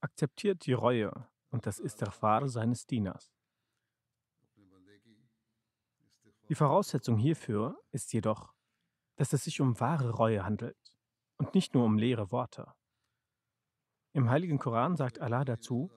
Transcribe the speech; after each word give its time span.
akzeptiert 0.00 0.66
die 0.66 0.72
Reue 0.72 1.28
und 1.50 1.66
das 1.66 1.78
Istighfar 1.78 2.48
seines 2.48 2.86
Dieners. 2.86 3.32
Die 6.48 6.54
Voraussetzung 6.54 7.16
hierfür 7.16 7.80
ist 7.92 8.12
jedoch, 8.12 8.52
dass 9.16 9.32
es 9.32 9.44
sich 9.44 9.60
um 9.60 9.78
wahre 9.78 10.10
Reue 10.10 10.44
handelt 10.44 10.96
und 11.36 11.54
nicht 11.54 11.74
nur 11.74 11.84
um 11.84 11.96
leere 11.96 12.32
Worte. 12.32 12.72
Im 14.12 14.28
heiligen 14.28 14.58
Koran 14.58 14.96
sagt 14.96 15.20
Allah 15.20 15.44
dazu, 15.44 15.90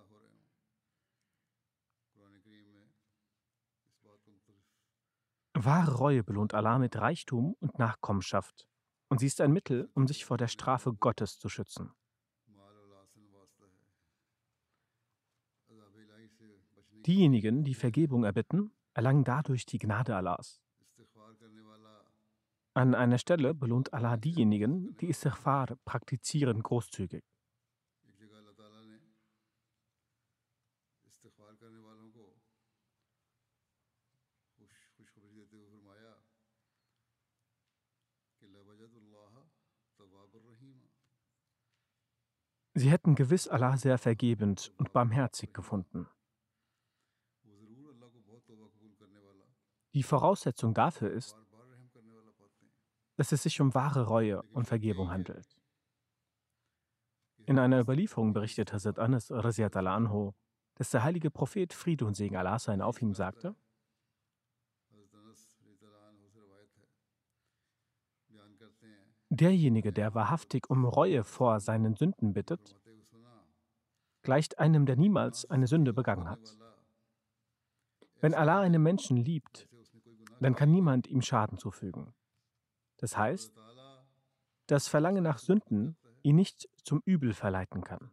Wahre 5.56 5.96
Reue 5.96 6.24
belohnt 6.24 6.54
Allah 6.54 6.78
mit 6.78 6.96
Reichtum 6.98 7.56
und 7.60 7.80
Nachkommenschaft, 7.80 8.68
und 9.10 9.20
sie 9.20 9.28
ist 9.28 9.40
ein 9.40 9.54
Mittel, 9.54 9.90
um 9.94 10.08
sich 10.08 10.26
vor 10.26 10.38
der 10.38 10.48
Strafe 10.48 10.94
Gottes 10.94 11.40
zu 11.40 11.48
schützen. 11.48 11.94
Diejenigen, 17.06 17.64
die 17.66 17.74
Vergebung 17.74 18.24
erbitten, 18.24 18.72
erlangen 18.94 19.26
dadurch 19.26 19.66
die 19.66 19.78
Gnade 19.78 20.16
Allahs. 20.16 20.62
An 22.76 22.96
einer 22.96 23.18
Stelle 23.18 23.54
belohnt 23.54 23.94
Allah 23.94 24.18
diejenigen, 24.18 24.96
die 24.98 25.10
Istighfar 25.10 25.76
praktizieren, 25.86 26.64
großzügig. 26.64 27.24
Sie 42.76 42.90
hätten 42.90 43.14
gewiss 43.14 43.48
Allah 43.48 43.78
sehr 43.78 44.00
vergebend 44.00 44.72
und 44.78 44.94
barmherzig 44.94 45.54
gefunden. 45.54 46.08
Die 49.94 50.04
Voraussetzung 50.04 50.74
dafür 50.74 51.12
ist, 51.12 51.38
dass 53.16 53.32
es 53.32 53.44
sich 53.44 53.62
um 53.62 53.74
wahre 53.76 54.08
Reue 54.08 54.42
und 54.54 54.66
Vergebung 54.66 55.12
handelt. 55.12 55.56
In 57.46 57.60
einer 57.60 57.80
Überlieferung 57.80 58.34
berichtet 58.34 58.74
Hazrat 58.74 58.98
Anas 58.98 59.30
Raziat 59.30 59.76
anho, 59.76 60.34
dass 60.76 60.90
der 60.90 61.04
heilige 61.04 61.30
Prophet 61.30 61.74
Friede 61.74 62.06
und 62.06 62.16
Segen 62.16 62.38
Allah 62.38 62.58
sein 62.58 62.82
auf 62.82 63.02
ihm 63.02 63.14
sagte, 63.14 63.56
Derjenige, 69.30 69.92
der 69.92 70.14
wahrhaftig 70.14 70.70
um 70.70 70.86
Reue 70.86 71.24
vor 71.24 71.60
seinen 71.60 71.96
Sünden 71.96 72.34
bittet, 72.34 72.80
gleicht 74.22 74.60
einem, 74.60 74.86
der 74.86 74.96
niemals 74.96 75.50
eine 75.50 75.66
Sünde 75.66 75.92
begangen 75.92 76.30
hat. 76.30 76.56
Wenn 78.22 78.36
Allah 78.36 78.62
einen 78.62 78.84
Menschen 78.84 79.18
liebt, 79.18 79.68
dann 80.44 80.56
kann 80.56 80.72
niemand 80.72 81.08
ihm 81.08 81.22
Schaden 81.22 81.58
zufügen. 81.58 82.14
Das 82.98 83.18
heißt, 83.18 83.54
das 84.68 84.88
Verlangen 84.88 85.24
nach 85.24 85.38
Sünden 85.38 85.98
ihn 86.22 86.36
nicht 86.36 86.70
zum 86.84 87.02
Übel 87.06 87.34
verleiten 87.34 87.84
kann. 87.84 88.12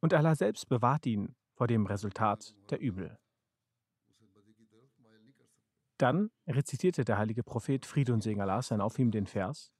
Und 0.00 0.12
Allah 0.12 0.34
selbst 0.34 0.68
bewahrt 0.68 1.06
ihn 1.06 1.34
vor 1.54 1.66
dem 1.66 1.86
Resultat 1.86 2.54
der 2.70 2.80
Übel. 2.80 3.18
Dann 5.96 6.30
rezitierte 6.46 7.04
der 7.04 7.18
heilige 7.18 7.42
Prophet 7.42 7.86
Friede 7.86 8.12
und 8.12 8.22
Segen 8.22 8.40
Allah 8.40 8.60
sein 8.62 8.80
auf 8.80 8.98
ihm 8.98 9.10
den 9.10 9.26
Vers. 9.26 9.72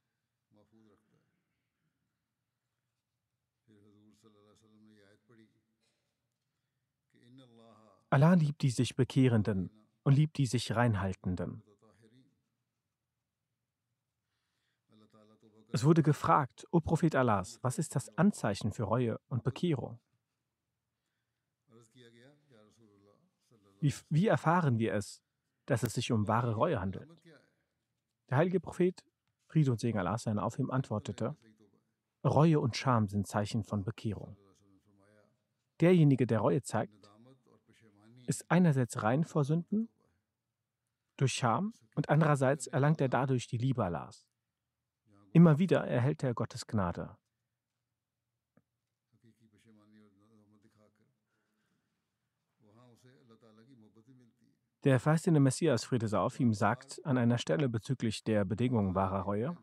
Allah 8.10 8.34
liebt 8.34 8.62
die 8.62 8.70
sich 8.70 8.94
Bekehrenden 8.94 9.83
und 10.04 10.14
liebt 10.14 10.38
die 10.38 10.46
sich 10.46 10.74
Reinhaltenden. 10.74 11.62
Es 15.72 15.84
wurde 15.84 16.04
gefragt, 16.04 16.68
O 16.70 16.78
Prophet 16.80 17.16
Allahs, 17.16 17.58
was 17.62 17.78
ist 17.80 17.96
das 17.96 18.16
Anzeichen 18.16 18.70
für 18.70 18.84
Reue 18.84 19.18
und 19.28 19.42
Bekehrung? 19.42 19.98
Wie, 23.80 23.92
wie 24.08 24.28
erfahren 24.28 24.78
wir 24.78 24.94
es, 24.94 25.20
dass 25.66 25.82
es 25.82 25.94
sich 25.94 26.12
um 26.12 26.28
wahre 26.28 26.54
Reue 26.54 26.80
handelt? 26.80 27.10
Der 28.30 28.36
heilige 28.36 28.60
Prophet, 28.60 29.04
Friede 29.46 29.72
und 29.72 29.80
Segen 29.80 29.98
Allah 29.98 30.16
sein 30.16 30.38
auf 30.38 30.58
ihm, 30.58 30.70
antwortete, 30.70 31.36
Reue 32.24 32.60
und 32.60 32.76
Scham 32.76 33.08
sind 33.08 33.26
Zeichen 33.26 33.64
von 33.64 33.84
Bekehrung. 33.84 34.36
Derjenige, 35.80 36.26
der 36.26 36.38
Reue 36.38 36.62
zeigt, 36.62 37.10
ist 38.26 38.50
einerseits 38.50 39.02
rein 39.02 39.24
vor 39.24 39.44
Sünden 39.44 39.88
durch 41.16 41.32
Scham 41.32 41.72
und 41.94 42.08
andererseits 42.08 42.66
erlangt 42.66 43.00
er 43.00 43.08
dadurch 43.08 43.46
die 43.46 43.58
Liebe 43.58 43.84
Allahs. 43.84 44.26
Immer 45.32 45.58
wieder 45.58 45.86
erhält 45.86 46.22
er 46.22 46.34
Gottes 46.34 46.66
Gnade. 46.66 47.16
Der 54.84 55.00
verheißene 55.00 55.40
Messias, 55.40 55.84
Friede 55.84 56.08
sei 56.08 56.18
auf 56.18 56.38
ihm, 56.38 56.52
sagt 56.52 57.00
an 57.06 57.16
einer 57.16 57.38
Stelle 57.38 57.70
bezüglich 57.70 58.22
der 58.22 58.44
Bedingungen 58.44 58.94
wahrer 58.94 59.20
Reue, 59.20 59.56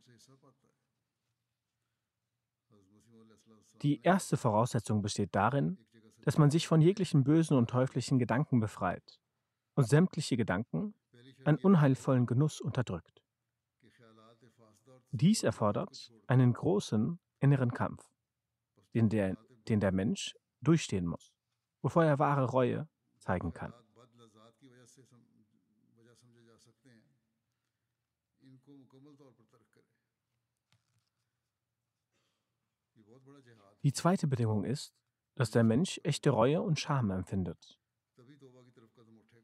die 3.84 4.02
erste 4.02 4.38
Voraussetzung 4.38 5.02
besteht 5.02 5.36
darin, 5.36 5.78
dass 6.24 6.38
man 6.38 6.52
sich 6.52 6.68
von 6.68 6.82
jeglichen 6.82 7.24
bösen 7.24 7.58
und 7.58 7.70
teuflischen 7.70 8.20
Gedanken 8.20 8.60
befreit 8.60 9.20
und 9.76 9.88
sämtliche 9.88 10.38
Gedanken 10.38 10.94
an 11.44 11.58
unheilvollen 11.58 12.26
Genuss 12.26 12.62
unterdrückt. 12.62 13.22
Dies 15.12 15.44
erfordert 15.44 16.12
einen 16.28 16.54
großen 16.54 17.20
inneren 17.40 17.72
Kampf, 17.72 18.08
den 18.94 19.10
der, 19.10 19.36
den 19.68 19.80
der 19.80 19.92
Mensch 19.92 20.36
durchstehen 20.62 21.06
muss, 21.06 21.34
bevor 21.82 22.06
er 22.06 22.20
wahre 22.20 22.46
Reue 22.46 22.88
zeigen 23.18 23.54
kann. 23.54 23.74
Die 33.84 33.94
zweite 33.94 34.28
Bedingung 34.28 34.64
ist, 34.64 34.94
dass 35.42 35.50
der 35.50 35.64
Mensch 35.64 36.00
echte 36.04 36.30
Reue 36.30 36.62
und 36.62 36.80
Scham 36.80 37.10
empfindet. 37.10 37.80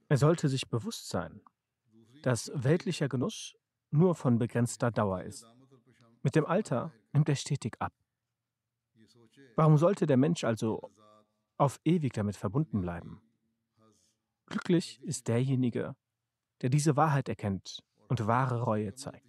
Er 0.10 0.18
sollte 0.18 0.48
sich 0.48 0.70
bewusst 0.70 1.10
sein, 1.10 1.42
dass 2.22 2.52
weltlicher 2.54 3.10
Genuss 3.10 3.56
nur 3.90 4.14
von 4.14 4.38
begrenzter 4.38 4.92
Dauer 4.92 5.24
ist. 5.24 5.48
Mit 6.22 6.36
dem 6.36 6.46
Alter 6.46 6.94
nimmt 7.14 7.28
er 7.30 7.36
stetig 7.36 7.78
ab. 7.80 7.94
Warum 9.56 9.80
sollte 9.80 10.06
der 10.06 10.18
Mensch 10.18 10.44
also 10.44 10.92
auf 11.58 11.80
ewig 11.84 12.14
damit 12.14 12.36
verbunden 12.36 12.80
bleiben? 12.82 13.20
Glücklich 14.46 15.02
ist 15.02 15.28
derjenige, 15.28 15.96
der 16.62 16.70
diese 16.70 16.96
Wahrheit 16.96 17.28
erkennt 17.28 17.84
und 18.08 18.28
wahre 18.28 18.62
Reue 18.62 18.94
zeigt. 18.94 19.26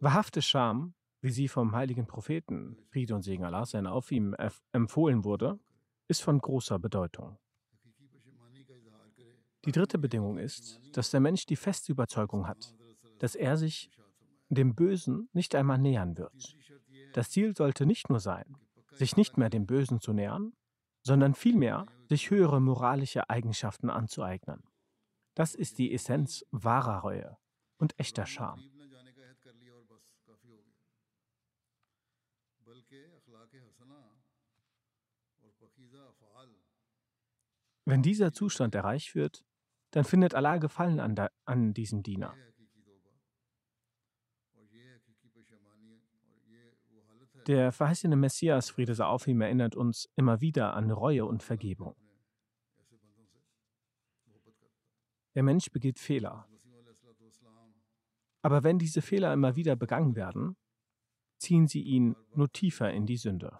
Wahrhafte 0.00 0.42
Scham, 0.42 0.94
wie 1.20 1.30
sie 1.30 1.48
vom 1.48 1.74
heiligen 1.74 2.06
Propheten, 2.06 2.76
Friede 2.90 3.14
und 3.14 3.22
Segen 3.22 3.44
Allah 3.44 3.66
sein 3.66 3.86
auf 3.86 4.12
ihm, 4.12 4.36
empfohlen 4.72 5.24
wurde, 5.24 5.58
ist 6.06 6.22
von 6.22 6.38
großer 6.38 6.78
Bedeutung. 6.78 7.36
Die 9.64 9.72
dritte 9.72 9.98
Bedingung 9.98 10.38
ist, 10.38 10.80
dass 10.92 11.10
der 11.10 11.20
Mensch 11.20 11.46
die 11.46 11.56
feste 11.56 11.92
Überzeugung 11.92 12.46
hat, 12.46 12.74
dass 13.18 13.34
er 13.34 13.56
sich 13.56 13.90
dem 14.48 14.74
Bösen 14.74 15.28
nicht 15.32 15.54
einmal 15.54 15.78
nähern 15.78 16.16
wird. 16.16 16.56
Das 17.12 17.30
Ziel 17.30 17.56
sollte 17.56 17.84
nicht 17.84 18.08
nur 18.08 18.20
sein, 18.20 18.56
sich 18.92 19.16
nicht 19.16 19.36
mehr 19.36 19.50
dem 19.50 19.66
Bösen 19.66 20.00
zu 20.00 20.12
nähern, 20.12 20.52
sondern 21.02 21.34
vielmehr 21.34 21.86
sich 22.08 22.30
höhere 22.30 22.60
moralische 22.60 23.28
Eigenschaften 23.28 23.90
anzueignen. 23.90 24.62
Das 25.34 25.54
ist 25.54 25.78
die 25.78 25.92
Essenz 25.92 26.44
wahrer 26.50 27.00
Reue 27.00 27.36
und 27.78 27.98
echter 27.98 28.26
Scham. 28.26 28.60
Wenn 37.88 38.02
dieser 38.02 38.34
Zustand 38.34 38.74
erreicht 38.74 39.14
wird, 39.14 39.46
dann 39.92 40.04
findet 40.04 40.34
Allah 40.34 40.58
Gefallen 40.58 41.00
an, 41.00 41.16
an 41.46 41.72
diesem 41.72 42.02
Diener. 42.02 42.36
Der 47.46 47.72
verheißene 47.72 48.14
Messias, 48.14 48.68
Friede 48.68 48.94
sei 48.94 49.06
auf 49.06 49.26
ihm, 49.26 49.40
erinnert 49.40 49.74
uns 49.74 50.06
immer 50.16 50.42
wieder 50.42 50.74
an 50.74 50.90
Reue 50.90 51.24
und 51.24 51.42
Vergebung. 51.42 51.96
Der 55.34 55.42
Mensch 55.42 55.70
begeht 55.70 55.98
Fehler. 55.98 56.46
Aber 58.42 58.64
wenn 58.64 58.78
diese 58.78 59.00
Fehler 59.00 59.32
immer 59.32 59.56
wieder 59.56 59.76
begangen 59.76 60.14
werden, 60.14 60.58
ziehen 61.38 61.66
sie 61.66 61.80
ihn 61.80 62.16
nur 62.34 62.52
tiefer 62.52 62.92
in 62.92 63.06
die 63.06 63.16
Sünde. 63.16 63.58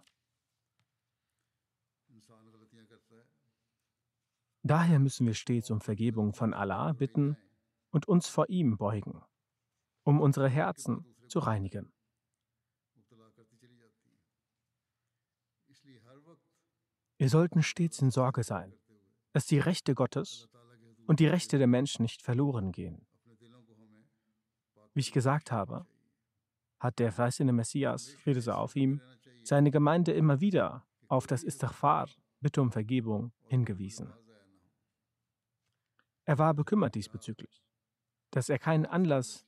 Daher 4.68 4.98
müssen 4.98 5.26
wir 5.26 5.32
stets 5.32 5.70
um 5.70 5.80
Vergebung 5.80 6.34
von 6.34 6.52
Allah 6.52 6.92
bitten 6.92 7.38
und 7.90 8.06
uns 8.06 8.28
vor 8.28 8.50
ihm 8.50 8.76
beugen, 8.76 9.22
um 10.04 10.20
unsere 10.20 10.48
Herzen 10.48 11.06
zu 11.26 11.38
reinigen. 11.38 11.90
Wir 17.16 17.30
sollten 17.30 17.62
stets 17.62 18.02
in 18.02 18.10
Sorge 18.10 18.44
sein, 18.44 18.74
dass 19.32 19.46
die 19.46 19.58
Rechte 19.58 19.94
Gottes 19.94 20.48
und 21.06 21.18
die 21.20 21.26
Rechte 21.26 21.56
der 21.56 21.66
Menschen 21.66 22.02
nicht 22.02 22.20
verloren 22.20 22.70
gehen. 22.70 23.06
Wie 24.92 25.00
ich 25.00 25.12
gesagt 25.12 25.50
habe, 25.50 25.86
hat 26.78 26.98
der 26.98 27.10
verheißene 27.10 27.52
Messias, 27.52 28.10
Friede 28.10 28.42
sei 28.42 28.52
auf 28.52 28.76
ihm, 28.76 29.00
seine 29.44 29.70
Gemeinde 29.70 30.12
immer 30.12 30.40
wieder 30.40 30.86
auf 31.08 31.26
das 31.26 31.42
Istighfar, 31.42 32.08
Bitte 32.40 32.62
um 32.62 32.70
Vergebung, 32.70 33.32
hingewiesen. 33.48 34.12
Er 36.28 36.36
war 36.36 36.52
bekümmert 36.52 36.94
diesbezüglich, 36.94 37.64
dass 38.32 38.50
er 38.50 38.58
keinen 38.58 38.84
Anlass 38.84 39.46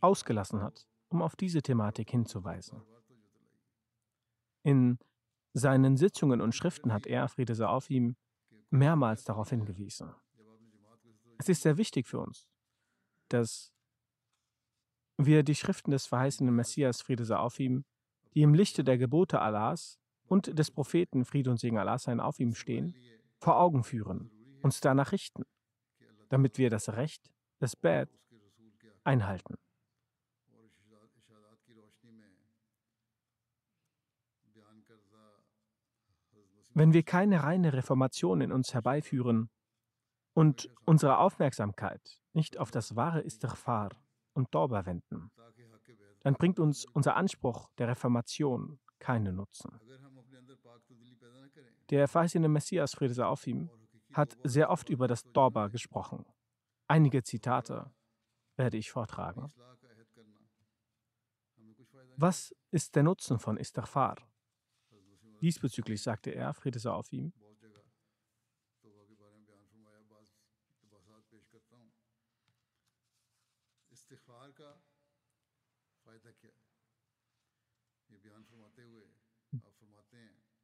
ausgelassen 0.00 0.60
hat, 0.60 0.88
um 1.06 1.22
auf 1.22 1.36
diese 1.36 1.62
Thematik 1.62 2.10
hinzuweisen. 2.10 2.82
In 4.64 4.98
seinen 5.52 5.96
Sitzungen 5.96 6.40
und 6.40 6.52
Schriften 6.52 6.92
hat 6.92 7.06
er, 7.06 7.28
Friede 7.28 7.54
sei 7.54 7.66
auf 7.66 7.90
ihm, 7.90 8.16
mehrmals 8.70 9.22
darauf 9.22 9.50
hingewiesen. 9.50 10.12
Es 11.38 11.48
ist 11.48 11.62
sehr 11.62 11.76
wichtig 11.76 12.08
für 12.08 12.18
uns, 12.18 12.48
dass 13.28 13.72
wir 15.16 15.44
die 15.44 15.54
Schriften 15.54 15.92
des 15.92 16.06
verheißenen 16.06 16.52
Messias, 16.52 17.02
Friede 17.02 17.24
sei 17.24 17.36
auf 17.36 17.60
ihm, 17.60 17.84
die 18.34 18.42
im 18.42 18.52
Lichte 18.52 18.82
der 18.82 18.98
Gebote 18.98 19.40
Allahs 19.40 20.00
und 20.26 20.58
des 20.58 20.72
Propheten, 20.72 21.24
Friede 21.24 21.52
und 21.52 21.60
Segen 21.60 21.78
Allah 21.78 22.00
sein 22.00 22.18
auf 22.18 22.40
ihm 22.40 22.52
stehen, 22.52 22.96
vor 23.38 23.60
Augen 23.60 23.84
führen 23.84 24.32
uns 24.62 24.80
danach 24.80 25.12
richten, 25.12 25.44
damit 26.28 26.58
wir 26.58 26.70
das 26.70 26.90
Recht 26.90 27.30
des 27.60 27.76
Bad 27.76 28.08
einhalten. 29.04 29.56
Wenn 36.74 36.92
wir 36.92 37.02
keine 37.02 37.42
reine 37.42 37.72
Reformation 37.72 38.40
in 38.40 38.52
uns 38.52 38.72
herbeiführen 38.72 39.50
und 40.32 40.70
unsere 40.84 41.18
Aufmerksamkeit 41.18 42.20
nicht 42.34 42.58
auf 42.58 42.70
das 42.70 42.94
wahre 42.94 43.22
Istighfar 43.22 43.90
und 44.32 44.54
Dauber 44.54 44.86
wenden, 44.86 45.32
dann 46.20 46.34
bringt 46.34 46.60
uns 46.60 46.84
unser 46.92 47.16
Anspruch 47.16 47.68
der 47.78 47.88
Reformation 47.88 48.78
keinen 49.00 49.34
Nutzen. 49.34 49.72
Der 51.90 52.06
verheißene 52.06 52.48
Messias, 52.48 52.94
Friede 52.94 53.14
sei 53.14 53.24
auf 53.24 53.46
ihm, 53.46 53.70
hat 54.18 54.36
sehr 54.42 54.68
oft 54.68 54.90
über 54.90 55.06
das 55.06 55.22
Dorba 55.32 55.68
gesprochen. 55.68 56.26
Einige 56.88 57.22
Zitate 57.22 57.90
werde 58.56 58.76
ich 58.76 58.90
vortragen. 58.90 59.46
Was 62.16 62.52
ist 62.72 62.96
der 62.96 63.04
Nutzen 63.04 63.38
von 63.38 63.56
Istighfar? 63.56 64.16
Diesbezüglich 65.40 66.02
sagte 66.02 66.30
er, 66.30 66.52
Friede 66.52 66.80
sei 66.80 66.90
auf 66.90 67.12
ihm, 67.12 67.32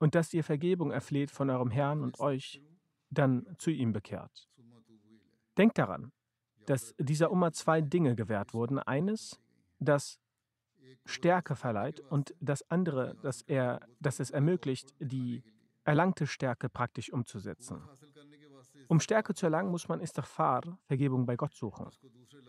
und 0.00 0.14
dass 0.16 0.34
ihr 0.34 0.42
Vergebung 0.42 0.90
erfleht 0.90 1.30
von 1.30 1.48
eurem 1.50 1.70
Herrn 1.70 2.02
und 2.02 2.18
euch 2.18 2.60
dann 3.14 3.46
zu 3.58 3.70
ihm 3.70 3.92
bekehrt. 3.92 4.48
Denkt 5.56 5.78
daran, 5.78 6.12
dass 6.66 6.94
dieser 6.98 7.30
Umma 7.30 7.52
zwei 7.52 7.80
Dinge 7.80 8.14
gewährt 8.14 8.54
wurden. 8.54 8.78
Eines, 8.78 9.40
das 9.78 10.18
Stärke 11.04 11.56
verleiht 11.56 12.00
und 12.00 12.34
das 12.40 12.68
andere, 12.70 13.16
dass, 13.22 13.42
er, 13.42 13.80
dass 14.00 14.20
es 14.20 14.30
ermöglicht, 14.30 14.94
die 14.98 15.42
erlangte 15.84 16.26
Stärke 16.26 16.68
praktisch 16.68 17.12
umzusetzen. 17.12 17.82
Um 18.88 19.00
Stärke 19.00 19.34
zu 19.34 19.46
erlangen, 19.46 19.70
muss 19.70 19.88
man 19.88 20.00
Istighfar, 20.00 20.78
Vergebung 20.86 21.26
bei 21.26 21.36
Gott 21.36 21.54
suchen, 21.54 21.90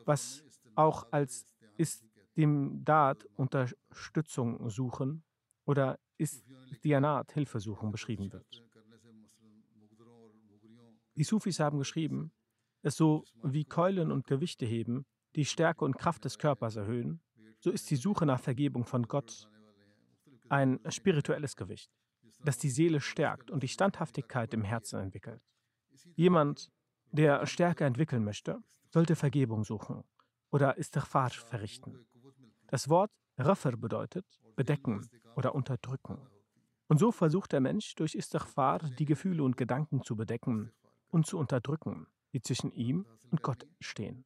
was 0.05 0.43
auch 0.75 1.07
als 1.11 1.45
ist 1.77 2.05
dem 2.37 2.83
Dad 2.83 3.25
Unterstützung 3.35 4.69
suchen 4.69 5.23
oder 5.65 5.99
ist 6.17 6.43
Dianat 6.83 7.31
Hilfe 7.33 7.59
suchen 7.59 7.91
beschrieben 7.91 8.31
wird. 8.31 8.63
Die 11.15 11.23
Sufis 11.23 11.59
haben 11.59 11.77
geschrieben, 11.77 12.31
dass 12.81 12.95
so 12.95 13.23
wie 13.41 13.65
Keulen 13.65 14.11
und 14.11 14.27
Gewichte 14.27 14.65
heben 14.65 15.05
die 15.35 15.45
Stärke 15.45 15.83
und 15.83 15.97
Kraft 15.97 16.25
des 16.25 16.37
Körpers 16.37 16.75
erhöhen, 16.75 17.21
so 17.59 17.71
ist 17.71 17.89
die 17.89 17.95
Suche 17.95 18.25
nach 18.25 18.39
Vergebung 18.39 18.85
von 18.85 19.03
Gott 19.03 19.49
ein 20.49 20.79
spirituelles 20.89 21.55
Gewicht, 21.55 21.91
das 22.43 22.57
die 22.57 22.69
Seele 22.69 23.01
stärkt 23.01 23.49
und 23.49 23.63
die 23.63 23.67
Standhaftigkeit 23.67 24.53
im 24.53 24.63
Herzen 24.63 24.99
entwickelt. 24.99 25.41
Jemand, 26.15 26.71
der 27.11 27.45
Stärke 27.47 27.85
entwickeln 27.85 28.23
möchte, 28.23 28.59
sollte 28.89 29.15
Vergebung 29.15 29.63
suchen 29.63 30.03
oder 30.51 30.77
Istighfar 30.77 31.31
verrichten. 31.31 32.05
Das 32.67 32.89
Wort 32.89 33.11
Raffer 33.37 33.75
bedeutet 33.75 34.25
bedecken 34.55 35.09
oder 35.35 35.55
unterdrücken. 35.55 36.19
Und 36.87 36.99
so 36.99 37.11
versucht 37.11 37.51
der 37.51 37.61
Mensch 37.61 37.95
durch 37.95 38.15
Istighfar 38.15 38.79
die 38.79 39.05
Gefühle 39.05 39.43
und 39.43 39.57
Gedanken 39.57 40.03
zu 40.03 40.15
bedecken 40.15 40.71
und 41.15 41.25
zu 41.25 41.37
unterdrücken, 41.37 42.07
die 42.33 42.41
zwischen 42.41 42.73
ihm 42.73 43.05
und 43.31 43.41
Gott 43.41 43.65
stehen. 43.79 44.25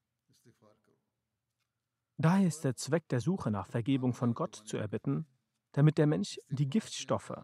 Daher 2.18 2.48
ist 2.48 2.64
der 2.64 2.76
Zweck 2.76 3.08
der 3.10 3.22
Suche 3.22 3.52
nach 3.52 3.68
Vergebung 3.68 4.14
von 4.14 4.34
Gott 4.34 4.56
zu 4.56 4.76
erbitten, 4.76 5.28
damit 5.72 6.00
der 6.00 6.08
Mensch 6.08 6.40
die 6.50 6.68
Giftstoffe 6.68 7.38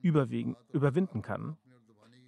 überwinden 0.00 1.20
kann, 1.20 1.58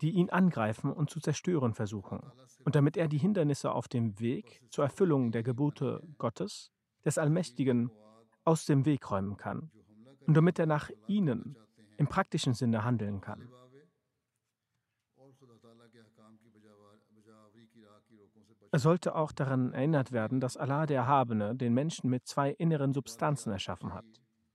die 0.03 0.11
ihn 0.11 0.31
angreifen 0.31 0.93
und 0.93 1.11
zu 1.11 1.21
zerstören 1.21 1.75
versuchen, 1.75 2.21
und 2.65 2.75
damit 2.75 2.97
er 2.97 3.07
die 3.07 3.19
Hindernisse 3.19 3.71
auf 3.71 3.87
dem 3.87 4.19
Weg 4.19 4.61
zur 4.69 4.85
Erfüllung 4.85 5.31
der 5.31 5.45
Gebote 5.45 6.03
Gottes, 6.19 6.73
des 7.05 7.19
Allmächtigen, 7.19 7.93
aus 8.45 8.67
dem 8.67 8.85
Weg 8.85 9.11
räumen 9.11 9.37
kann 9.37 9.71
und 10.27 10.35
damit 10.35 10.59
er 10.59 10.67
nach 10.67 10.91
ihnen 11.07 11.57
im 11.97 12.09
praktischen 12.09 12.53
Sinne 12.53 12.85
handeln 12.85 13.21
kann. 13.21 13.49
Es 18.75 18.83
sollte 18.83 19.15
auch 19.15 19.31
daran 19.31 19.73
erinnert 19.73 20.11
werden, 20.11 20.41
dass 20.41 20.57
Allah 20.57 20.87
der 20.87 20.97
Erhabene 20.97 21.55
den 21.55 21.75
Menschen 21.75 22.11
mit 22.11 22.27
zwei 22.27 22.51
inneren 22.51 22.93
Substanzen 22.93 23.53
erschaffen 23.53 23.95
hat. 23.95 24.05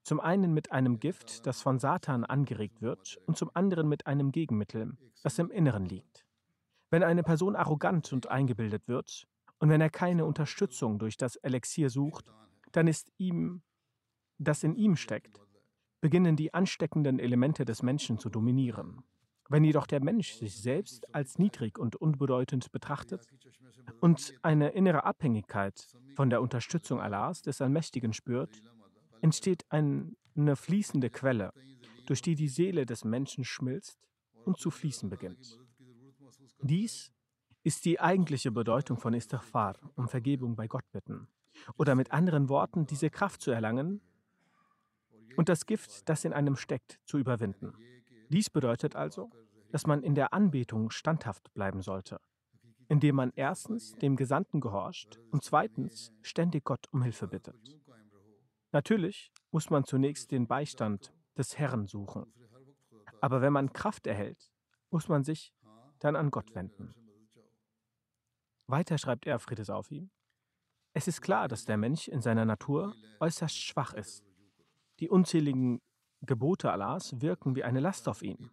Zum 0.03 0.19
einen 0.19 0.53
mit 0.53 0.73
einem 0.73 0.99
Gift, 0.99 1.47
das 1.47 1.61
von 1.61 1.79
Satan 1.79 2.25
angeregt 2.25 2.81
wird, 2.81 3.17
und 3.27 3.38
zum 3.38 3.49
anderen 3.53 3.88
mit 3.88 4.07
einem 4.07 4.33
Gegenmittel, 4.33 4.97
das 5.23 5.39
im 5.39 5.49
Inneren 5.49 5.85
liegt. 5.85 6.25
Wenn 6.89 7.01
eine 7.01 7.23
Person 7.23 7.55
arrogant 7.55 8.11
und 8.11 8.27
eingebildet 8.27 8.89
wird, 8.89 9.25
und 9.57 9.69
wenn 9.69 9.79
er 9.79 9.89
keine 9.89 10.25
Unterstützung 10.25 10.99
durch 10.99 11.15
das 11.15 11.38
Elixier 11.38 11.89
sucht, 11.89 12.25
dann 12.73 12.88
ist 12.88 13.13
ihm, 13.19 13.61
das 14.38 14.65
in 14.65 14.75
ihm 14.75 14.97
steckt, 14.97 15.39
beginnen 16.01 16.35
die 16.35 16.53
ansteckenden 16.53 17.19
Elemente 17.19 17.63
des 17.63 17.83
Menschen 17.83 18.19
zu 18.19 18.29
dominieren. 18.29 19.01
Wenn 19.50 19.63
jedoch 19.63 19.88
der 19.88 20.03
Mensch 20.03 20.34
sich 20.34 20.56
selbst 20.56 21.13
als 21.13 21.39
niedrig 21.39 21.79
und 21.79 21.96
unbedeutend 21.96 22.72
betrachtet 22.72 23.27
und 24.00 24.34
eine 24.44 24.70
innere 24.70 25.03
Abhängigkeit 25.03 25.88
von 26.15 26.29
der 26.29 26.41
Unterstützung 26.41 27.01
Allahs, 27.01 27.41
des 27.41 27.60
Allmächtigen, 27.60 28.13
spürt, 28.13 28.62
entsteht 29.22 29.65
eine 29.70 30.56
fließende 30.56 31.10
Quelle, 31.10 31.51
durch 32.06 32.22
die 32.22 32.36
die 32.36 32.48
Seele 32.48 32.86
des 32.86 33.03
Menschen 33.03 33.44
schmilzt 33.44 34.00
und 34.46 34.58
zu 34.58 34.70
fließen 34.70 35.10
beginnt. 35.10 35.60
Dies 36.62 37.12
ist 37.63 37.86
die 37.86 38.00
eigentliche 38.00 38.51
Bedeutung 38.51 38.98
von 38.98 39.13
Istighfar, 39.13 39.79
um 39.96 40.08
Vergebung 40.08 40.56
bei 40.56 40.68
Gott 40.68 40.89
bitten. 40.91 41.27
Oder 41.75 41.96
mit 41.96 42.12
anderen 42.12 42.50
Worten, 42.50 42.86
diese 42.86 43.10
Kraft 43.10 43.41
zu 43.41 43.51
erlangen 43.51 44.01
und 45.38 45.50
das 45.50 45.65
Gift, 45.65 46.08
das 46.08 46.24
in 46.24 46.34
einem 46.34 46.56
steckt, 46.56 47.00
zu 47.06 47.18
überwinden. 47.18 47.74
Dies 48.29 48.50
bedeutet 48.50 48.95
also, 48.95 49.31
dass 49.71 49.88
man 49.88 50.03
in 50.03 50.13
der 50.15 50.33
Anbetung 50.33 50.91
standhaft 50.91 51.51
bleiben 51.53 51.81
sollte, 51.81 52.21
indem 52.88 53.15
man 53.15 53.31
erstens 53.36 53.93
dem 53.95 54.15
Gesandten 54.15 54.62
gehorcht 54.62 55.19
und 55.31 55.43
zweitens 55.43 56.12
ständig 56.21 56.63
Gott 56.63 56.86
um 56.91 57.01
Hilfe 57.01 57.27
bittet. 57.27 57.79
Natürlich 58.71 59.31
muss 59.51 59.71
man 59.71 59.83
zunächst 59.83 60.31
den 60.31 60.48
Beistand 60.48 61.12
des 61.36 61.57
Herrn 61.57 61.88
suchen, 61.88 62.31
aber 63.19 63.41
wenn 63.41 63.53
man 63.53 63.74
Kraft 63.74 64.05
erhält, 64.05 64.51
muss 64.91 65.07
man 65.07 65.24
sich 65.24 65.53
dann 66.00 66.15
an 66.15 66.29
Gott 66.29 66.53
wenden. 66.53 66.93
Weiter 68.67 69.00
schreibt 69.00 69.25
er 69.25 69.39
Friede 69.39 69.74
auf 69.74 69.89
ihm. 69.89 70.12
Es 70.93 71.07
ist 71.07 71.21
klar, 71.21 71.48
dass 71.48 71.65
der 71.65 71.77
Mensch 71.77 72.07
in 72.07 72.21
seiner 72.21 72.45
Natur 72.45 72.95
äußerst 73.19 73.57
schwach 73.57 73.93
ist. 73.93 74.24
Die 75.00 75.09
unzähligen 75.09 75.81
Gebote 76.21 76.71
Allahs 76.71 77.19
wirken 77.21 77.55
wie 77.55 77.63
eine 77.63 77.79
Last 77.79 78.07
auf 78.07 78.21
ihn. 78.21 78.51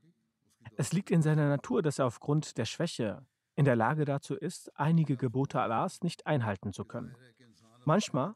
Es 0.76 0.92
liegt 0.92 1.11
in 1.11 1.23
seiner 1.23 1.49
Natur, 1.49 1.82
dass 1.82 1.99
er 1.99 2.06
aufgrund 2.06 2.58
der 2.58 2.64
Schwäche 2.64 3.25
in 3.54 3.64
der 3.64 3.76
Lage 3.76 4.04
dazu 4.04 4.35
ist, 4.35 4.70
einige 4.78 5.16
Gebote 5.16 5.61
Allahs 5.61 6.02
nicht 6.02 6.26
einhalten 6.26 6.73
zu 6.73 6.85
können. 6.85 7.16
Manchmal 7.85 8.35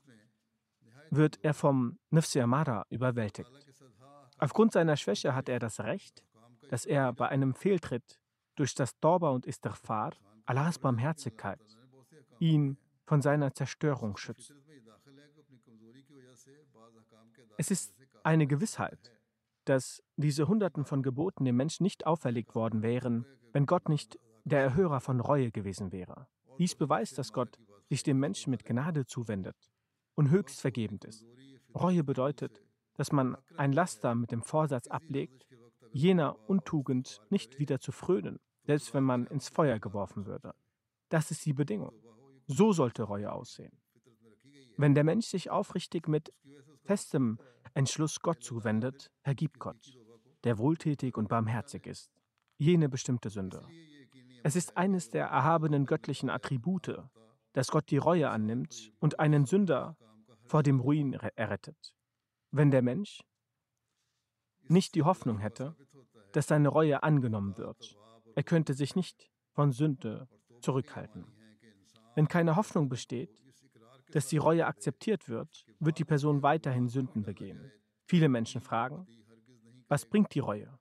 wird 1.11 1.39
er 1.43 1.55
vom 1.55 1.99
Nifsi 2.11 2.41
Amara 2.41 2.87
überwältigt. 2.89 3.51
Aufgrund 4.39 4.73
seiner 4.73 4.97
Schwäche 4.97 5.35
hat 5.35 5.49
er 5.49 5.59
das 5.59 5.81
Recht, 5.81 6.25
dass 6.71 6.87
er 6.87 7.13
bei 7.13 7.29
einem 7.29 7.55
Fehltritt 7.55 8.19
durch 8.55 8.75
das 8.75 8.99
Dorba 9.01 9.31
und 9.31 9.47
Istighfar 9.47 10.13
Allahs 10.47 10.79
Barmherzigkeit 10.79 11.61
ihn 12.39 12.79
von 13.05 13.21
seiner 13.21 13.53
Zerstörung 13.53 14.17
schützt. 14.17 14.55
Es 17.59 17.71
ist 17.71 17.95
eine 18.23 18.47
Gewissheit, 18.47 19.13
dass 19.71 20.03
diese 20.17 20.49
Hunderten 20.49 20.85
von 20.85 21.01
Geboten 21.01 21.45
dem 21.45 21.55
Menschen 21.55 21.85
nicht 21.85 22.05
auferlegt 22.05 22.57
worden 22.57 22.83
wären, 22.83 23.25
wenn 23.53 23.67
Gott 23.67 23.89
nicht 23.89 24.19
der 24.43 24.61
Erhörer 24.61 25.01
von 25.01 25.21
Reue 25.21 25.53
gewesen 25.53 25.93
wäre. 25.93 26.27
Dies 26.59 26.75
beweist, 26.75 27.19
dass 27.19 27.33
Gott 27.33 27.57
sich 27.89 28.03
dem 28.03 28.19
Menschen 28.19 28.51
mit 28.51 28.65
Gnade 28.65 29.07
zuwendet 29.07 29.55
und 30.17 30.31
höchst 30.31 30.61
vergebend 30.61 31.05
ist. 31.05 31.25
Reue 31.73 32.03
bedeutet, 32.03 32.65
dass 32.95 33.13
man 33.13 33.37
ein 33.57 33.73
Laster 33.73 34.17
mit 34.17 34.33
dem 34.33 34.43
Vorsatz 34.43 34.89
ablegt, 34.89 35.47
jener 35.93 36.37
Untugend 36.49 37.21
nicht 37.31 37.61
wieder 37.61 37.79
zu 37.79 37.93
frönen, 37.93 38.41
selbst 38.65 38.93
wenn 38.93 39.05
man 39.05 39.29
ins 39.29 39.49
Feuer 39.51 39.79
geworfen 39.79 40.27
würde. 40.27 40.53
Das 41.11 41.31
ist 41.31 41.47
die 41.47 41.53
Bedingung. 41.53 41.93
So 42.49 42.73
sollte 42.73 43.05
Reue 43.05 43.31
aussehen. 43.31 43.79
Wenn 44.77 44.97
der 44.97 45.05
Mensch 45.05 45.27
sich 45.27 45.49
aufrichtig 45.49 46.09
mit 46.09 46.33
festem 46.83 47.39
Entschluss 47.75 48.21
Gott 48.21 48.43
zuwendet, 48.43 49.11
vergibt 49.23 49.59
Gott, 49.59 49.99
der 50.45 50.59
wohltätig 50.59 51.17
und 51.17 51.29
barmherzig 51.29 51.87
ist, 51.87 52.11
jene 52.59 52.89
bestimmte 52.89 53.31
Sünde. 53.31 53.67
Es 54.43 54.57
ist 54.57 54.77
eines 54.77 55.11
der 55.11 55.27
erhabenen 55.27 55.87
göttlichen 55.87 56.31
Attribute, 56.31 56.99
dass 57.53 57.69
Gott 57.69 57.91
die 57.91 57.99
Reue 57.99 58.31
annimmt 58.31 58.93
und 58.99 59.21
einen 59.21 59.45
Sünder 59.45 59.97
vor 60.45 60.63
dem 60.63 60.81
Ruin 60.81 61.15
errettet. 61.15 61.95
Wenn 62.51 62.71
der 62.71 62.83
Mensch 62.83 63.23
nicht 64.69 64.95
die 64.95 65.03
Hoffnung 65.03 65.39
hätte, 65.39 65.77
dass 66.33 66.47
seine 66.47 66.69
Reue 66.69 67.03
angenommen 67.03 67.57
wird, 67.59 67.97
er 68.35 68.43
könnte 68.43 68.75
sich 68.75 68.97
nicht 68.97 69.31
von 69.53 69.73
Sünde 69.73 70.29
zurückhalten. 70.61 71.27
Wenn 72.15 72.29
keine 72.29 72.57
Hoffnung 72.57 72.89
besteht, 72.89 73.31
dass 74.13 74.29
die 74.29 74.39
Reue 74.39 74.67
akzeptiert 74.67 75.29
wird, 75.29 75.65
wird 75.79 75.99
die 75.99 76.05
Person 76.05 76.43
weiterhin 76.43 76.89
Sünden 76.89 77.23
begehen. 77.23 77.73
Viele 78.07 78.29
Menschen 78.29 78.61
fragen, 78.61 79.07
was 79.89 80.05
bringt 80.07 80.35
die 80.35 80.41
Reue, 80.41 80.79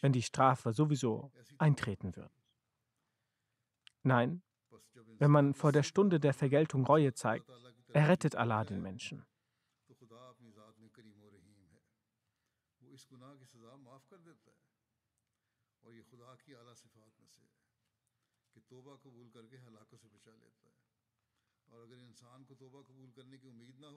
wenn 0.00 0.12
die 0.12 0.22
Strafe 0.22 0.72
sowieso 0.72 1.32
eintreten 1.58 2.16
wird? 2.16 2.32
Nein, 4.02 4.42
wenn 5.18 5.30
man 5.30 5.54
vor 5.54 5.72
der 5.72 5.82
Stunde 5.82 6.18
der 6.18 6.34
Vergeltung 6.34 6.84
Reue 6.86 7.14
zeigt, 7.14 7.48
errettet 7.92 8.34
Allah 8.34 8.64
den 8.64 8.82
Menschen. 8.82 9.24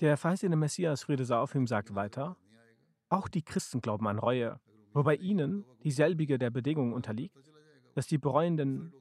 Der 0.01 0.17
verheißene 0.17 0.55
Messias, 0.55 1.03
Friede 1.03 1.25
sei 1.25 1.37
auf 1.37 1.55
ihm, 1.55 1.67
sagt 1.67 1.95
weiter, 1.95 2.37
auch 3.09 3.27
die 3.27 3.41
Christen 3.41 3.81
glauben 3.81 4.07
an 4.07 4.19
Reue, 4.19 4.59
wobei 4.93 5.15
ihnen 5.15 5.65
dieselbige 5.83 6.37
der 6.37 6.49
Bedingung 6.49 6.93
unterliegt, 6.93 7.37
dass 7.93 8.07
die 8.07 8.17
bereuenden 8.17 8.93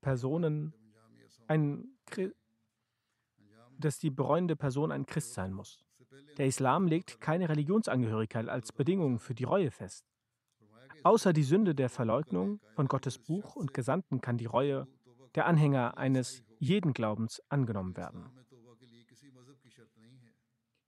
Personen 0.00 0.74
ein 1.46 1.88
dass 3.78 3.98
die 3.98 4.10
bereuende 4.10 4.56
Person 4.56 4.90
ein 4.90 5.06
Christ 5.06 5.34
sein 5.34 5.52
muss. 5.52 5.84
Der 6.38 6.46
Islam 6.46 6.86
legt 6.86 7.20
keine 7.20 7.48
Religionsangehörigkeit 7.48 8.48
als 8.48 8.72
Bedingung 8.72 9.18
für 9.18 9.34
die 9.34 9.44
Reue 9.44 9.70
fest. 9.70 10.06
Außer 11.02 11.32
die 11.32 11.42
Sünde 11.42 11.74
der 11.74 11.88
Verleugnung 11.88 12.60
von 12.74 12.88
Gottes 12.88 13.18
Buch 13.18 13.54
und 13.54 13.74
Gesandten 13.74 14.20
kann 14.20 14.38
die 14.38 14.46
Reue 14.46 14.88
der 15.34 15.46
Anhänger 15.46 15.98
eines 15.98 16.42
jeden 16.58 16.92
Glaubens 16.92 17.42
angenommen 17.48 17.96
werden. 17.96 18.30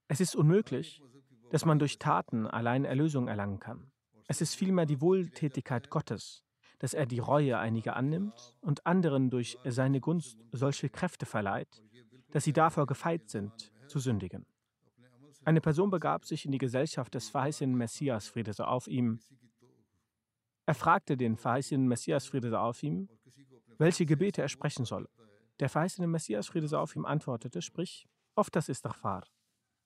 Es 0.08 0.20
ist 0.20 0.34
unmöglich, 0.34 1.02
dass 1.50 1.64
man 1.64 1.78
durch 1.78 1.98
Taten 1.98 2.46
allein 2.46 2.84
Erlösung 2.84 3.28
erlangen 3.28 3.58
kann. 3.58 3.90
Es 4.26 4.40
ist 4.40 4.54
vielmehr 4.54 4.86
die 4.86 5.00
Wohltätigkeit 5.00 5.90
Gottes, 5.90 6.44
dass 6.78 6.94
er 6.94 7.06
die 7.06 7.18
Reue 7.18 7.58
einiger 7.58 7.96
annimmt 7.96 8.56
und 8.60 8.86
anderen 8.86 9.30
durch 9.30 9.58
seine 9.64 10.00
Gunst 10.00 10.38
solche 10.52 10.88
Kräfte 10.88 11.26
verleiht, 11.26 11.82
dass 12.30 12.44
sie 12.44 12.52
davor 12.52 12.86
gefeit 12.86 13.28
sind, 13.28 13.72
zu 13.86 13.98
sündigen. 13.98 14.46
Eine 15.44 15.60
Person 15.60 15.90
begab 15.90 16.24
sich 16.24 16.44
in 16.44 16.52
die 16.52 16.58
Gesellschaft 16.58 17.14
des 17.14 17.30
verheißenen 17.30 17.74
Messias, 17.74 18.28
Friede 18.28 18.52
sei 18.52 18.64
auf 18.64 18.86
ihm. 18.86 19.20
Er 20.66 20.74
fragte 20.74 21.16
den 21.16 21.36
verheißenen 21.36 21.88
Messias, 21.88 22.26
Friede 22.26 22.50
sei 22.50 22.58
auf 22.58 22.82
ihm, 22.82 23.08
welche 23.78 24.04
Gebete 24.04 24.42
er 24.42 24.48
sprechen 24.48 24.84
solle. 24.84 25.08
Der 25.60 25.68
verheißene 25.68 26.06
Messias, 26.06 26.48
Friede 26.48 26.68
sei 26.68 26.78
auf 26.78 26.94
ihm, 26.94 27.04
antwortete, 27.04 27.62
sprich, 27.62 28.08
oft 28.34 28.54
das 28.54 28.68
ist 28.68 28.78
Istighfar, 28.78 29.24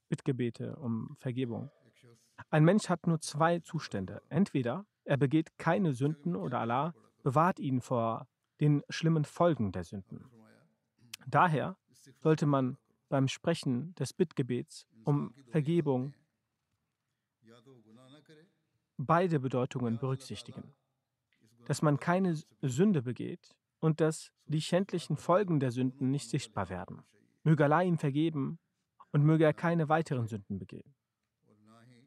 Bittgebete 0.09 0.77
um 0.77 1.17
Vergebung. 1.19 1.71
Ein 2.51 2.65
Mensch 2.65 2.89
hat 2.89 3.07
nur 3.07 3.21
zwei 3.21 3.61
Zustände. 3.61 4.21
Entweder 4.29 4.85
er 5.05 5.17
begeht 5.17 5.59
keine 5.59 5.93
Sünden 5.93 6.37
oder 6.37 6.61
Allah 6.61 6.95
bewahrt 7.23 7.59
ihn 7.59 7.81
vor 7.81 8.29
den 8.61 8.83
schlimmen 8.89 9.25
Folgen 9.25 9.73
der 9.73 9.85
Sünden. 9.85 10.31
Daher 11.27 11.77
sollte 12.19 12.47
man 12.47 12.77
beim 13.09 13.29
Sprechen 13.29 13.95
des 13.95 14.13
Bittgebets 14.13 14.87
um 15.05 15.35
Vergebung 15.49 16.15
beide 18.97 19.41
Bedeutungen 19.41 19.99
berücksichtigen. 19.99 20.75
Dass 21.67 21.83
man 21.83 21.99
keine 21.99 22.37
Sünde 22.61 23.03
begeht 23.03 23.55
und 23.83 24.01
dass 24.01 24.33
die 24.47 24.63
schändlichen 24.63 25.17
Folgen 25.17 25.59
der 25.59 25.73
Sünden 25.73 26.11
nicht 26.11 26.31
sichtbar 26.31 26.71
werden. 26.71 27.03
Möge 27.43 27.65
Allah 27.65 27.83
ihm 27.83 27.99
vergeben 27.99 28.61
und 29.11 29.25
möge 29.25 29.45
er 29.45 29.53
keine 29.53 29.89
weiteren 29.89 30.29
Sünden 30.29 30.61
begehen. 30.61 30.95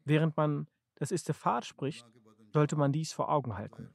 Während 0.04 0.36
man 0.38 0.68
das 0.94 1.10
Istighfar 1.10 1.62
spricht, 1.62 2.06
sollte 2.54 2.76
man 2.76 2.92
dies 2.92 3.12
vor 3.12 3.30
Augen 3.30 3.58
halten. 3.58 3.90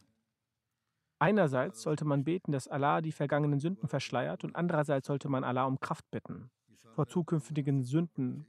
Einerseits 1.17 1.81
sollte 1.81 2.05
man 2.05 2.23
beten, 2.23 2.51
dass 2.51 2.67
Allah 2.67 3.01
die 3.01 3.11
vergangenen 3.11 3.59
Sünden 3.59 3.87
verschleiert 3.87 4.43
und 4.43 4.55
andererseits 4.55 5.07
sollte 5.07 5.27
man 5.27 5.43
Allah 5.43 5.65
um 5.65 5.79
Kraft 5.79 6.09
bitten, 6.11 6.51
vor 6.93 7.07
zukünftigen 7.07 7.81
Sünden 7.83 8.45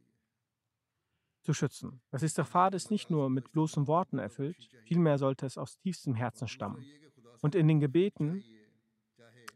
zu 1.40 1.54
schützen. 1.54 2.02
Das 2.10 2.22
Istighfar 2.22 2.74
ist 2.74 2.90
nicht 2.90 3.08
nur 3.08 3.30
mit 3.30 3.50
bloßen 3.52 3.86
Worten 3.86 4.18
erfüllt, 4.18 4.68
vielmehr 4.84 5.16
sollte 5.16 5.46
es 5.46 5.56
aus 5.56 5.78
tiefstem 5.78 6.14
Herzen 6.14 6.48
stammen 6.48 6.84
und 7.40 7.54
in 7.54 7.66
den 7.66 7.80
Gebeten 7.80 8.44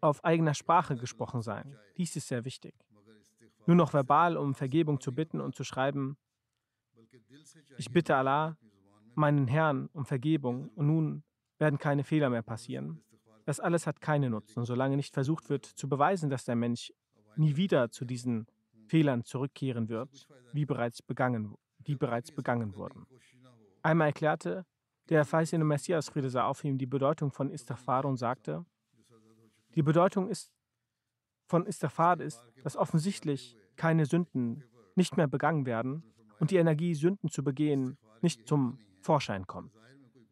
auf 0.01 0.25
eigener 0.25 0.55
Sprache 0.55 0.97
gesprochen 0.97 1.43
sein. 1.43 1.77
Dies 1.97 2.17
ist 2.17 2.29
sehr 2.29 2.45
wichtig. 2.45 2.75
Nur 3.67 3.77
noch 3.77 3.93
verbal 3.93 4.37
um 4.37 4.55
Vergebung 4.55 5.01
zu 5.01 5.13
bitten 5.13 5.41
und 5.41 5.55
zu 5.55 5.65
schreiben, 5.65 6.17
ich 7.77 7.91
bitte 7.91 8.17
Allah, 8.17 8.57
meinen 9.15 9.49
Herrn, 9.49 9.89
um 9.93 10.05
Vergebung 10.05 10.69
und 10.71 10.87
nun 10.87 11.25
werden 11.59 11.79
keine 11.79 12.05
Fehler 12.05 12.31
mehr 12.31 12.43
passieren. 12.43 13.03
Das 13.45 13.61
alles 13.61 13.87
hat 13.87 14.01
keinen 14.01 14.33
Nutzen, 14.33 14.65
solange 14.65 14.97
nicht 14.97 15.15
versucht 15.15 15.49
wird 15.49 15.65
zu 15.65 15.89
beweisen, 15.89 16.31
dass 16.31 16.45
der 16.45 16.57
Mensch 16.57 16.93
nie 17.37 17.57
wieder 17.57 17.91
zu 17.91 18.05
diesen 18.05 18.47
Fehlern 18.87 19.25
zurückkehren 19.25 19.89
wird, 19.89 20.29
wie 20.53 20.65
bereits 20.65 21.03
begangen, 21.03 21.55
die 21.79 21.97
bereits 21.97 22.31
begangen 22.33 22.75
wurden. 22.77 23.07
Einmal 23.83 24.09
erklärte 24.09 24.67
der 25.09 25.25
verheißene 25.25 25.65
Messias, 25.65 26.09
Friede 26.09 26.31
sei 26.31 26.43
auf 26.43 26.65
ihm, 26.65 26.79
die 26.79 26.87
Bedeutung 26.87 27.31
von 27.31 27.51
Istighfar 27.51 28.05
und 28.05 28.17
sagte, 28.17 28.65
die 29.77 29.83
Bedeutung 29.83 30.29
ist, 30.29 30.53
von 31.47 31.67
Istighfar 31.67 32.21
ist, 32.21 32.43
dass 32.65 32.77
offensichtlich 32.77 33.57
keine 33.77 34.07
Sünden 34.07 34.65
nicht 34.97 35.17
mehr 35.17 35.29
begangen 35.29 35.67
werden 35.67 36.03
und 36.41 36.51
die 36.51 36.57
Energie, 36.57 36.95
Sünden 36.95 37.31
zu 37.31 37.45
begehen, 37.45 37.99
nicht 38.23 38.49
zum 38.49 38.79
Vorschein 39.01 39.47
kommt. 39.47 39.73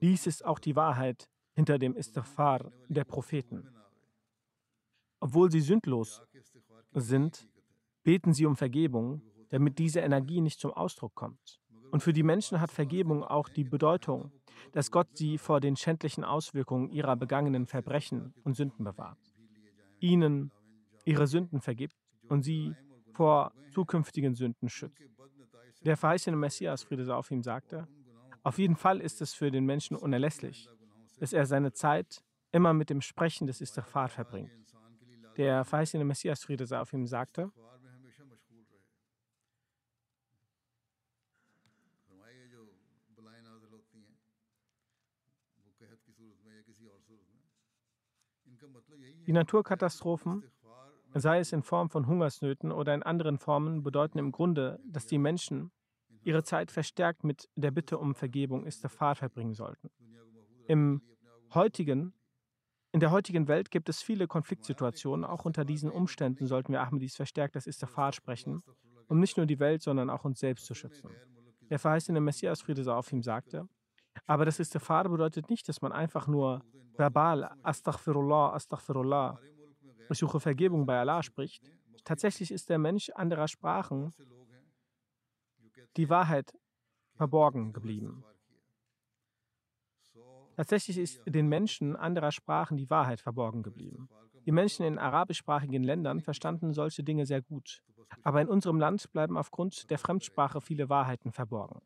Dies 0.01 0.27
ist 0.27 0.45
auch 0.45 0.59
die 0.59 0.75
Wahrheit 0.75 1.29
hinter 1.55 1.79
dem 1.79 1.95
Istighfar 1.95 2.73
der 2.89 3.05
Propheten. 3.05 3.69
Obwohl 5.21 5.51
sie 5.51 5.61
sündlos 5.61 6.23
sind, 6.93 7.49
beten 8.03 8.35
sie 8.35 8.47
um 8.47 8.57
Vergebung, 8.57 9.23
damit 9.51 9.79
diese 9.79 10.01
Energie 10.01 10.41
nicht 10.41 10.59
zum 10.59 10.73
Ausdruck 10.73 11.15
kommt. 11.15 11.61
Und 11.91 12.03
für 12.03 12.13
die 12.13 12.25
Menschen 12.25 12.61
hat 12.61 12.73
Vergebung 12.73 13.23
auch 13.23 13.49
die 13.49 13.65
Bedeutung, 13.65 14.33
dass 14.73 14.91
Gott 14.91 15.17
sie 15.17 15.39
vor 15.39 15.61
den 15.61 15.77
schändlichen 15.77 16.25
Auswirkungen 16.25 16.91
ihrer 16.91 17.17
begangenen 17.17 17.67
Verbrechen 17.67 18.35
und 18.43 18.57
Sünden 18.57 18.85
bewahrt, 18.85 19.34
ihnen 20.01 20.51
ihre 21.05 21.27
Sünden 21.27 21.61
vergibt 21.61 21.97
und 22.29 22.43
sie 22.43 22.75
vor 23.13 23.53
zukünftigen 23.73 24.35
Sünden 24.35 24.69
schützt. 24.69 25.03
Der 25.85 25.97
verheißene 25.97 26.37
Messias, 26.37 26.83
Friede 26.83 27.05
sei 27.05 27.15
auf 27.15 27.31
ihm, 27.31 27.43
sagte, 27.43 27.87
auf 28.43 28.59
jeden 28.59 28.77
Fall 28.77 29.01
ist 29.01 29.21
es 29.21 29.35
für 29.35 29.51
den 29.51 29.65
Menschen 29.65 29.97
unerlässlich, 29.97 30.69
dass 31.19 31.33
er 31.33 31.47
seine 31.47 31.73
Zeit 31.73 32.23
immer 32.53 32.73
mit 32.73 32.91
dem 32.91 33.01
Sprechen 33.01 33.47
des 33.47 33.61
Istighfar 33.61 34.09
verbringt. 34.09 34.53
Der 35.37 35.65
verheißene 35.65 36.05
Messias, 36.05 36.45
Friede 36.45 36.67
sei 36.67 36.79
auf 36.81 36.93
ihm, 36.93 37.07
sagte, 37.07 37.51
Die 49.27 49.33
Naturkatastrophen, 49.33 50.45
sei 51.15 51.39
es 51.39 51.53
in 51.53 51.63
Form 51.63 51.91
von 51.91 52.07
Hungersnöten 52.07 52.73
oder 52.73 52.95
in 52.95 53.03
anderen 53.03 53.39
Formen, 53.39 53.83
bedeuten 53.83 54.19
im 54.19 54.33
Grunde, 54.33 54.81
dass 54.85 55.07
die 55.07 55.19
Menschen 55.19 55.71
ihre 56.23 56.43
Zeit 56.43 56.71
verstärkt 56.71 57.25
mit 57.25 57.49
der 57.55 57.71
Bitte 57.71 57.99
um 57.99 58.15
Vergebung 58.15 58.67
Istighfar 58.67 59.15
verbringen 59.15 59.55
sollten. 59.55 59.91
Im 60.67 61.03
heutigen, 61.53 62.15
in 62.93 63.01
der 63.01 63.11
heutigen 63.11 63.49
Welt 63.49 63.71
gibt 63.71 63.89
es 63.89 64.03
viele 64.03 64.27
Konfliktsituationen. 64.27 65.25
Auch 65.25 65.45
unter 65.45 65.65
diesen 65.65 65.91
Umständen 65.91 66.47
sollten 66.47 66.73
wir 66.73 66.81
Ahmadis 66.81 67.17
verstärkt 67.17 67.57
das 67.57 67.67
Istighfar 67.67 68.13
sprechen, 68.13 68.63
um 69.09 69.21
nicht 69.21 69.37
nur 69.37 69.47
die 69.47 69.59
Welt, 69.59 69.83
sondern 69.83 70.11
auch 70.11 70.25
uns 70.25 70.41
selbst 70.41 70.67
zu 70.67 70.75
schützen. 70.75 71.11
Der 71.71 71.79
verheißene 71.79 72.21
Messias 72.21 72.63
Friede 72.63 72.85
sei 72.85 72.93
auf 72.93 73.13
ihm 73.13 73.23
sagte, 73.23 73.69
aber 74.27 74.45
das 74.45 74.59
Istighfar 74.59 75.09
bedeutet 75.09 75.51
nicht, 75.51 75.69
dass 75.69 75.83
man 75.83 75.93
einfach 75.93 76.27
nur 76.27 76.63
verbal 76.97 77.51
Astaghfirullah, 77.63 78.55
Astaghfirullah, 78.55 79.39
ich 80.11 80.19
suche 80.19 80.41
Vergebung 80.41 80.87
bei 80.87 80.99
Allah 80.99 81.23
spricht. 81.23 81.71
Tatsächlich 82.05 82.51
ist 82.51 82.69
der 82.69 82.79
Mensch 82.79 83.11
anderer 83.11 83.49
Sprachen 83.49 84.15
die 85.97 86.09
Wahrheit 86.09 86.53
verborgen 87.15 87.73
geblieben. 87.73 88.25
Tatsächlich 90.57 90.99
ist 90.99 91.21
den 91.27 91.49
Menschen 91.49 91.97
anderer 91.97 92.31
Sprachen 92.31 92.77
die 92.77 92.89
Wahrheit 92.91 93.21
verborgen 93.21 93.63
geblieben. 93.63 94.09
Die 94.47 94.53
Menschen 94.53 94.85
in 94.85 94.99
arabischsprachigen 94.99 95.83
Ländern 95.83 96.21
verstanden 96.21 96.73
solche 96.73 97.03
Dinge 97.03 97.27
sehr 97.27 97.43
gut. 97.43 97.83
Aber 98.23 98.41
in 98.41 98.49
unserem 98.49 98.79
Land 98.79 99.11
bleiben 99.13 99.37
aufgrund 99.37 99.91
der 99.91 99.99
Fremdsprache 99.99 100.61
viele 100.61 100.89
Wahrheiten 100.89 101.33
verborgen. 101.33 101.81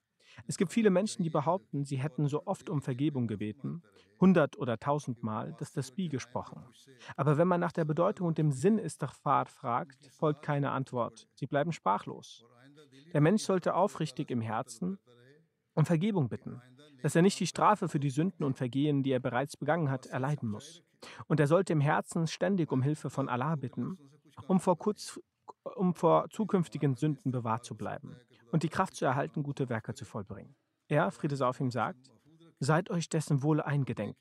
Es 0.47 0.57
gibt 0.57 0.73
viele 0.73 0.91
Menschen, 0.91 1.23
die 1.23 1.31
behaupten, 1.31 1.85
sie 1.85 1.97
hätten 1.97 2.29
so 2.29 2.47
oft 2.47 2.71
um 2.71 2.81
Vergebung 2.81 3.27
gebeten, 3.27 3.83
hundert 4.21 4.59
oder 4.59 4.79
tausendmal, 4.79 5.55
das 5.59 5.73
Tasbih 5.73 6.09
gesprochen. 6.09 6.65
Aber 7.17 7.39
wenn 7.39 7.49
man 7.49 7.61
nach 7.61 7.73
der 7.73 7.85
Bedeutung 7.85 8.27
und 8.27 8.39
dem 8.39 8.53
Sinn 8.53 8.79
Istighfar 8.79 9.47
fragt, 9.47 10.11
folgt 10.13 10.43
keine 10.43 10.71
Antwort. 10.71 11.29
Sie 11.35 11.47
bleiben 11.47 11.73
sprachlos. 11.73 12.45
Der 13.13 13.21
Mensch 13.21 13.43
sollte 13.43 13.75
aufrichtig 13.75 14.31
im 14.31 14.41
Herzen 14.41 14.99
um 15.75 15.85
Vergebung 15.85 16.29
bitten, 16.29 16.61
dass 17.03 17.15
er 17.15 17.23
nicht 17.23 17.39
die 17.39 17.47
Strafe 17.47 17.89
für 17.89 18.01
die 18.01 18.11
Sünden 18.11 18.45
und 18.45 18.57
Vergehen, 18.57 19.03
die 19.03 19.13
er 19.13 19.21
bereits 19.21 19.57
begangen 19.57 19.91
hat, 19.91 20.07
erleiden 20.07 20.51
muss. 20.51 20.83
Und 21.27 21.39
er 21.39 21.47
sollte 21.47 21.73
im 21.73 21.81
Herzen 21.81 22.27
ständig 22.27 22.73
um 22.73 22.83
Hilfe 22.83 23.11
von 23.11 23.29
Allah 23.29 23.55
bitten, 23.55 23.97
um 24.49 24.59
vor, 24.59 24.77
kurz, 24.77 25.21
um 25.77 25.95
vor 25.95 26.29
zukünftigen 26.31 26.97
Sünden 26.97 27.31
bewahrt 27.31 27.65
zu 27.65 27.77
bleiben 27.77 28.17
und 28.51 28.63
die 28.63 28.69
Kraft 28.69 28.97
zu 28.97 29.05
erhalten, 29.05 29.43
gute 29.43 29.69
Werke 29.69 29.95
zu 29.95 30.05
vollbringen. 30.05 30.55
Er, 30.89 31.11
Friede 31.11 31.37
sei 31.37 31.47
auf 31.47 31.61
ihm, 31.61 31.71
sagt, 31.71 32.11
seid 32.61 32.91
euch 32.91 33.09
dessen 33.09 33.43
wohl 33.43 33.61
eingedenk, 33.61 34.17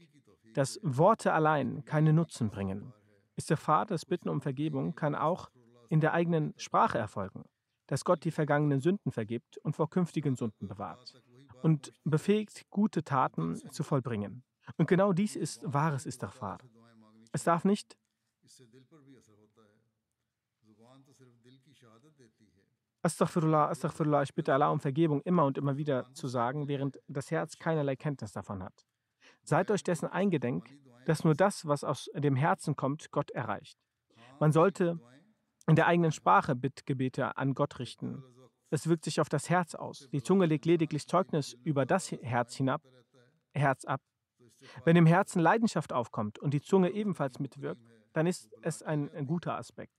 dass 0.54 0.80
Worte 0.84 1.34
allein 1.34 1.86
keine 1.86 2.14
Nutzen 2.14 2.50
bringen. 2.50 2.94
Ist 3.36 3.50
der 3.50 3.58
Vater 3.58 3.94
das 3.94 4.06
Bitten 4.06 4.30
um 4.30 4.42
Vergebung 4.42 4.96
kann 4.96 5.16
auch 5.16 5.50
in 5.90 6.02
der 6.02 6.14
eigenen 6.14 6.54
Sprache 6.58 6.98
erfolgen 6.98 7.46
dass 7.88 8.04
Gott 8.04 8.24
die 8.24 8.32
vergangenen 8.32 8.82
Sünden 8.82 9.12
vergibt 9.12 9.58
und 9.60 9.76
vor 9.76 9.90
künftigen 9.90 10.36
Sünden 10.36 10.68
bewahrt 10.68 11.22
und 11.64 11.94
befähigt, 12.04 12.70
gute 12.70 13.04
Taten 13.04 13.56
zu 13.72 13.84
vollbringen. 13.84 14.44
Und 14.76 14.88
genau 14.88 15.14
dies 15.14 15.36
ist 15.36 15.62
wahres 15.64 16.06
Istighfar. 16.06 16.60
Es 17.32 17.44
darf 17.44 17.64
nicht 17.64 17.98
Astaghfirullah, 23.08 23.70
Astaghfirullah, 23.70 24.24
ich 24.24 24.36
bitte 24.36 24.54
Allah 24.54 24.70
um 24.70 24.82
Vergebung 24.82 25.22
immer 25.22 25.46
und 25.46 25.58
immer 25.58 25.78
wieder 25.78 26.14
zu 26.14 26.28
sagen, 26.28 26.68
während 26.68 27.00
das 27.08 27.32
Herz 27.32 27.58
keinerlei 27.58 27.96
Kenntnis 27.96 28.34
davon 28.34 28.62
hat. 28.62 28.86
Seid 29.44 29.72
euch 29.72 29.82
dessen 29.82 30.08
eingedenk, 30.08 30.70
dass 31.06 31.24
nur 31.24 31.34
das, 31.34 31.66
was 31.66 31.86
aus 31.86 32.10
dem 32.14 32.36
Herzen 32.36 32.76
kommt, 32.76 33.10
Gott 33.12 33.32
erreicht. 33.32 33.80
Man 34.42 34.52
sollte 34.52 35.00
in 35.68 35.78
der 35.78 35.88
eigenen 35.88 36.12
Sprache 36.12 36.54
Bittgebete 36.54 37.38
an 37.38 37.54
Gott 37.54 37.80
richten. 37.80 38.26
Es 38.72 38.90
wirkt 38.90 39.06
sich 39.06 39.22
auf 39.22 39.30
das 39.30 39.50
Herz 39.50 39.74
aus. 39.74 40.10
Die 40.12 40.22
Zunge 40.22 40.46
legt 40.46 40.66
lediglich 40.66 41.08
Zeugnis 41.08 41.54
über 41.64 41.86
das 41.86 42.12
Herz 42.12 42.56
hinab, 42.56 42.82
Herz 43.54 43.86
ab. 43.86 44.02
Wenn 44.84 44.98
im 44.98 45.06
Herzen 45.06 45.40
Leidenschaft 45.40 45.94
aufkommt 45.94 46.40
und 46.40 46.54
die 46.54 46.62
Zunge 46.62 46.90
ebenfalls 46.90 47.40
mitwirkt, 47.40 47.82
dann 48.12 48.28
ist 48.28 48.50
es 48.64 48.84
ein, 48.84 49.10
guter 49.28 49.56
Aspekt. 49.56 49.94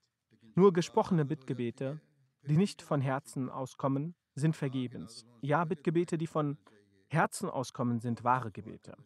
Nur 0.55 0.75
gesprochene 0.75 1.25
Bittgebete, 1.25 2.03
die 2.49 2.57
nicht 2.57 2.83
von 2.83 3.01
Herzen 3.01 3.51
auskommen, 3.51 4.15
sind 4.35 4.57
vergebens. 4.57 5.27
Ja, 5.41 5.65
Bittgebete, 5.65 6.19
die 6.19 6.27
von 6.27 6.59
Herzen 7.09 7.49
auskommen, 7.49 8.01
sind 8.01 8.25
wahre 8.25 8.51
Gebete. 8.51 8.97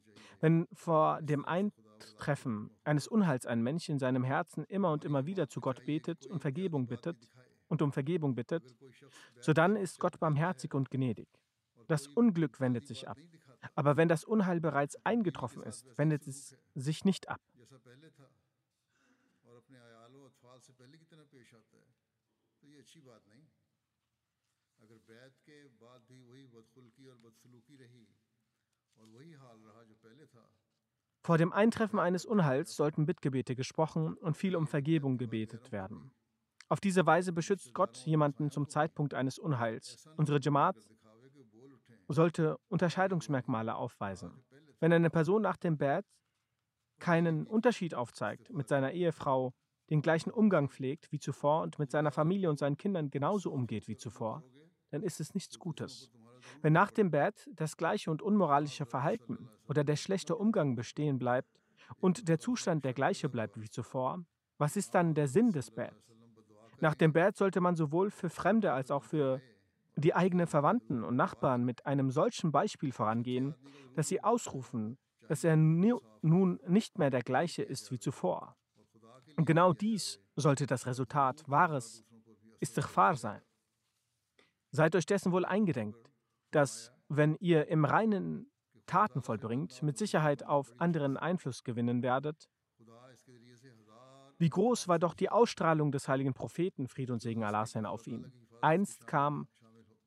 Wenn 0.40 0.66
vor 0.72 1.20
dem 1.22 1.44
Eintreffen 1.44 2.70
eines 2.84 3.08
Unheils 3.08 3.46
ein 3.46 3.62
Mensch 3.62 3.88
in 3.88 3.98
seinem 3.98 4.24
Herzen 4.24 4.64
immer 4.64 4.92
und 4.92 5.04
immer 5.04 5.26
wieder 5.26 5.48
zu 5.48 5.60
Gott 5.60 5.84
betet 5.86 6.26
und 6.26 6.40
Vergebung 6.40 6.86
bittet 6.86 7.16
und 7.68 7.82
um 7.82 7.92
Vergebung 7.92 8.34
bittet, 8.34 8.74
so 9.40 9.52
dann 9.52 9.76
ist 9.76 9.98
Gott 9.98 10.18
barmherzig 10.20 10.74
und 10.74 10.90
gnädig. 10.90 11.28
Das 11.88 12.06
Unglück 12.06 12.60
wendet 12.60 12.86
sich 12.86 13.08
ab. 13.08 13.18
Aber 13.74 13.96
wenn 13.96 14.08
das 14.08 14.24
Unheil 14.24 14.60
bereits 14.60 14.96
eingetroffen 15.04 15.62
ist, 15.62 15.86
wendet 15.96 16.26
es 16.26 16.56
sich 16.74 17.04
nicht 17.04 17.28
ab. 17.28 17.40
अगर 24.81 24.99
बैत 25.07 25.37
के 25.45 25.57
बाद 25.81 26.01
भी 26.09 26.21
वही 26.21 26.45
बदखुल्की 26.55 27.07
और 27.07 27.17
बदसलूकी 27.25 27.75
रही 27.75 28.05
और 28.99 29.07
वही 29.15 29.31
हाल 29.43 29.59
रहा 29.67 29.83
जो 29.83 29.95
पहले 30.03 30.25
था 30.25 30.45
vor 31.27 31.37
dem 31.37 31.51
Eintreffen 31.51 31.99
eines 31.99 32.25
Unheils 32.25 32.75
sollten 32.75 33.05
Bittgebete 33.05 33.55
gesprochen 33.55 34.13
und 34.13 34.37
viel 34.37 34.55
um 34.55 34.65
Vergebung 34.65 35.17
gebetet 35.17 35.73
werden. 35.73 36.11
Auf 36.69 36.79
diese 36.79 37.05
Weise 37.05 37.33
beschützt 37.33 37.73
Gott 37.73 37.97
jemanden 38.05 38.49
zum 38.49 38.69
Zeitpunkt 38.69 39.13
eines 39.13 39.37
Unheils. 39.37 40.07
Unsere 40.15 40.39
Jamaat 40.39 40.77
sollte 42.07 42.57
Unterscheidungsmerkmale 42.69 43.75
aufweisen. 43.75 44.41
Wenn 44.79 44.93
eine 44.93 45.09
Person 45.09 45.41
nach 45.41 45.57
dem 45.57 45.77
Bad 45.77 46.05
keinen 46.99 47.45
Unterschied 47.45 47.93
aufzeigt, 47.93 48.49
mit 48.53 48.69
seiner 48.69 48.91
Ehefrau 48.91 49.53
den 49.92 50.00
gleichen 50.00 50.30
Umgang 50.30 50.70
pflegt 50.70 51.12
wie 51.12 51.18
zuvor 51.18 51.60
und 51.60 51.78
mit 51.78 51.90
seiner 51.90 52.10
Familie 52.10 52.48
und 52.48 52.58
seinen 52.58 52.78
Kindern 52.78 53.10
genauso 53.10 53.52
umgeht 53.52 53.88
wie 53.88 53.96
zuvor, 53.98 54.42
dann 54.90 55.02
ist 55.02 55.20
es 55.20 55.34
nichts 55.34 55.58
Gutes. 55.58 56.10
Wenn 56.62 56.72
nach 56.72 56.90
dem 56.90 57.10
Bad 57.10 57.46
das 57.54 57.76
gleiche 57.76 58.10
und 58.10 58.22
unmoralische 58.22 58.86
Verhalten 58.86 59.50
oder 59.68 59.84
der 59.84 59.96
schlechte 59.96 60.34
Umgang 60.34 60.76
bestehen 60.76 61.18
bleibt 61.18 61.60
und 61.98 62.26
der 62.30 62.38
Zustand 62.38 62.86
der 62.86 62.94
gleiche 62.94 63.28
bleibt 63.28 63.60
wie 63.60 63.68
zuvor, 63.68 64.24
was 64.56 64.76
ist 64.76 64.94
dann 64.94 65.12
der 65.12 65.28
Sinn 65.28 65.52
des 65.52 65.70
Bad? 65.70 65.94
Nach 66.80 66.94
dem 66.94 67.12
Bad 67.12 67.36
sollte 67.36 67.60
man 67.60 67.76
sowohl 67.76 68.10
für 68.10 68.30
Fremde 68.30 68.72
als 68.72 68.90
auch 68.90 69.04
für 69.04 69.42
die 69.96 70.14
eigenen 70.14 70.46
Verwandten 70.46 71.04
und 71.04 71.16
Nachbarn 71.16 71.66
mit 71.66 71.84
einem 71.84 72.10
solchen 72.10 72.50
Beispiel 72.50 72.92
vorangehen, 72.92 73.54
dass 73.94 74.08
sie 74.08 74.24
ausrufen, 74.24 74.96
dass 75.28 75.44
er 75.44 75.56
nun 75.56 76.60
nicht 76.66 76.98
mehr 76.98 77.10
der 77.10 77.22
gleiche 77.22 77.62
ist 77.62 77.92
wie 77.92 77.98
zuvor. 77.98 78.56
Und 79.36 79.44
genau 79.44 79.72
dies 79.72 80.20
sollte 80.36 80.66
das 80.66 80.86
Resultat 80.86 81.42
wahres 81.48 82.04
Istighfar 82.60 83.16
sein. 83.16 83.42
Seid 84.70 84.94
euch 84.94 85.06
dessen 85.06 85.32
wohl 85.32 85.44
eingedenkt, 85.44 86.10
dass, 86.50 86.92
wenn 87.08 87.36
ihr 87.40 87.68
im 87.68 87.84
reinen 87.84 88.50
Taten 88.86 89.22
vollbringt, 89.22 89.82
mit 89.82 89.98
Sicherheit 89.98 90.44
auf 90.44 90.72
anderen 90.78 91.16
Einfluss 91.16 91.64
gewinnen 91.64 92.02
werdet. 92.02 92.48
Wie 94.38 94.48
groß 94.48 94.88
war 94.88 94.98
doch 94.98 95.14
die 95.14 95.28
Ausstrahlung 95.28 95.92
des 95.92 96.08
heiligen 96.08 96.34
Propheten, 96.34 96.88
Fried 96.88 97.10
und 97.10 97.20
Segen 97.20 97.44
Allah 97.44 97.66
sein 97.66 97.86
auf 97.86 98.06
ihn. 98.06 98.32
Einst 98.60 99.06
kam 99.06 99.48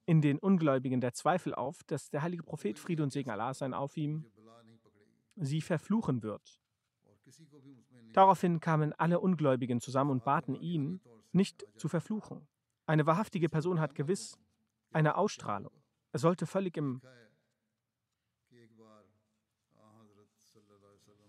in 0.06 0.22
den 0.22 0.38
Ungläubigen 0.40 1.02
der 1.02 1.14
Zweifel 1.14 1.54
auf, 1.54 1.84
dass 1.84 2.10
der 2.10 2.22
heilige 2.22 2.44
Prophet 2.44 2.78
Friede 2.78 3.04
und 3.04 3.12
Segen 3.12 3.32
Allah 3.32 3.54
sein 3.54 3.74
auf 3.74 3.98
ihm 3.98 4.26
sie 5.36 5.62
verfluchen 5.62 6.24
wird. 6.24 6.62
Daraufhin 8.16 8.62
kamen 8.62 8.94
alle 8.94 9.20
Ungläubigen 9.20 9.82
zusammen 9.82 10.12
und 10.12 10.24
baten 10.24 10.56
ihn, 10.56 11.02
nicht 11.34 11.66
zu 11.76 11.90
verfluchen. 11.90 12.48
Eine 12.86 13.06
wahrhaftige 13.06 13.50
Person 13.50 13.82
hat 13.82 13.94
gewiss 13.94 14.40
eine 14.94 15.18
Ausstrahlung. 15.18 15.74
Er 16.14 16.20
sollte 16.20 16.46
völlig 16.46 16.78
im 16.78 17.02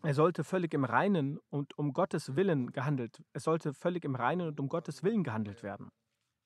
Er 0.03 0.14
sollte 0.14 0.44
völlig 0.44 0.72
im 0.75 0.85
Reinen 0.85 1.40
und 1.51 1.77
um 1.77 1.92
Gottes 1.92 2.37
Willen 2.37 2.70
gehandelt. 2.70 3.25
Es 3.33 3.42
sollte 3.42 3.75
völlig 3.75 4.05
im 4.05 4.14
Reinen 4.14 4.46
und 4.46 4.61
um 4.61 4.68
Gottes 4.68 5.03
Willen 5.03 5.25
gehandelt 5.25 5.64
werden. 5.64 5.88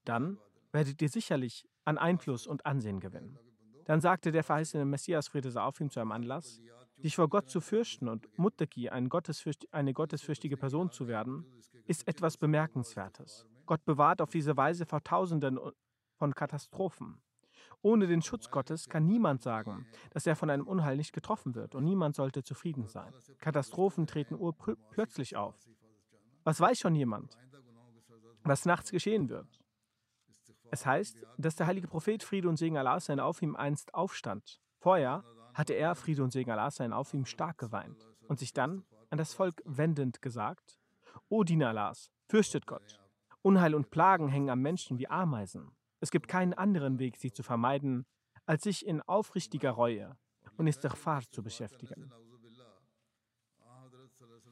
Dann 0.06 0.38
werdet 0.72 1.02
ihr 1.02 1.10
sicherlich 1.10 1.68
an 1.84 1.98
Einfluss 1.98 2.46
und 2.46 2.64
Ansehen 2.64 3.00
gewinnen. 3.00 3.38
Dann 3.84 4.00
sagte 4.00 4.32
der 4.32 4.44
verheißene 4.44 4.86
Messias 4.86 5.28
Friede 5.28 5.50
sei 5.50 5.60
auf 5.60 5.78
ihm 5.78 5.90
zu 5.90 6.00
einem 6.00 6.12
Anlass, 6.12 6.62
dich 7.02 7.16
vor 7.16 7.28
Gott 7.28 7.48
zu 7.48 7.60
fürchten 7.60 8.08
und 8.08 8.26
Muttaki, 8.38 8.88
ein 8.88 9.08
Gottesfürcht, 9.08 9.72
eine 9.72 9.92
gottesfürchtige 9.92 10.56
Person 10.56 10.90
zu 10.90 11.08
werden, 11.08 11.44
ist 11.86 12.06
etwas 12.06 12.36
Bemerkenswertes. 12.36 13.46
Gott 13.66 13.84
bewahrt 13.84 14.20
auf 14.20 14.30
diese 14.30 14.56
Weise 14.56 14.86
vor 14.86 15.02
Tausenden 15.02 15.58
von 16.16 16.34
Katastrophen. 16.34 17.20
Ohne 17.82 18.06
den 18.06 18.20
Schutz 18.20 18.50
Gottes 18.50 18.88
kann 18.88 19.06
niemand 19.06 19.42
sagen, 19.42 19.86
dass 20.10 20.26
er 20.26 20.36
von 20.36 20.50
einem 20.50 20.66
Unheil 20.66 20.96
nicht 20.96 21.12
getroffen 21.12 21.54
wird 21.54 21.74
und 21.74 21.84
niemand 21.84 22.14
sollte 22.14 22.42
zufrieden 22.42 22.88
sein. 22.88 23.12
Katastrophen 23.38 24.06
treten 24.06 24.34
urplötzlich 24.34 25.36
auf. 25.36 25.56
Was 26.44 26.60
weiß 26.60 26.78
schon 26.78 26.94
jemand, 26.94 27.38
was 28.42 28.66
nachts 28.66 28.90
geschehen 28.90 29.28
wird? 29.28 29.60
Es 30.70 30.86
heißt, 30.86 31.16
dass 31.38 31.56
der 31.56 31.66
heilige 31.66 31.88
Prophet 31.88 32.22
Friede 32.22 32.48
und 32.48 32.56
Segen 32.56 32.76
Allah 32.76 33.00
sein 33.00 33.18
auf 33.18 33.42
ihm 33.42 33.56
einst 33.56 33.94
aufstand. 33.94 34.60
Vorher 34.78 35.24
hatte 35.54 35.74
er, 35.74 35.94
Friede 35.94 36.22
und 36.22 36.32
Segen 36.32 36.50
Allah 36.50 36.70
sein 36.70 36.92
auf 36.92 37.12
ihm, 37.14 37.26
stark 37.26 37.58
geweint 37.58 38.08
und 38.28 38.38
sich 38.38 38.52
dann 38.52 38.84
an 39.10 39.18
das 39.18 39.34
Volk 39.34 39.62
wendend 39.64 40.22
gesagt, 40.22 40.78
O 41.28 41.44
Diener 41.44 41.68
Allahs, 41.68 42.10
fürchtet 42.28 42.66
Gott. 42.66 43.00
Unheil 43.42 43.74
und 43.74 43.90
Plagen 43.90 44.28
hängen 44.28 44.50
am 44.50 44.60
Menschen 44.60 44.98
wie 44.98 45.08
Ameisen. 45.08 45.72
Es 46.00 46.10
gibt 46.10 46.28
keinen 46.28 46.54
anderen 46.54 46.98
Weg, 46.98 47.16
sie 47.16 47.32
zu 47.32 47.42
vermeiden, 47.42 48.06
als 48.46 48.64
sich 48.64 48.86
in 48.86 49.02
aufrichtiger 49.02 49.70
Reue 49.70 50.16
und 50.56 50.66
Istighfar 50.66 51.22
zu 51.30 51.42
beschäftigen. 51.42 52.12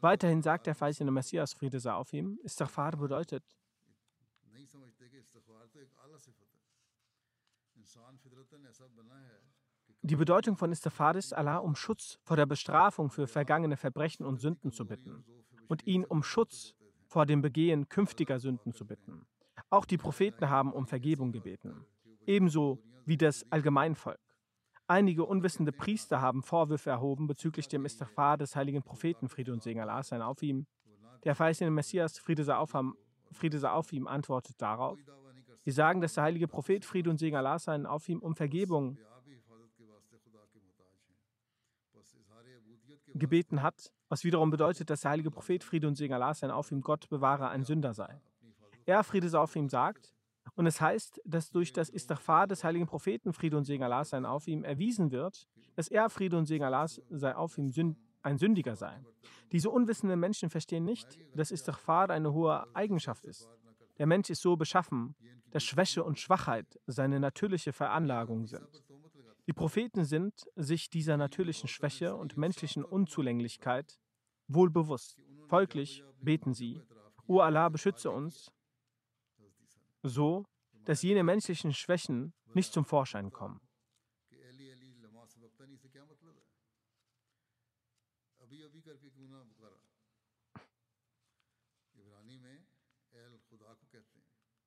Weiterhin 0.01 0.43
sagt 0.43 0.67
der 0.67 0.75
verheißene 0.75 1.11
Messias, 1.11 1.53
Friede 1.53 1.81
sei 1.81 1.93
auf 1.93 2.13
ihm, 2.13 2.39
Istighfar 2.43 2.97
bedeutet, 2.97 3.45
die 10.03 10.17
Bedeutung 10.17 10.57
von 10.57 10.71
Istighfar 10.71 11.17
ist, 11.17 11.33
Allah 11.35 11.59
um 11.59 11.75
Schutz 11.75 12.19
vor 12.23 12.37
der 12.37 12.47
Bestrafung 12.47 13.11
für 13.11 13.27
vergangene 13.27 13.77
Verbrechen 13.77 14.25
und 14.25 14.41
Sünden 14.41 14.71
zu 14.71 14.87
bitten 14.87 15.25
und 15.67 15.87
ihn 15.87 16.05
um 16.05 16.23
Schutz 16.23 16.75
vor 17.07 17.27
dem 17.27 17.43
Begehen 17.43 17.89
künftiger 17.89 18.39
Sünden 18.39 18.73
zu 18.73 18.87
bitten. 18.87 19.27
Auch 19.71 19.85
die 19.85 19.99
Propheten 19.99 20.49
haben 20.49 20.73
um 20.73 20.87
Vergebung 20.87 21.33
gebeten, 21.33 21.85
ebenso 22.27 22.79
wie 23.05 23.17
das 23.17 23.45
Allgemeinvolk. 23.51 24.21
Einige 24.87 25.25
unwissende 25.25 25.73
Priester 25.73 26.21
haben 26.21 26.43
Vorwürfe 26.43 26.91
erhoben 26.91 27.27
bezüglich 27.27 27.69
dem 27.69 27.85
Istighfar 27.85 28.39
des 28.39 28.57
heiligen 28.57 28.83
Propheten, 28.83 29.29
Friede 29.29 29.53
und 29.53 29.63
Segen 29.63 29.81
Allah 29.81 30.03
sein 30.03 30.23
auf 30.23 30.43
ihm. 30.43 30.67
Der 31.25 31.35
verheißene 31.35 31.71
Messias, 31.71 32.19
Friede 32.19 32.45
sei 32.45 32.55
auf, 32.55 32.75
Friede 33.33 33.59
sei 33.59 33.71
auf 33.71 33.93
ihm, 33.93 34.07
antwortet 34.07 34.63
darauf. 34.63 34.99
Sie 35.59 35.73
sagen, 35.73 36.01
dass 36.01 36.15
der 36.15 36.25
heilige 36.25 36.49
Prophet, 36.49 36.85
Friede 36.85 37.11
und 37.11 37.19
Segen 37.19 37.37
Allah 37.37 37.59
sein 37.59 37.85
auf 37.85 38.09
ihm, 38.09 38.21
um 38.21 38.35
Vergebung 38.35 38.97
gebeten 43.19 43.63
hat, 43.63 43.93
was 44.09 44.25
wiederum 44.25 44.51
bedeutet, 44.51 44.91
dass 44.91 45.03
der 45.03 45.13
heilige 45.13 45.31
Prophet, 45.31 45.65
Friede 45.65 45.87
und 45.87 45.97
Segen 45.97 46.15
Allah 46.15 46.35
sein 46.35 46.51
auf 46.51 46.73
ihm, 46.73 46.81
Gott 46.81 47.09
bewahre, 47.09 47.49
ein 47.49 47.65
Sünder 47.65 47.95
sei. 47.95 48.21
Er, 48.87 49.05
Friede 49.05 49.29
sei 49.29 49.39
auf 49.39 49.55
ihm, 49.55 49.69
sagt, 49.69 50.15
und 50.55 50.67
es 50.67 50.81
heißt, 50.81 51.21
dass 51.25 51.51
durch 51.51 51.73
das 51.73 51.91
Istighfar 51.91 52.47
des 52.47 52.65
heiligen 52.65 52.87
Propheten, 52.87 53.33
Friede 53.33 53.57
und 53.57 53.65
Segen 53.65 53.85
Allah 53.85 54.05
sein 54.05 54.25
auf 54.25 54.49
ihm, 54.49 54.65
erwiesen 54.65 55.11
wird, 55.11 55.47
dass 55.77 55.89
er, 55.89 56.09
Friede 56.09 56.37
und 56.37 56.47
Segen 56.47 56.65
Allah 56.65 56.87
sei 56.89 57.35
auf 57.35 57.59
ihm, 57.59 57.97
ein 58.23 58.39
Sündiger 58.39 58.75
sei. 58.77 59.01
Diese 59.53 59.71
unwissenden 59.71 60.19
Menschen 60.19 60.51
verstehen 60.51 60.85
nicht, 60.85 61.19
dass 61.35 61.51
Istighfar 61.51 62.11
eine 62.11 62.33
hohe 62.33 62.67
Eigenschaft 62.75 63.25
ist. 63.25 63.49
Der 63.99 64.07
Mensch 64.07 64.31
ist 64.31 64.43
so 64.43 64.57
beschaffen, 64.57 65.15
dass 65.51 65.65
Schwäche 65.65 66.05
und 66.05 66.19
Schwachheit 66.19 66.79
seine 66.87 67.21
natürliche 67.21 67.73
Veranlagung 67.73 68.47
sind. 68.47 68.85
Die 69.49 69.55
Propheten 69.55 70.05
sind 70.05 70.47
sich 70.57 70.91
dieser 70.91 71.17
natürlichen 71.17 71.69
Schwäche 71.69 72.15
und 72.15 72.37
menschlichen 72.37 72.85
Unzulänglichkeit 72.85 73.99
wohl 74.47 74.69
bewusst. 74.69 75.17
Folglich 75.47 76.05
beten 76.21 76.53
sie, 76.53 76.83
O 77.27 77.41
Allah, 77.41 77.71
beschütze 77.71 78.11
uns 78.11 78.53
so, 80.03 80.45
dass 80.85 81.01
jene 81.01 81.25
menschlichen 81.25 81.73
Schwächen 81.73 82.35
nicht 82.53 82.75
zum 82.75 82.85
Vorschein 82.85 83.33
kommen. 83.33 83.59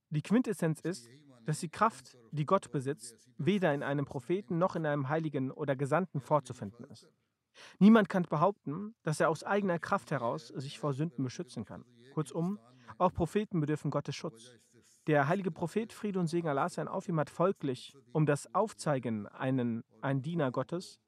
Die 0.10 0.22
Quintessenz 0.24 0.82
ist, 0.82 1.08
dass 1.52 1.60
die 1.60 1.68
Kraft, 1.68 2.18
die 2.32 2.46
Gott 2.46 2.72
besitzt, 2.72 3.30
weder 3.38 3.74
in 3.74 3.84
einem 3.84 4.06
Propheten 4.06 4.58
noch 4.58 4.78
in 4.78 4.86
einem 4.86 5.10
Heiligen 5.10 5.52
oder 5.52 5.76
Gesandten 5.76 6.22
vorzufinden 6.22 6.86
ist. 6.86 7.10
Niemand 7.78 8.08
kann 8.08 8.24
behaupten, 8.24 8.96
dass 9.04 9.20
er 9.20 9.28
aus 9.28 9.44
eigener 9.44 9.78
Kraft 9.78 10.12
heraus 10.12 10.48
sich 10.48 10.80
vor 10.80 10.94
Sünden 10.94 11.26
beschützen 11.26 11.66
kann. 11.66 11.84
Kurzum, 12.14 12.58
auch 12.98 13.12
Propheten 13.12 13.60
bedürfen 13.60 13.92
Gottes 13.92 14.16
Schutz. 14.16 14.56
Der 15.08 15.28
heilige 15.28 15.52
Prophet 15.52 15.92
Friede 15.92 16.22
und 16.22 16.28
Segen 16.28 16.48
Allah 16.48 16.70
sein 16.70 16.88
auf 16.88 17.10
ihm 17.10 17.20
hat 17.20 17.30
folglich, 17.30 17.98
um 18.14 18.26
das 18.26 18.56
Aufzeigen, 18.56 19.28
einen, 19.28 19.84
ein 20.00 20.22
Diener 20.22 20.52
Gottes 20.52 21.02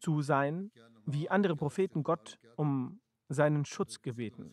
zu 0.00 0.20
sein, 0.20 0.70
wie 1.06 1.30
andere 1.30 1.56
Propheten 1.56 2.02
Gott 2.02 2.38
um 2.56 3.00
seinen 3.30 3.64
Schutz 3.64 4.02
gebeten. 4.02 4.52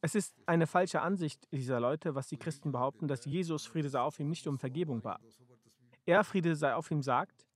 Es 0.00 0.14
ist 0.14 0.34
eine 0.46 0.66
falsche 0.66 1.02
Ansicht 1.02 1.46
dieser 1.52 1.78
Leute, 1.78 2.14
was 2.14 2.28
die 2.28 2.38
Christen 2.38 2.72
behaupten, 2.72 3.06
dass 3.06 3.24
Jesus, 3.24 3.66
Friede 3.66 3.90
sei 3.90 4.00
auf 4.00 4.18
ihm, 4.18 4.28
nicht 4.28 4.46
um 4.46 4.58
Vergebung 4.58 5.02
bat. 5.02 5.20
Er, 6.06 6.24
Friede 6.24 6.56
sei 6.56 6.74
auf 6.74 6.90
ihm, 6.90 7.02
sagt, 7.02 7.46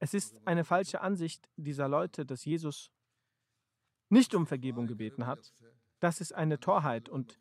es 0.00 0.14
ist 0.14 0.36
eine 0.44 0.64
falsche 0.64 1.00
Ansicht 1.00 1.48
dieser 1.56 1.88
Leute, 1.88 2.26
dass 2.26 2.44
Jesus 2.44 2.90
nicht 4.08 4.34
um 4.34 4.46
Vergebung 4.46 4.88
gebeten 4.88 5.26
hat. 5.26 5.52
Das 6.00 6.20
ist 6.20 6.34
eine 6.34 6.58
Torheit 6.58 7.08
und 7.08 7.38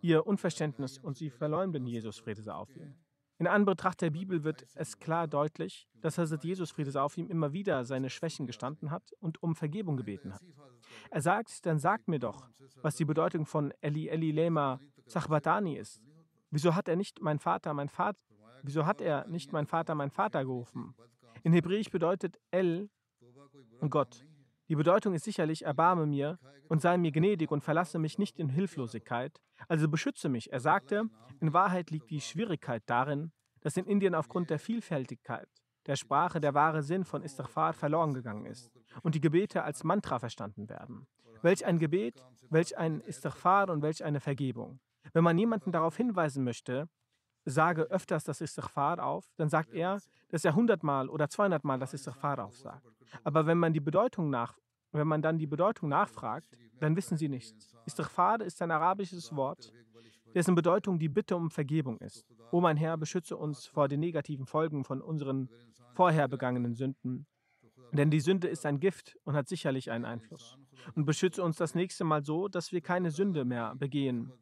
ihr 0.00 0.26
Unverständnis 0.26 0.98
und 0.98 1.16
sie 1.16 1.30
verleumden 1.30 1.86
Jesus, 1.86 2.18
Friede 2.18 2.42
sei 2.42 2.52
auf 2.52 2.74
ihm. 2.76 2.94
In 3.38 3.48
Anbetracht 3.48 4.00
der 4.00 4.10
Bibel 4.10 4.44
wird 4.44 4.64
es 4.74 4.98
klar 5.00 5.26
deutlich, 5.26 5.88
dass 6.00 6.18
Hazrat 6.18 6.44
Jesus, 6.44 6.70
Friede 6.70 6.92
sei 6.92 7.00
auf 7.00 7.18
ihm, 7.18 7.28
immer 7.28 7.52
wieder 7.52 7.84
seine 7.84 8.10
Schwächen 8.10 8.46
gestanden 8.46 8.92
hat 8.92 9.12
und 9.18 9.42
um 9.42 9.56
Vergebung 9.56 9.96
gebeten 9.96 10.32
hat. 10.32 10.42
Er 11.10 11.20
sagt, 11.20 11.64
dann 11.66 11.78
sagt 11.78 12.08
mir 12.08 12.18
doch, 12.18 12.48
was 12.82 12.96
die 12.96 13.04
Bedeutung 13.04 13.46
von 13.46 13.72
Eli 13.80 14.08
Eli 14.08 14.30
Lema 14.30 14.80
Sachbatani 15.06 15.76
ist. 15.76 16.02
Wieso 16.50 16.74
hat 16.74 16.88
er 16.88 16.96
nicht 16.96 17.20
mein 17.20 17.38
Vater, 17.38 17.74
mein 17.74 17.88
Vater, 17.88 18.18
wieso 18.62 18.86
hat 18.86 19.00
er 19.00 19.26
nicht 19.26 19.52
mein 19.52 19.66
Vater, 19.66 19.94
mein 19.94 20.10
Vater 20.10 20.44
gerufen? 20.44 20.94
In 21.42 21.52
Hebräisch 21.52 21.90
bedeutet 21.90 22.38
El 22.50 22.88
Gott. 23.90 24.24
Die 24.68 24.76
Bedeutung 24.76 25.12
ist 25.12 25.24
sicherlich, 25.24 25.64
erbarme 25.64 26.06
mir 26.06 26.38
und 26.68 26.80
sei 26.80 26.96
mir 26.96 27.12
gnädig 27.12 27.50
und 27.50 27.62
verlasse 27.62 27.98
mich 27.98 28.18
nicht 28.18 28.38
in 28.38 28.48
Hilflosigkeit, 28.48 29.42
also 29.68 29.88
beschütze 29.88 30.30
mich. 30.30 30.52
Er 30.52 30.60
sagte, 30.60 31.10
in 31.40 31.52
Wahrheit 31.52 31.90
liegt 31.90 32.10
die 32.10 32.22
Schwierigkeit 32.22 32.82
darin, 32.86 33.32
dass 33.60 33.76
in 33.76 33.84
Indien 33.84 34.14
aufgrund 34.14 34.48
der 34.48 34.58
Vielfältigkeit 34.58 35.48
der 35.86 35.96
Sprache 35.96 36.40
der 36.40 36.54
wahre 36.54 36.82
Sinn 36.82 37.04
von 37.04 37.22
Istighfar 37.22 37.74
verloren 37.74 38.14
gegangen 38.14 38.46
ist 38.46 38.70
und 39.02 39.14
die 39.14 39.20
Gebete 39.20 39.62
als 39.62 39.84
Mantra 39.84 40.18
verstanden 40.18 40.68
werden. 40.68 41.06
Welch 41.42 41.64
ein 41.64 41.78
Gebet, 41.78 42.24
welch 42.50 42.76
ein 42.78 43.00
Istighfar 43.00 43.68
und 43.68 43.82
welch 43.82 44.04
eine 44.04 44.20
Vergebung. 44.20 44.80
Wenn 45.12 45.24
man 45.24 45.38
jemanden 45.38 45.72
darauf 45.72 45.96
hinweisen 45.96 46.44
möchte, 46.44 46.88
sage 47.44 47.82
öfters 47.82 48.24
das 48.24 48.40
Istighfar 48.40 49.04
auf, 49.04 49.30
dann 49.36 49.48
sagt 49.48 49.72
er, 49.72 50.00
dass 50.30 50.44
er 50.44 50.54
hundertmal 50.54 51.08
oder 51.08 51.28
zweihundertmal 51.28 51.78
das 51.78 51.92
Istighfar 51.92 52.42
aufsagt. 52.42 52.86
Aber 53.22 53.46
wenn 53.46 53.58
man 53.58 53.72
die 53.72 53.80
Bedeutung 53.80 54.30
nach, 54.30 54.58
wenn 54.92 55.06
man 55.06 55.22
dann 55.22 55.38
die 55.38 55.46
Bedeutung 55.46 55.88
nachfragt, 55.88 56.56
dann 56.80 56.96
wissen 56.96 57.16
sie 57.16 57.28
nichts. 57.28 57.74
Istighfar 57.84 58.40
ist 58.40 58.62
ein 58.62 58.70
arabisches 58.70 59.34
Wort, 59.36 59.72
dessen 60.34 60.54
Bedeutung 60.54 60.98
die 60.98 61.08
Bitte 61.08 61.36
um 61.36 61.50
Vergebung 61.50 61.98
ist. 61.98 62.24
O 62.50 62.60
mein 62.60 62.76
Herr, 62.76 62.96
beschütze 62.96 63.36
uns 63.36 63.66
vor 63.66 63.88
den 63.88 64.00
negativen 64.00 64.46
Folgen 64.46 64.84
von 64.84 65.00
unseren 65.00 65.48
vorher 65.94 66.28
begangenen 66.28 66.74
Sünden. 66.74 67.26
Denn 67.94 68.10
die 68.10 68.20
Sünde 68.20 68.48
ist 68.48 68.66
ein 68.66 68.80
Gift 68.80 69.16
und 69.24 69.36
hat 69.36 69.48
sicherlich 69.48 69.90
einen 69.90 70.04
Einfluss. 70.04 70.58
Und 70.94 71.04
beschütze 71.04 71.42
uns 71.42 71.56
das 71.56 71.76
nächste 71.76 72.02
Mal 72.02 72.24
so, 72.24 72.48
dass 72.48 72.72
wir 72.72 72.80
keine 72.80 73.12
Sünde 73.12 73.44
mehr 73.44 73.74
begehen. 73.76 74.32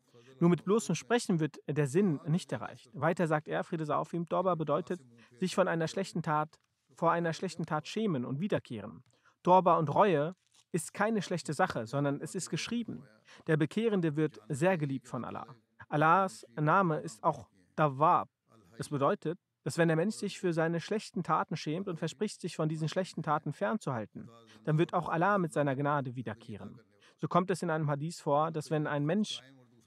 Nur 0.41 0.49
mit 0.49 0.65
bloßem 0.65 0.95
Sprechen 0.95 1.39
wird 1.39 1.59
der 1.69 1.87
Sinn 1.87 2.19
nicht 2.27 2.51
erreicht. 2.51 2.91
Weiter 2.95 3.27
sagt 3.27 3.49
er, 3.49 3.63
Friede 3.63 3.85
sei 3.85 3.95
auf 3.95 4.13
ihm, 4.15 4.27
Dorba 4.29 4.55
bedeutet, 4.55 5.01
sich 5.39 5.55
von 5.55 5.69
einer 5.69 5.87
schlechten 5.87 6.23
Tat, 6.23 6.59
vor 6.97 7.13
einer 7.13 7.35
schlechten 7.35 7.67
Tat 7.67 7.87
schämen 7.87 8.25
und 8.25 8.41
wiederkehren. 8.41 9.05
Dorba 9.43 9.77
und 9.77 9.95
Reue 9.95 10.35
ist 10.73 10.95
keine 10.95 11.21
schlechte 11.21 11.53
Sache, 11.53 11.87
sondern 11.87 12.21
es 12.21 12.35
ist 12.35 12.49
geschrieben. 12.49 13.07
Der 13.47 13.59
Bekehrende 13.59 14.17
wird 14.17 14.41
sehr 14.49 14.79
geliebt 14.79 15.09
von 15.09 15.25
Allah. 15.25 15.47
Allahs 15.89 16.47
Name 16.59 17.01
ist 17.01 17.23
auch 17.23 17.49
Dawab. 17.77 18.31
Das 18.79 18.89
bedeutet, 18.89 19.39
dass 19.65 19.79
wenn 19.79 19.89
der 19.89 19.97
Mensch 19.97 20.17
sich 20.17 20.39
für 20.39 20.53
seine 20.53 20.81
schlechten 20.81 21.23
Taten 21.23 21.57
schämt 21.57 21.89
und 21.89 21.99
verspricht, 21.99 22.41
sich 22.41 22.57
von 22.57 22.69
diesen 22.69 22.89
schlechten 22.89 23.23
Taten 23.23 23.53
fernzuhalten, 23.53 24.29
dann 24.65 24.79
wird 24.79 24.95
auch 24.95 25.09
Allah 25.09 25.39
mit 25.39 25.53
seiner 25.53 25.77
Gnade 25.77 26.17
wiederkehren. 26.17 26.81
So 27.21 27.29
kommt 27.29 27.51
es 27.51 27.63
in 27.63 27.71
einem 27.71 27.89
Hadith 27.89 28.21
vor, 28.21 28.51
dass 28.51 28.71
wenn 28.71 28.87
ein 28.87 29.05
Mensch 29.05 29.41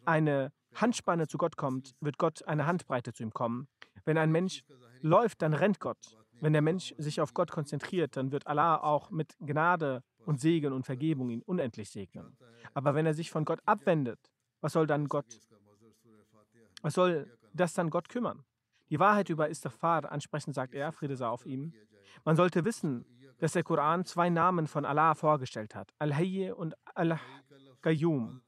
eine 0.05 0.51
Handspanne 0.73 1.27
zu 1.27 1.37
Gott 1.37 1.57
kommt, 1.57 1.95
wird 1.99 2.17
Gott 2.17 2.47
eine 2.47 2.65
Handbreite 2.65 3.13
zu 3.13 3.23
ihm 3.23 3.33
kommen. 3.33 3.67
Wenn 4.05 4.17
ein 4.17 4.31
Mensch 4.31 4.63
läuft, 5.01 5.41
dann 5.41 5.53
rennt 5.53 5.79
Gott. 5.79 6.17
Wenn 6.41 6.53
der 6.53 6.61
Mensch 6.61 6.93
sich 6.97 7.21
auf 7.21 7.33
Gott 7.33 7.51
konzentriert, 7.51 8.17
dann 8.17 8.31
wird 8.31 8.47
Allah 8.47 8.77
auch 8.77 9.09
mit 9.09 9.35
Gnade 9.39 10.03
und 10.25 10.39
Segen 10.39 10.73
und 10.73 10.85
Vergebung 10.85 11.29
ihn 11.29 11.41
unendlich 11.41 11.89
segnen. 11.89 12.37
Aber 12.73 12.93
wenn 12.93 13.05
er 13.05 13.13
sich 13.13 13.31
von 13.31 13.45
Gott 13.45 13.59
abwendet, 13.65 14.19
was 14.61 14.73
soll 14.73 14.87
dann 14.87 15.07
Gott? 15.07 15.39
Was 16.81 16.93
soll 16.93 17.37
das 17.53 17.73
dann 17.73 17.89
Gott 17.89 18.09
kümmern? 18.09 18.43
Die 18.89 18.99
Wahrheit 18.99 19.29
über 19.29 19.49
Istighfar 19.49 20.11
ansprechend 20.11 20.55
sagt 20.55 20.73
er, 20.73 20.91
Friede 20.91 21.15
sei 21.15 21.27
auf 21.27 21.45
ihm. 21.45 21.73
Man 22.23 22.35
sollte 22.35 22.65
wissen, 22.65 23.05
dass 23.39 23.53
der 23.53 23.63
Koran 23.63 24.05
zwei 24.05 24.29
Namen 24.29 24.67
von 24.67 24.85
Allah 24.85 25.15
vorgestellt 25.15 25.75
hat, 25.75 25.93
Al-Hayy 25.99 26.51
und 26.51 26.75
Al-Qayyum. 26.93 28.41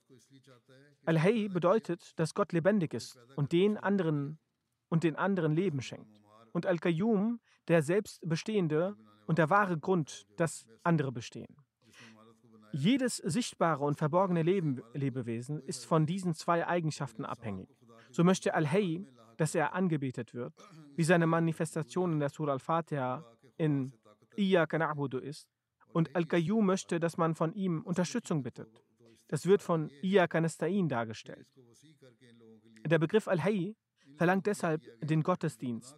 Al-Hayy 1.06 1.50
bedeutet, 1.50 2.18
dass 2.20 2.34
Gott 2.34 2.54
lebendig 2.54 2.94
ist 2.94 3.18
und 3.36 3.52
den 3.52 3.78
anderen 3.78 4.40
und 4.90 5.04
den 5.04 5.16
anderen 5.16 5.56
Leben 5.56 5.82
schenkt. 5.82 6.22
Und 6.54 6.66
Al-Qayyum, 6.66 7.40
der 7.68 7.82
selbstbestehende 7.82 8.96
und 9.26 9.38
der 9.38 9.50
wahre 9.50 9.78
Grund, 9.78 10.26
dass 10.38 10.66
andere 10.84 11.12
bestehen. 11.12 11.56
Jedes 12.72 13.18
sichtbare 13.18 13.84
und 13.84 13.98
verborgene 13.98 14.44
Leben, 14.44 14.82
Lebewesen 14.94 15.60
ist 15.62 15.86
von 15.86 16.06
diesen 16.06 16.34
zwei 16.34 16.68
Eigenschaften 16.68 17.26
abhängig. 17.26 17.70
So 18.12 18.24
möchte 18.24 18.54
Al-Hayy, 18.54 19.06
dass 19.38 19.56
er 19.56 19.74
angebetet 19.74 20.34
wird, 20.34 20.54
wie 20.96 21.04
seine 21.04 21.28
Manifestation 21.28 22.14
in 22.14 22.20
der 22.20 22.30
Surah 22.30 22.54
Al-Fatiha 22.54 23.24
in 23.58 23.94
Iyaka 24.36 24.78
na'budu 24.78 25.20
ist. 25.20 25.48
Und 25.94 26.16
Al-Qayyum 26.16 26.66
möchte, 26.66 27.00
dass 27.00 27.18
man 27.18 27.34
von 27.36 27.54
ihm 27.54 27.82
Unterstützung 27.84 28.44
bittet. 28.44 28.84
Das 29.28 29.46
wird 29.46 29.62
von 29.62 29.90
Iyaka 30.02 30.40
nasta'in 30.40 30.88
dargestellt. 30.88 31.48
Der 32.86 33.00
Begriff 33.00 33.28
Al-Hayy 33.28 33.76
verlangt 34.16 34.46
deshalb 34.46 34.84
den 35.02 35.24
Gottesdienst. 35.24 35.98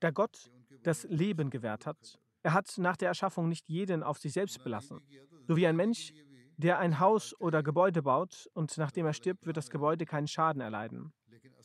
Der 0.00 0.12
Gott 0.12 0.50
das 0.82 1.04
Leben 1.04 1.50
gewährt 1.50 1.86
hat, 1.86 2.18
er 2.42 2.54
hat 2.54 2.76
nach 2.78 2.96
der 2.96 3.08
Erschaffung 3.08 3.48
nicht 3.48 3.68
jeden 3.68 4.02
auf 4.02 4.18
sich 4.18 4.32
selbst 4.32 4.62
belassen. 4.64 5.00
So 5.46 5.56
wie 5.56 5.66
ein 5.66 5.76
Mensch, 5.76 6.12
der 6.56 6.78
ein 6.78 6.98
Haus 6.98 7.38
oder 7.40 7.62
Gebäude 7.62 8.02
baut 8.02 8.48
und 8.54 8.76
nachdem 8.78 9.06
er 9.06 9.12
stirbt, 9.12 9.46
wird 9.46 9.56
das 9.56 9.70
Gebäude 9.70 10.06
keinen 10.06 10.26
Schaden 10.26 10.60
erleiden. 10.60 11.12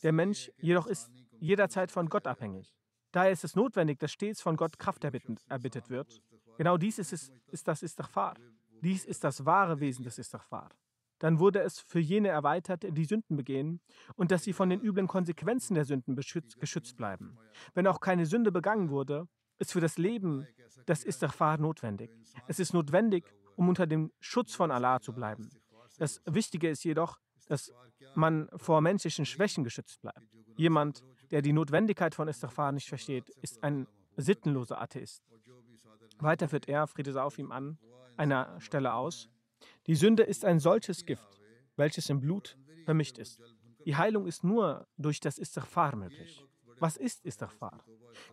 Der 0.02 0.12
Mensch 0.12 0.50
jedoch 0.58 0.86
ist 0.86 1.10
jederzeit 1.40 1.90
von 1.90 2.08
Gott 2.08 2.26
abhängig. 2.26 2.74
Daher 3.12 3.30
ist 3.30 3.44
es 3.44 3.56
notwendig, 3.56 3.98
dass 3.98 4.12
stets 4.12 4.40
von 4.40 4.56
Gott 4.56 4.78
Kraft 4.78 5.04
erbittet 5.04 5.90
wird. 5.90 6.20
Genau 6.58 6.76
dies 6.76 6.98
ist, 6.98 7.12
es, 7.12 7.32
ist 7.50 7.68
das 7.68 7.82
Istighfar. 7.82 8.34
Dies 8.82 9.04
ist 9.04 9.24
das 9.24 9.44
wahre 9.44 9.80
Wesen 9.80 10.04
des 10.04 10.18
Istighfar. 10.18 10.70
Dann 11.18 11.40
wurde 11.40 11.60
es 11.60 11.80
für 11.80 11.98
jene 11.98 12.28
erweitert, 12.28 12.84
die 12.88 13.04
Sünden 13.04 13.36
begehen 13.36 13.80
und 14.14 14.30
dass 14.30 14.44
sie 14.44 14.52
von 14.52 14.70
den 14.70 14.80
üblen 14.80 15.08
Konsequenzen 15.08 15.74
der 15.74 15.84
Sünden 15.84 16.14
beschützt, 16.14 16.60
geschützt 16.60 16.96
bleiben. 16.96 17.36
Wenn 17.74 17.86
auch 17.86 18.00
keine 18.00 18.26
Sünde 18.26 18.52
begangen 18.52 18.90
wurde, 18.90 19.26
ist 19.58 19.72
für 19.72 19.80
das 19.80 19.98
Leben 19.98 20.46
das 20.86 21.02
Istighfar 21.02 21.58
notwendig. 21.58 22.10
Es 22.46 22.60
ist 22.60 22.72
notwendig, 22.72 23.24
um 23.56 23.68
unter 23.68 23.86
dem 23.86 24.12
Schutz 24.20 24.54
von 24.54 24.70
Allah 24.70 25.00
zu 25.00 25.12
bleiben. 25.12 25.50
Das 25.98 26.22
Wichtige 26.24 26.70
ist 26.70 26.84
jedoch, 26.84 27.18
dass 27.48 27.72
man 28.14 28.48
vor 28.56 28.80
menschlichen 28.80 29.26
Schwächen 29.26 29.64
geschützt 29.64 30.00
bleibt. 30.00 30.22
Jemand, 30.56 31.02
der 31.30 31.42
die 31.42 31.52
Notwendigkeit 31.52 32.14
von 32.14 32.28
Istighfar 32.28 32.72
nicht 32.72 32.88
versteht, 32.88 33.28
ist 33.42 33.62
ein 33.62 33.86
sittenloser 34.16 34.80
Atheist. 34.80 35.22
Weiter 36.18 36.48
führt 36.48 36.68
er, 36.68 36.86
Friede 36.86 37.12
sei 37.12 37.22
auf 37.22 37.38
ihm 37.38 37.52
an, 37.52 37.78
einer 38.16 38.60
Stelle 38.60 38.94
aus. 38.94 39.28
Die 39.86 39.94
Sünde 39.94 40.22
ist 40.24 40.44
ein 40.44 40.58
solches 40.58 41.04
Gift, 41.04 41.40
welches 41.76 42.08
im 42.10 42.20
Blut 42.20 42.56
vermischt 42.84 43.18
ist. 43.18 43.40
Die 43.84 43.96
Heilung 43.96 44.26
ist 44.26 44.44
nur 44.44 44.86
durch 44.96 45.20
das 45.20 45.38
Istighfar 45.38 45.96
möglich. 45.96 46.44
Was 46.78 46.96
ist 46.96 47.24
Istighfar? 47.24 47.84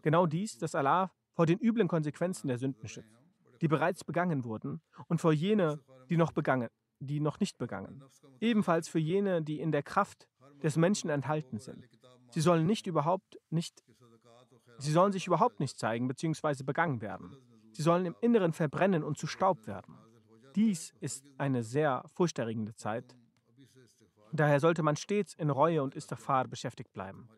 Genau 0.02 0.26
dies, 0.26 0.58
dass 0.58 0.76
Allah 0.76 1.12
vor 1.34 1.46
den 1.46 1.60
üblen 1.60 1.88
Konsequenzen 1.88 2.48
der 2.48 2.58
Sünden 2.58 2.88
schützt, 2.88 3.24
die 3.62 3.68
bereits 3.68 4.04
begangen 4.04 4.44
wurden, 4.44 4.82
und 5.08 5.22
vor 5.22 5.34
jene, 5.34 5.80
die 6.10 6.18
noch 6.18 6.32
begangen, 6.32 6.70
die 7.06 7.20
noch 7.20 7.40
nicht 7.40 7.58
begangen. 7.58 8.04
Ebenfalls 8.40 8.88
für 8.88 9.00
jene, 9.00 9.42
die 9.42 9.60
in 9.60 9.72
der 9.72 9.84
Kraft 9.84 10.28
des 10.64 10.78
Menschen 10.78 11.10
enthalten 11.10 11.60
sind. 11.60 11.86
Sie 12.30 12.42
sollen 12.42 12.66
nicht 12.66 12.88
überhaupt 12.88 13.40
nicht, 13.50 13.84
sie 14.78 14.92
sollen 14.92 15.12
sich 15.12 15.28
überhaupt 15.28 15.60
nicht 15.60 15.78
zeigen 15.78 16.08
bzw. 16.08 16.64
begangen 16.64 17.02
werden. 17.02 17.36
Sie 17.72 17.82
sollen 17.82 18.06
im 18.06 18.16
Inneren 18.22 18.54
verbrennen 18.54 19.04
und 19.04 19.18
zu 19.18 19.28
Staub 19.28 19.68
werden. 19.68 19.98
Dies 20.56 20.94
ist 21.02 21.32
eine 21.38 21.64
sehr 21.64 22.04
furchterregende 22.14 22.74
Zeit. 22.76 23.16
Daher 24.32 24.60
sollte 24.60 24.84
man 24.84 24.96
stets 24.96 25.34
in 25.34 25.50
Reue 25.50 25.84
und 25.84 25.96
Istighfar 25.96 26.48
beschäftigt 26.48 26.94
bleiben. 26.94 27.30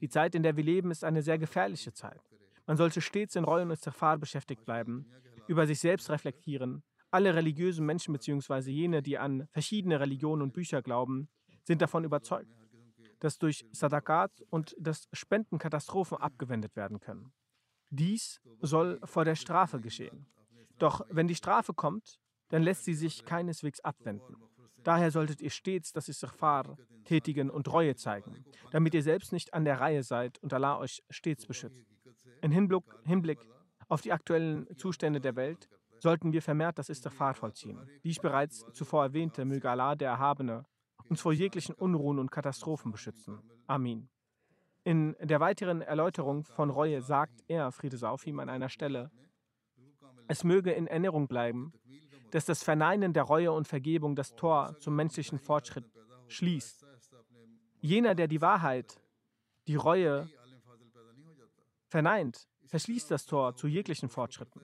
Die 0.00 0.08
Zeit, 0.08 0.34
in 0.34 0.42
der 0.42 0.56
wir 0.56 0.64
leben, 0.64 0.90
ist 0.90 1.04
eine 1.04 1.22
sehr 1.22 1.38
gefährliche 1.38 1.92
Zeit. 1.92 2.20
Man 2.66 2.76
sollte 2.76 3.00
stets 3.00 3.36
in 3.36 3.44
Reue 3.44 3.62
und 3.62 3.70
Istighfar 3.70 4.18
beschäftigt 4.18 4.64
bleiben, 4.64 5.06
über 5.46 5.66
sich 5.66 5.80
selbst 5.80 6.10
reflektieren. 6.10 6.82
Alle 7.16 7.34
religiösen 7.34 7.86
Menschen 7.86 8.12
bzw. 8.12 8.70
jene, 8.70 9.02
die 9.02 9.16
an 9.16 9.48
verschiedene 9.50 9.98
Religionen 10.00 10.42
und 10.42 10.52
Bücher 10.52 10.82
glauben, 10.82 11.30
sind 11.62 11.80
davon 11.80 12.04
überzeugt, 12.04 12.52
dass 13.20 13.38
durch 13.38 13.64
Sadakat 13.72 14.42
und 14.50 14.76
das 14.78 15.08
Spenden 15.14 15.58
Katastrophen 15.58 16.18
abgewendet 16.18 16.76
werden 16.76 17.00
können. 17.00 17.32
Dies 17.88 18.42
soll 18.60 19.00
vor 19.02 19.24
der 19.24 19.34
Strafe 19.34 19.80
geschehen. 19.80 20.26
Doch 20.78 21.06
wenn 21.08 21.26
die 21.26 21.34
Strafe 21.34 21.72
kommt, 21.72 22.20
dann 22.48 22.62
lässt 22.62 22.84
sie 22.84 22.92
sich 22.92 23.24
keineswegs 23.24 23.80
abwenden. 23.80 24.36
Daher 24.84 25.10
solltet 25.10 25.40
ihr 25.40 25.48
stets 25.48 25.92
das 25.94 26.10
Istighfar 26.10 26.76
tätigen 27.06 27.48
und 27.48 27.72
Reue 27.72 27.96
zeigen, 27.96 28.44
damit 28.72 28.92
ihr 28.92 29.02
selbst 29.02 29.32
nicht 29.32 29.54
an 29.54 29.64
der 29.64 29.80
Reihe 29.80 30.02
seid 30.02 30.38
und 30.42 30.52
Allah 30.52 30.78
euch 30.80 31.02
stets 31.08 31.46
beschützt. 31.46 31.82
In 32.42 32.50
Hinblick, 32.50 32.84
Hinblick 33.06 33.38
auf 33.88 34.02
die 34.02 34.12
aktuellen 34.12 34.66
Zustände 34.76 35.22
der 35.22 35.34
Welt 35.34 35.70
sollten 35.98 36.32
wir 36.32 36.42
vermehrt 36.42 36.78
das 36.78 36.88
Istighfar 36.88 37.34
vollziehen. 37.34 37.88
Wie 38.02 38.10
ich 38.10 38.20
bereits 38.20 38.64
zuvor 38.72 39.04
erwähnte, 39.04 39.44
möge 39.44 39.70
Allah, 39.70 39.94
der 39.94 40.10
Erhabene, 40.10 40.64
uns 41.08 41.20
vor 41.20 41.32
jeglichen 41.32 41.74
Unruhen 41.74 42.18
und 42.18 42.30
Katastrophen 42.30 42.92
beschützen. 42.92 43.40
Amin. 43.66 44.08
In 44.84 45.16
der 45.20 45.40
weiteren 45.40 45.82
Erläuterung 45.82 46.44
von 46.44 46.70
Reue 46.70 47.02
sagt 47.02 47.42
er, 47.48 47.72
Friede 47.72 47.96
sei 47.96 48.08
auf 48.08 48.26
ihm, 48.26 48.38
an 48.38 48.48
einer 48.48 48.68
Stelle, 48.68 49.10
es 50.28 50.44
möge 50.44 50.72
in 50.72 50.86
Erinnerung 50.86 51.28
bleiben, 51.28 51.72
dass 52.30 52.44
das 52.44 52.62
Verneinen 52.62 53.12
der 53.12 53.24
Reue 53.24 53.52
und 53.52 53.68
Vergebung 53.68 54.16
das 54.16 54.34
Tor 54.34 54.76
zum 54.80 54.96
menschlichen 54.96 55.38
Fortschritt 55.38 55.84
schließt. 56.28 56.86
Jener, 57.80 58.14
der 58.14 58.28
die 58.28 58.40
Wahrheit, 58.40 59.00
die 59.68 59.76
Reue 59.76 60.28
verneint, 61.88 62.48
verschließt 62.66 63.10
das 63.10 63.26
Tor 63.26 63.54
zu 63.54 63.68
jeglichen 63.68 64.08
Fortschritten. 64.08 64.60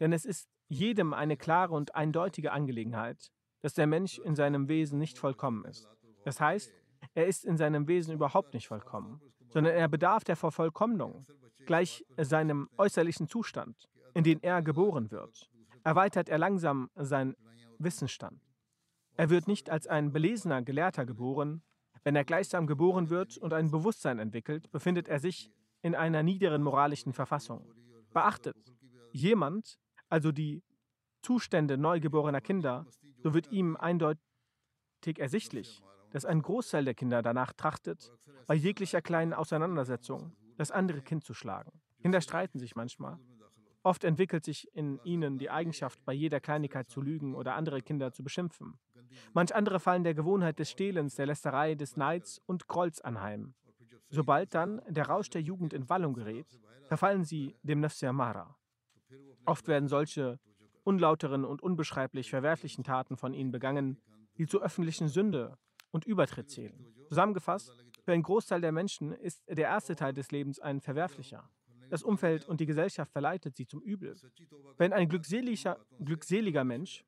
Denn 0.00 0.12
es 0.12 0.24
ist 0.24 0.48
jedem 0.68 1.12
eine 1.12 1.36
klare 1.36 1.74
und 1.74 1.94
eindeutige 1.94 2.52
Angelegenheit, 2.52 3.30
dass 3.60 3.74
der 3.74 3.86
Mensch 3.86 4.18
in 4.18 4.36
seinem 4.36 4.68
Wesen 4.68 4.98
nicht 4.98 5.18
vollkommen 5.18 5.64
ist. 5.64 5.88
Das 6.24 6.40
heißt, 6.40 6.72
er 7.14 7.26
ist 7.26 7.44
in 7.44 7.56
seinem 7.56 7.88
Wesen 7.88 8.14
überhaupt 8.14 8.54
nicht 8.54 8.68
vollkommen, 8.68 9.20
sondern 9.48 9.74
er 9.74 9.88
bedarf 9.88 10.24
der 10.24 10.36
Vervollkommnung, 10.36 11.26
gleich 11.66 12.04
seinem 12.16 12.68
äußerlichen 12.76 13.28
Zustand, 13.28 13.88
in 14.14 14.24
den 14.24 14.42
er 14.42 14.62
geboren 14.62 15.10
wird, 15.10 15.50
erweitert 15.84 16.28
er 16.28 16.38
langsam 16.38 16.90
seinen 16.94 17.34
Wissensstand. 17.78 18.40
Er 19.16 19.30
wird 19.30 19.48
nicht 19.48 19.68
als 19.70 19.86
ein 19.86 20.12
belesener 20.12 20.62
Gelehrter 20.62 21.04
geboren. 21.04 21.62
Wenn 22.04 22.14
er 22.14 22.24
gleichsam 22.24 22.66
geboren 22.66 23.10
wird 23.10 23.36
und 23.36 23.52
ein 23.52 23.70
Bewusstsein 23.70 24.18
entwickelt, 24.18 24.70
befindet 24.70 25.08
er 25.08 25.18
sich 25.18 25.50
in 25.82 25.94
einer 25.94 26.22
niederen 26.22 26.62
moralischen 26.62 27.12
Verfassung. 27.12 27.72
Beachtet, 28.12 28.56
jemand, 29.12 29.78
also 30.08 30.32
die 30.32 30.62
Zustände 31.22 31.76
neugeborener 31.76 32.40
Kinder, 32.40 32.86
so 33.22 33.34
wird 33.34 33.50
ihm 33.50 33.76
eindeutig 33.76 34.20
ersichtlich, 35.18 35.82
dass 36.10 36.24
ein 36.24 36.42
Großteil 36.42 36.84
der 36.84 36.94
Kinder 36.94 37.22
danach 37.22 37.52
trachtet, 37.52 38.12
bei 38.46 38.54
jeglicher 38.54 39.02
kleinen 39.02 39.34
Auseinandersetzung 39.34 40.32
das 40.56 40.70
andere 40.70 41.02
Kind 41.02 41.24
zu 41.24 41.34
schlagen. 41.34 41.72
Kinder 42.00 42.20
streiten 42.20 42.58
sich 42.58 42.76
manchmal. 42.76 43.18
Oft 43.82 44.04
entwickelt 44.04 44.44
sich 44.44 44.68
in 44.74 45.00
ihnen 45.04 45.38
die 45.38 45.50
Eigenschaft, 45.50 46.04
bei 46.04 46.12
jeder 46.12 46.40
Kleinigkeit 46.40 46.90
zu 46.90 47.00
lügen 47.00 47.34
oder 47.34 47.54
andere 47.54 47.80
Kinder 47.80 48.12
zu 48.12 48.22
beschimpfen. 48.22 48.78
Manch 49.32 49.54
andere 49.54 49.80
fallen 49.80 50.04
der 50.04 50.14
Gewohnheit 50.14 50.58
des 50.58 50.70
Stehlens, 50.70 51.14
der 51.14 51.26
Lästerei, 51.26 51.74
des 51.74 51.96
Neids 51.96 52.40
und 52.46 52.66
Grolls 52.66 53.00
anheim. 53.00 53.54
Sobald 54.10 54.54
dann 54.54 54.82
der 54.88 55.06
Rausch 55.06 55.30
der 55.30 55.42
Jugend 55.42 55.72
in 55.72 55.88
Wallung 55.88 56.14
gerät, 56.14 56.58
verfallen 56.84 57.24
sie 57.24 57.56
dem 57.62 57.80
Nafsi 57.80 58.06
Amara. 58.06 58.57
Oft 59.48 59.66
werden 59.66 59.88
solche 59.88 60.38
unlauteren 60.84 61.46
und 61.46 61.62
unbeschreiblich 61.62 62.28
verwerflichen 62.28 62.84
Taten 62.84 63.16
von 63.16 63.32
ihnen 63.32 63.50
begangen, 63.50 63.98
die 64.36 64.46
zur 64.46 64.62
öffentlichen 64.62 65.08
Sünde 65.08 65.56
und 65.90 66.04
Übertritt 66.04 66.50
zählen. 66.50 66.94
Zusammengefasst, 67.08 67.72
für 68.04 68.12
einen 68.12 68.22
Großteil 68.22 68.60
der 68.60 68.72
Menschen 68.72 69.12
ist 69.12 69.42
der 69.48 69.68
erste 69.68 69.96
Teil 69.96 70.12
des 70.12 70.30
Lebens 70.30 70.60
ein 70.60 70.82
verwerflicher. 70.82 71.48
Das 71.88 72.02
Umfeld 72.02 72.46
und 72.46 72.60
die 72.60 72.66
Gesellschaft 72.66 73.10
verleitet 73.10 73.56
sie 73.56 73.66
zum 73.66 73.80
Übel. 73.80 74.16
Wenn 74.76 74.92
ein 74.92 75.08
glückseliger, 75.08 75.78
glückseliger 75.98 76.64
Mensch 76.64 77.06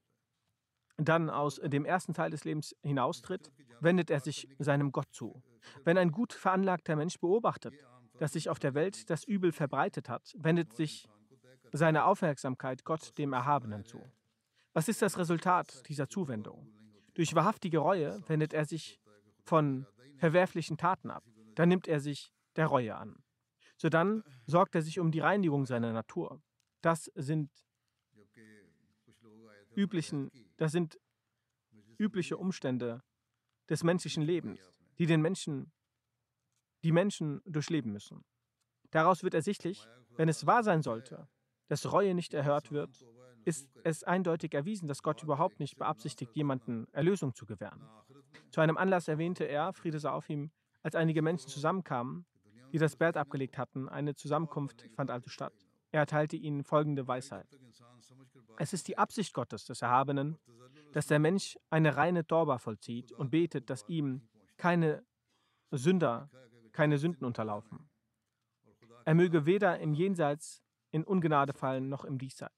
dann 0.96 1.28
aus 1.28 1.60
dem 1.62 1.84
ersten 1.84 2.14
Teil 2.14 2.30
des 2.30 2.44
Lebens 2.44 2.74
hinaustritt, 2.82 3.52
wendet 3.80 4.10
er 4.10 4.20
sich 4.20 4.48
seinem 4.58 4.92
Gott 4.92 5.12
zu. 5.12 5.42
Wenn 5.84 5.98
ein 5.98 6.10
gut 6.10 6.32
veranlagter 6.32 6.96
Mensch 6.96 7.18
beobachtet, 7.20 7.74
dass 8.18 8.32
sich 8.32 8.48
auf 8.48 8.58
der 8.58 8.72
Welt 8.72 9.10
das 9.10 9.24
Übel 9.24 9.52
verbreitet 9.52 10.08
hat, 10.08 10.34
wendet 10.38 10.72
sich 10.72 11.06
seine 11.72 12.04
Aufmerksamkeit 12.04 12.84
Gott 12.84 13.16
dem 13.18 13.32
Erhabenen 13.32 13.84
zu. 13.84 14.00
Was 14.72 14.88
ist 14.88 15.02
das 15.02 15.18
Resultat 15.18 15.88
dieser 15.88 16.08
Zuwendung? 16.08 16.68
Durch 17.14 17.34
wahrhaftige 17.34 17.78
Reue 17.78 18.22
wendet 18.28 18.52
er 18.52 18.64
sich 18.64 19.00
von 19.44 19.86
verwerflichen 20.16 20.76
Taten 20.76 21.10
ab. 21.10 21.24
Dann 21.54 21.68
nimmt 21.68 21.88
er 21.88 22.00
sich 22.00 22.32
der 22.56 22.66
Reue 22.66 22.94
an. 22.94 23.22
Sodann 23.76 24.22
sorgt 24.46 24.74
er 24.74 24.82
sich 24.82 25.00
um 25.00 25.10
die 25.10 25.20
Reinigung 25.20 25.66
seiner 25.66 25.92
Natur. 25.92 26.42
Das 26.82 27.10
sind 27.14 27.50
üblichen, 29.74 30.30
das 30.56 30.72
sind 30.72 30.98
übliche 31.98 32.36
Umstände 32.36 33.02
des 33.68 33.82
menschlichen 33.84 34.22
Lebens, 34.22 34.60
die 34.98 35.06
den 35.06 35.20
Menschen, 35.20 35.72
die 36.82 36.92
Menschen 36.92 37.40
durchleben 37.44 37.92
müssen. 37.92 38.24
Daraus 38.90 39.22
wird 39.22 39.34
ersichtlich, 39.34 39.86
wenn 40.16 40.28
es 40.28 40.46
wahr 40.46 40.62
sein 40.62 40.82
sollte, 40.82 41.28
dass 41.70 41.92
Reue 41.92 42.14
nicht 42.14 42.34
erhört 42.34 42.72
wird, 42.72 43.06
ist 43.44 43.70
es 43.84 44.02
eindeutig 44.02 44.52
erwiesen, 44.54 44.88
dass 44.88 45.04
Gott 45.04 45.22
überhaupt 45.22 45.60
nicht 45.60 45.76
beabsichtigt, 45.76 46.34
jemanden 46.34 46.88
Erlösung 46.92 47.32
zu 47.32 47.46
gewähren. 47.46 47.88
Zu 48.50 48.60
einem 48.60 48.76
Anlass 48.76 49.06
erwähnte 49.06 49.44
er, 49.44 49.72
Friede 49.72 50.00
sei 50.00 50.10
auf 50.10 50.28
ihm, 50.28 50.50
als 50.82 50.96
einige 50.96 51.22
Menschen 51.22 51.48
zusammenkamen, 51.48 52.26
die 52.72 52.78
das 52.78 52.96
Bett 52.96 53.16
abgelegt 53.16 53.56
hatten. 53.56 53.88
Eine 53.88 54.16
Zusammenkunft 54.16 54.90
fand 54.96 55.12
also 55.12 55.30
statt. 55.30 55.52
Er 55.92 56.00
erteilte 56.00 56.36
ihnen 56.36 56.64
folgende 56.64 57.06
Weisheit. 57.06 57.46
Es 58.56 58.72
ist 58.72 58.88
die 58.88 58.98
Absicht 58.98 59.32
Gottes, 59.32 59.64
des 59.64 59.80
Erhabenen, 59.80 60.38
dass 60.90 61.06
der 61.06 61.20
Mensch 61.20 61.56
eine 61.70 61.96
reine 61.96 62.26
Torba 62.26 62.58
vollzieht 62.58 63.12
und 63.12 63.30
betet, 63.30 63.70
dass 63.70 63.88
ihm 63.88 64.22
keine 64.56 65.04
Sünder, 65.70 66.30
keine 66.72 66.98
Sünden 66.98 67.24
unterlaufen. 67.24 67.88
Er 69.04 69.14
möge 69.14 69.46
weder 69.46 69.78
im 69.78 69.94
Jenseits 69.94 70.64
in 70.90 71.04
Ungnade 71.04 71.52
fallen 71.52 71.88
noch 71.88 72.04
im 72.04 72.18
Diesseits. 72.18 72.54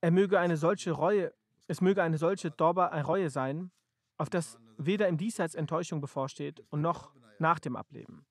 Er 0.00 0.10
möge 0.10 0.38
eine 0.38 0.56
solche 0.56 0.92
Reue, 0.92 1.32
es 1.66 1.80
möge 1.80 2.02
eine 2.02 2.18
solche 2.18 2.54
Torba 2.54 2.88
eine 2.88 3.04
Reue 3.04 3.30
sein, 3.30 3.70
auf 4.18 4.28
das 4.28 4.58
weder 4.76 5.08
im 5.08 5.16
Diesseits 5.16 5.54
Enttäuschung 5.54 6.00
bevorsteht 6.00 6.60
und 6.70 6.80
noch 6.80 7.14
nach 7.38 7.58
dem 7.58 7.76
Ableben. 7.76 8.26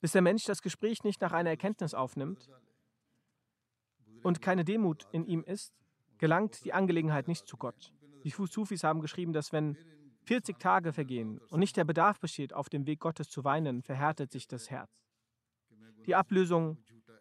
Bis 0.00 0.12
der 0.12 0.22
Mensch 0.22 0.44
das 0.44 0.62
Gespräch 0.62 1.04
nicht 1.04 1.20
nach 1.20 1.32
einer 1.32 1.50
Erkenntnis 1.50 1.94
aufnimmt 1.94 2.50
und 4.22 4.42
keine 4.42 4.64
Demut 4.64 5.06
in 5.12 5.24
ihm 5.24 5.44
ist, 5.44 5.72
gelangt 6.18 6.64
die 6.64 6.72
Angelegenheit 6.72 7.28
nicht 7.28 7.46
zu 7.46 7.56
Gott. 7.56 7.92
Die 8.24 8.30
Sufis 8.30 8.84
haben 8.84 9.00
geschrieben, 9.00 9.32
dass 9.32 9.52
wenn 9.52 9.76
40 10.24 10.58
Tage 10.58 10.92
vergehen 10.92 11.38
und 11.48 11.60
nicht 11.60 11.76
der 11.76 11.84
Bedarf 11.84 12.20
besteht, 12.20 12.52
auf 12.52 12.68
dem 12.68 12.86
Weg 12.86 13.00
Gottes 13.00 13.28
zu 13.28 13.44
weinen, 13.44 13.82
verhärtet 13.82 14.30
sich 14.30 14.46
das 14.46 14.70
Herz. 14.70 14.90
Die 16.06 16.14
Ablösung 16.14 16.78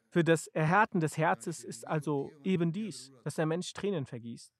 für 0.09 0.23
das 0.23 0.47
Erhärten 0.47 0.99
des 0.99 1.17
Herzes 1.17 1.63
ist 1.63 1.87
also 1.87 2.31
eben 2.43 2.71
dies, 2.71 3.11
dass 3.23 3.35
der 3.35 3.45
Mensch 3.45 3.73
Tränen 3.73 4.05
vergießt. 4.05 4.51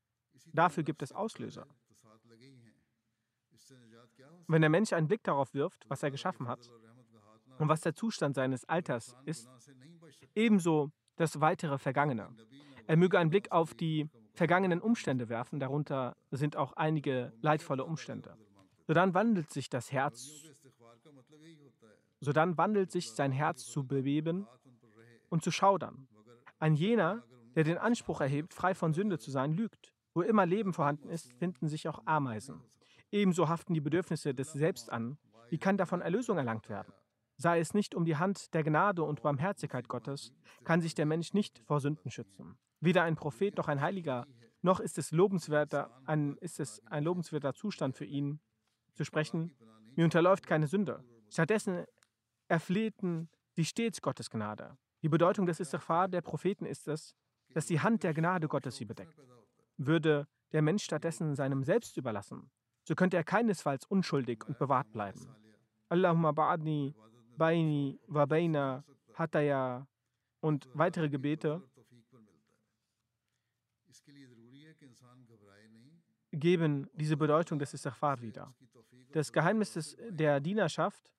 Dafür 0.53 0.83
gibt 0.83 1.01
es 1.01 1.11
Auslöser. 1.11 1.67
Wenn 4.47 4.61
der 4.61 4.69
Mensch 4.69 4.93
einen 4.93 5.07
Blick 5.07 5.23
darauf 5.23 5.53
wirft, 5.53 5.89
was 5.89 6.03
er 6.03 6.11
geschaffen 6.11 6.47
hat 6.47 6.69
und 7.57 7.69
was 7.69 7.81
der 7.81 7.93
Zustand 7.93 8.35
seines 8.35 8.65
Alters 8.65 9.15
ist, 9.25 9.49
ebenso 10.35 10.91
das 11.15 11.39
weitere 11.39 11.77
Vergangene. 11.77 12.29
Er 12.87 12.97
möge 12.97 13.19
einen 13.19 13.29
Blick 13.29 13.51
auf 13.51 13.73
die 13.73 14.09
vergangenen 14.33 14.81
Umstände 14.81 15.29
werfen, 15.29 15.59
darunter 15.59 16.15
sind 16.31 16.55
auch 16.55 16.73
einige 16.73 17.33
leidvolle 17.41 17.83
Umstände. 17.83 18.35
Sodann 18.87 19.13
wandelt 19.13 19.51
sich 19.51 19.69
das 19.69 19.91
Herz, 19.91 20.29
sodann 22.19 22.57
wandelt 22.57 22.91
sich 22.91 23.11
sein 23.11 23.31
Herz 23.31 23.65
zu 23.65 23.85
bebeben 23.85 24.47
und 25.29 25.43
zu 25.43 25.51
schaudern. 25.51 26.07
Ein 26.59 26.75
jener, 26.75 27.23
der 27.55 27.63
den 27.63 27.77
Anspruch 27.77 28.21
erhebt, 28.21 28.53
frei 28.53 28.75
von 28.75 28.93
Sünde 28.93 29.19
zu 29.19 29.31
sein, 29.31 29.53
lügt. 29.53 29.93
Wo 30.13 30.21
immer 30.21 30.45
Leben 30.45 30.73
vorhanden 30.73 31.09
ist, 31.09 31.31
finden 31.33 31.69
sich 31.69 31.87
auch 31.87 32.05
Ameisen. 32.05 32.61
Ebenso 33.11 33.47
haften 33.47 33.73
die 33.73 33.81
Bedürfnisse 33.81 34.33
des 34.33 34.51
Selbst 34.51 34.91
an. 34.91 35.17
Wie 35.49 35.57
kann 35.57 35.77
davon 35.77 36.01
Erlösung 36.01 36.37
erlangt 36.37 36.69
werden? 36.69 36.93
Sei 37.37 37.59
es 37.59 37.73
nicht 37.73 37.95
um 37.95 38.05
die 38.05 38.17
Hand 38.17 38.53
der 38.53 38.63
Gnade 38.63 39.03
und 39.03 39.21
Barmherzigkeit 39.21 39.87
Gottes, 39.87 40.33
kann 40.63 40.81
sich 40.81 40.95
der 40.95 41.05
Mensch 41.05 41.33
nicht 41.33 41.59
vor 41.65 41.79
Sünden 41.79 42.11
schützen. 42.11 42.57
Weder 42.81 43.03
ein 43.03 43.15
Prophet 43.15 43.55
noch 43.57 43.67
ein 43.67 43.79
Heiliger, 43.79 44.27
noch 44.61 44.79
ist 44.79 44.97
es, 44.97 45.11
lobenswerter, 45.11 45.89
ein, 46.05 46.35
ist 46.37 46.59
es 46.59 46.85
ein 46.87 47.03
lobenswerter 47.03 47.53
Zustand 47.53 47.95
für 47.95 48.05
ihn, 48.05 48.39
zu 48.93 49.05
sprechen, 49.05 49.55
mir 49.95 50.03
unterläuft 50.03 50.45
keine 50.45 50.67
Sünde. 50.67 51.03
Stattdessen 51.29 51.85
erflehten 52.47 53.29
sie 53.55 53.65
stets 53.65 54.01
Gottes 54.01 54.29
Gnade. 54.29 54.77
Die 55.01 55.09
Bedeutung 55.09 55.45
des 55.45 55.59
Istighfar 55.59 56.07
der 56.07 56.21
Propheten 56.21 56.65
ist 56.65 56.87
es, 56.87 57.15
dass 57.53 57.65
die 57.65 57.79
Hand 57.79 58.03
der 58.03 58.13
Gnade 58.13 58.47
Gottes 58.47 58.75
sie 58.77 58.85
bedeckt. 58.85 59.19
Würde 59.77 60.27
der 60.51 60.61
Mensch 60.61 60.83
stattdessen 60.83 61.35
seinem 61.35 61.63
Selbst 61.63 61.97
überlassen, 61.97 62.51
so 62.83 62.95
könnte 62.95 63.17
er 63.17 63.23
keinesfalls 63.23 63.85
unschuldig 63.85 64.43
und 64.47 64.57
bewahrt 64.57 64.91
bleiben. 64.91 65.27
Allahumma 65.89 66.29
ba'adni, 66.29 66.93
baini, 67.37 67.99
wa 68.07 68.25
baina, 68.25 68.83
hataya 69.13 69.87
und 70.39 70.69
weitere 70.73 71.09
Gebete 71.09 71.61
geben 76.31 76.89
diese 76.93 77.17
Bedeutung 77.17 77.59
des 77.59 77.73
Istighfar 77.73 78.21
wieder. 78.21 78.53
Das 79.11 79.31
Geheimnis 79.31 79.73
des, 79.73 79.97
der 80.09 80.39
Dienerschaft 80.39 81.11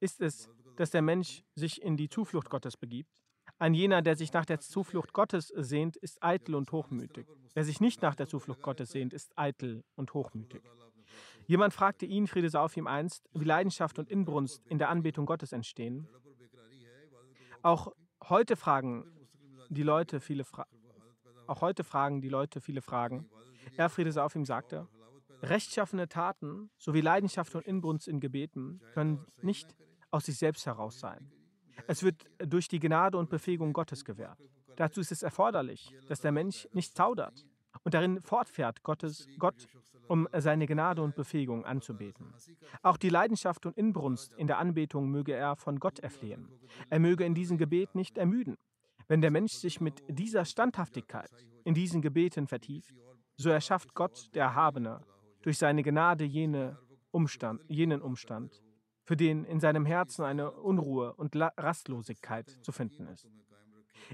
ist 0.00 0.20
es, 0.20 0.48
dass 0.76 0.90
der 0.90 1.02
Mensch 1.02 1.42
sich 1.54 1.82
in 1.82 1.96
die 1.96 2.08
Zuflucht 2.08 2.48
Gottes 2.50 2.76
begibt. 2.76 3.10
Ein 3.58 3.74
jener, 3.74 4.02
der 4.02 4.16
sich 4.16 4.32
nach 4.32 4.44
der 4.44 4.60
Zuflucht 4.60 5.12
Gottes 5.12 5.48
sehnt, 5.48 5.96
ist 5.96 6.22
eitel 6.22 6.54
und 6.54 6.72
hochmütig. 6.72 7.26
Wer 7.54 7.64
sich 7.64 7.80
nicht 7.80 8.02
nach 8.02 8.14
der 8.14 8.26
Zuflucht 8.26 8.62
Gottes 8.62 8.90
sehnt, 8.90 9.12
ist 9.12 9.36
eitel 9.36 9.84
und 9.94 10.14
hochmütig. 10.14 10.62
Jemand 11.46 11.74
fragte 11.74 12.06
ihn, 12.06 12.26
Friede 12.26 12.48
sei 12.48 12.60
auf 12.60 12.76
ihm 12.76 12.86
einst, 12.86 13.28
wie 13.34 13.44
Leidenschaft 13.44 13.98
und 13.98 14.08
Inbrunst 14.08 14.66
in 14.66 14.78
der 14.78 14.88
Anbetung 14.88 15.26
Gottes 15.26 15.52
entstehen. 15.52 16.08
Auch 17.62 17.92
heute 18.28 18.56
fragen 18.56 19.04
die 19.68 19.82
Leute 19.82 20.20
viele 20.20 20.44
Fra 20.44 20.66
auch 21.46 21.60
heute 21.60 21.82
fragen 21.84 22.20
die 22.20 22.28
Leute 22.28 22.60
viele 22.60 22.82
Fragen. 22.82 23.28
Er, 23.76 23.88
Friede 23.88 24.12
sei 24.12 24.22
auf 24.22 24.34
ihm, 24.34 24.44
sagte, 24.44 24.88
Rechtschaffene 25.42 26.08
Taten 26.08 26.70
sowie 26.78 27.00
Leidenschaft 27.00 27.54
und 27.56 27.66
Inbrunst 27.66 28.06
in 28.06 28.20
Gebeten 28.20 28.80
können 28.94 29.26
nicht 29.40 29.74
aus 30.12 30.26
sich 30.26 30.38
selbst 30.38 30.66
heraus 30.66 31.00
sein. 31.00 31.32
Es 31.88 32.04
wird 32.04 32.24
durch 32.38 32.68
die 32.68 32.78
Gnade 32.78 33.18
und 33.18 33.28
Befähigung 33.28 33.72
Gottes 33.72 34.04
gewährt. 34.04 34.38
Dazu 34.76 35.00
ist 35.00 35.10
es 35.10 35.22
erforderlich, 35.22 35.96
dass 36.06 36.20
der 36.20 36.32
Mensch 36.32 36.68
nicht 36.72 36.94
zaudert 36.94 37.44
und 37.82 37.94
darin 37.94 38.20
fortfährt, 38.20 38.82
Gottes, 38.82 39.26
Gott 39.38 39.66
um 40.08 40.28
seine 40.32 40.66
Gnade 40.66 41.02
und 41.02 41.16
Befähigung 41.16 41.64
anzubeten. 41.64 42.32
Auch 42.82 42.96
die 42.96 43.08
Leidenschaft 43.08 43.66
und 43.66 43.76
Inbrunst 43.76 44.32
in 44.34 44.46
der 44.46 44.58
Anbetung 44.58 45.10
möge 45.10 45.32
er 45.32 45.56
von 45.56 45.80
Gott 45.80 45.98
erflehen. 45.98 46.48
Er 46.90 47.00
möge 47.00 47.24
in 47.24 47.34
diesem 47.34 47.58
Gebet 47.58 47.94
nicht 47.94 48.18
ermüden. 48.18 48.56
Wenn 49.08 49.20
der 49.20 49.30
Mensch 49.30 49.52
sich 49.52 49.80
mit 49.80 50.02
dieser 50.08 50.44
Standhaftigkeit 50.44 51.30
in 51.64 51.74
diesen 51.74 52.02
Gebeten 52.02 52.46
vertieft, 52.46 52.94
so 53.36 53.50
erschafft 53.50 53.94
Gott, 53.94 54.30
der 54.34 54.44
Erhabene, 54.44 55.00
durch 55.42 55.58
seine 55.58 55.82
Gnade 55.82 56.24
jene 56.24 56.78
Umstand, 57.10 57.62
jenen 57.68 58.00
Umstand, 58.00 58.62
für 59.04 59.16
den 59.16 59.44
in 59.44 59.60
seinem 59.60 59.84
Herzen 59.84 60.24
eine 60.24 60.52
Unruhe 60.52 61.14
und 61.14 61.34
Rastlosigkeit 61.36 62.48
zu 62.62 62.72
finden 62.72 63.06
ist. 63.08 63.28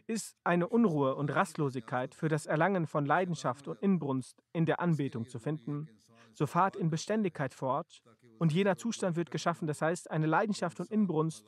Ist 0.07 0.37
eine 0.45 0.69
Unruhe 0.69 1.15
und 1.15 1.35
Rastlosigkeit 1.35 2.15
für 2.15 2.29
das 2.29 2.47
Erlangen 2.47 2.87
von 2.87 3.07
Leidenschaft 3.07 3.69
und 3.69 3.81
Inbrunst 3.81 4.43
in 4.53 4.67
der 4.67 4.81
Anbetung 4.81 5.29
zu 5.29 5.39
finden, 5.39 5.89
so 6.35 6.47
fahrt 6.47 6.77
in 6.77 6.91
Beständigkeit 6.91 7.55
fort 7.55 8.03
und 8.39 8.53
jener 8.53 8.77
Zustand 8.77 9.17
wird 9.17 9.31
geschaffen, 9.31 9.67
das 9.67 9.83
heißt 9.83 10.11
eine 10.11 10.27
Leidenschaft 10.27 10.79
und 10.81 10.91
Inbrunst 10.91 11.45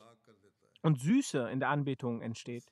und 0.81 0.99
Süße 0.99 1.49
in 1.49 1.59
der 1.59 1.69
Anbetung 1.69 2.21
entsteht. 2.21 2.65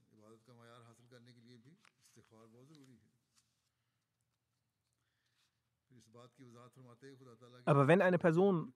Aber 7.65 7.87
wenn 7.87 8.01
eine 8.01 8.17
Person 8.17 8.73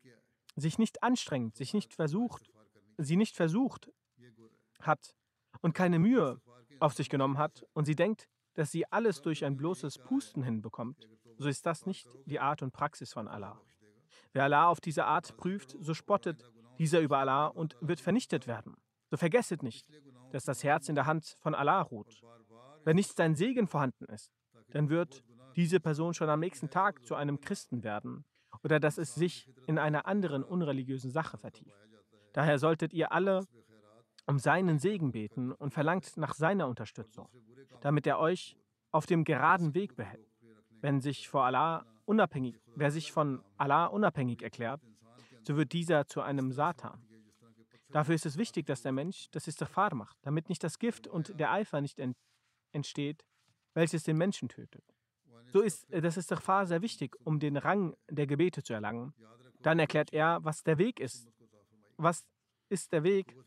sich 0.56 0.78
nicht 0.78 1.04
anstrengt, 1.04 1.56
sich 1.56 1.74
nicht 1.74 1.94
versucht, 1.94 2.52
sie 2.98 3.16
nicht 3.16 3.36
versucht 3.36 3.92
hat 4.80 5.16
und 5.62 5.74
keine 5.74 6.00
Mühe 6.00 6.42
auf 6.80 6.94
sich 6.94 7.10
genommen 7.10 7.38
hat 7.38 7.66
und 7.74 7.86
sie 7.86 7.96
denkt, 7.96 8.28
dass 8.56 8.72
sie 8.72 8.86
alles 8.92 9.22
durch 9.22 9.46
ein 9.46 9.58
bloßes 9.58 10.00
Pusten 10.00 10.44
hinbekommt, 10.44 11.08
so 11.38 11.50
ist 11.50 11.66
das 11.66 11.86
nicht 11.86 12.08
die 12.26 12.40
Art 12.40 12.62
und 12.62 12.72
Praxis 12.72 13.14
von 13.14 13.28
Allah. 13.28 13.60
Wer 14.34 14.44
Allah 14.44 14.68
auf 14.68 14.80
diese 14.80 15.06
Art 15.06 15.36
prüft, 15.38 15.76
so 15.80 15.94
spottet 15.94 16.52
dieser 16.78 17.00
über 17.02 17.20
Allah 17.20 17.48
und 17.48 17.76
wird 17.82 18.00
vernichtet 18.00 18.48
werden. 18.48 18.76
So 19.10 19.18
vergesset 19.18 19.64
nicht, 19.64 19.88
dass 20.32 20.44
das 20.44 20.64
Herz 20.64 20.90
in 20.90 20.96
der 20.96 21.06
Hand 21.06 21.38
von 21.40 21.56
Allah 21.56 21.82
ruht. 21.82 22.22
Wenn 22.84 22.96
nicht 22.96 23.16
sein 23.16 23.36
Segen 23.36 23.68
vorhanden 23.68 24.06
ist, 24.06 24.32
dann 24.72 24.90
wird 24.90 25.24
diese 25.56 25.80
Person 25.80 26.14
schon 26.14 26.30
am 26.30 26.40
nächsten 26.40 26.70
Tag 26.70 27.06
zu 27.06 27.16
einem 27.16 27.40
Christen 27.40 27.84
werden 27.84 28.26
oder 28.64 28.80
dass 28.80 28.97
es 28.97 29.14
sich 29.14 29.47
in 29.68 29.78
einer 29.78 30.07
anderen 30.07 30.43
unreligiösen 30.43 31.11
Sache 31.11 31.38
vertieft. 31.38 31.78
Daher 32.32 32.57
solltet 32.57 32.93
ihr 32.93 33.11
alle 33.11 33.45
um 34.26 34.39
seinen 34.39 34.80
Segen 34.80 35.11
beten 35.11 35.51
und 35.51 35.74
verlangt 35.74 36.16
nach 36.18 36.34
seiner 36.34 36.68
Unterstützung, 36.68 37.28
damit 37.82 38.07
er 38.07 38.20
euch 38.20 38.57
auf 38.91 39.05
dem 39.05 39.24
geraden 39.24 39.74
Weg 39.74 39.95
behält. 39.95 40.28
Wenn 40.82 41.01
sich 41.01 41.28
vor 41.28 41.43
Allah 41.43 41.86
unabhängig, 42.05 42.59
wer 42.76 42.91
sich 42.91 43.11
von 43.11 43.43
Allah 43.57 43.88
unabhängig 43.88 44.41
erklärt, 44.41 44.82
so 45.43 45.57
wird 45.57 45.74
dieser 45.74 46.07
zu 46.07 46.22
einem 46.22 46.51
Satan. 46.51 47.01
Dafür 47.89 48.16
ist 48.16 48.26
es 48.26 48.38
wichtig, 48.38 48.66
dass 48.66 48.82
der 48.82 48.91
Mensch 48.91 49.30
das 49.32 49.47
Istighfar 49.47 49.93
macht, 49.93 50.18
damit 50.22 50.49
nicht 50.49 50.64
das 50.64 50.80
Gift 50.80 51.07
und 51.07 51.39
der 51.39 51.51
Eifer 51.51 51.80
nicht 51.82 52.01
entsteht, 52.72 53.24
welches 53.74 54.03
den 54.03 54.18
Menschen 54.18 54.49
tötet. 54.49 54.84
So 55.54 55.62
ist 55.62 55.88
äh, 55.91 56.01
das 56.01 56.18
Istighfar 56.18 56.66
sehr 56.66 56.82
wichtig, 56.82 57.16
um 57.24 57.39
den 57.39 57.58
Rang 57.58 57.95
der 58.10 58.26
Gebete 58.26 58.64
zu 58.64 58.74
erlangen. 58.74 59.14
Dann 59.62 59.78
erklärt 59.78 60.12
er, 60.12 60.43
was 60.43 60.64
der 60.64 60.80
Weg 60.80 60.99
ist. 60.99 61.30
Was 61.95 62.26
ist 62.70 62.91
der 62.91 63.04
Weg, 63.04 63.38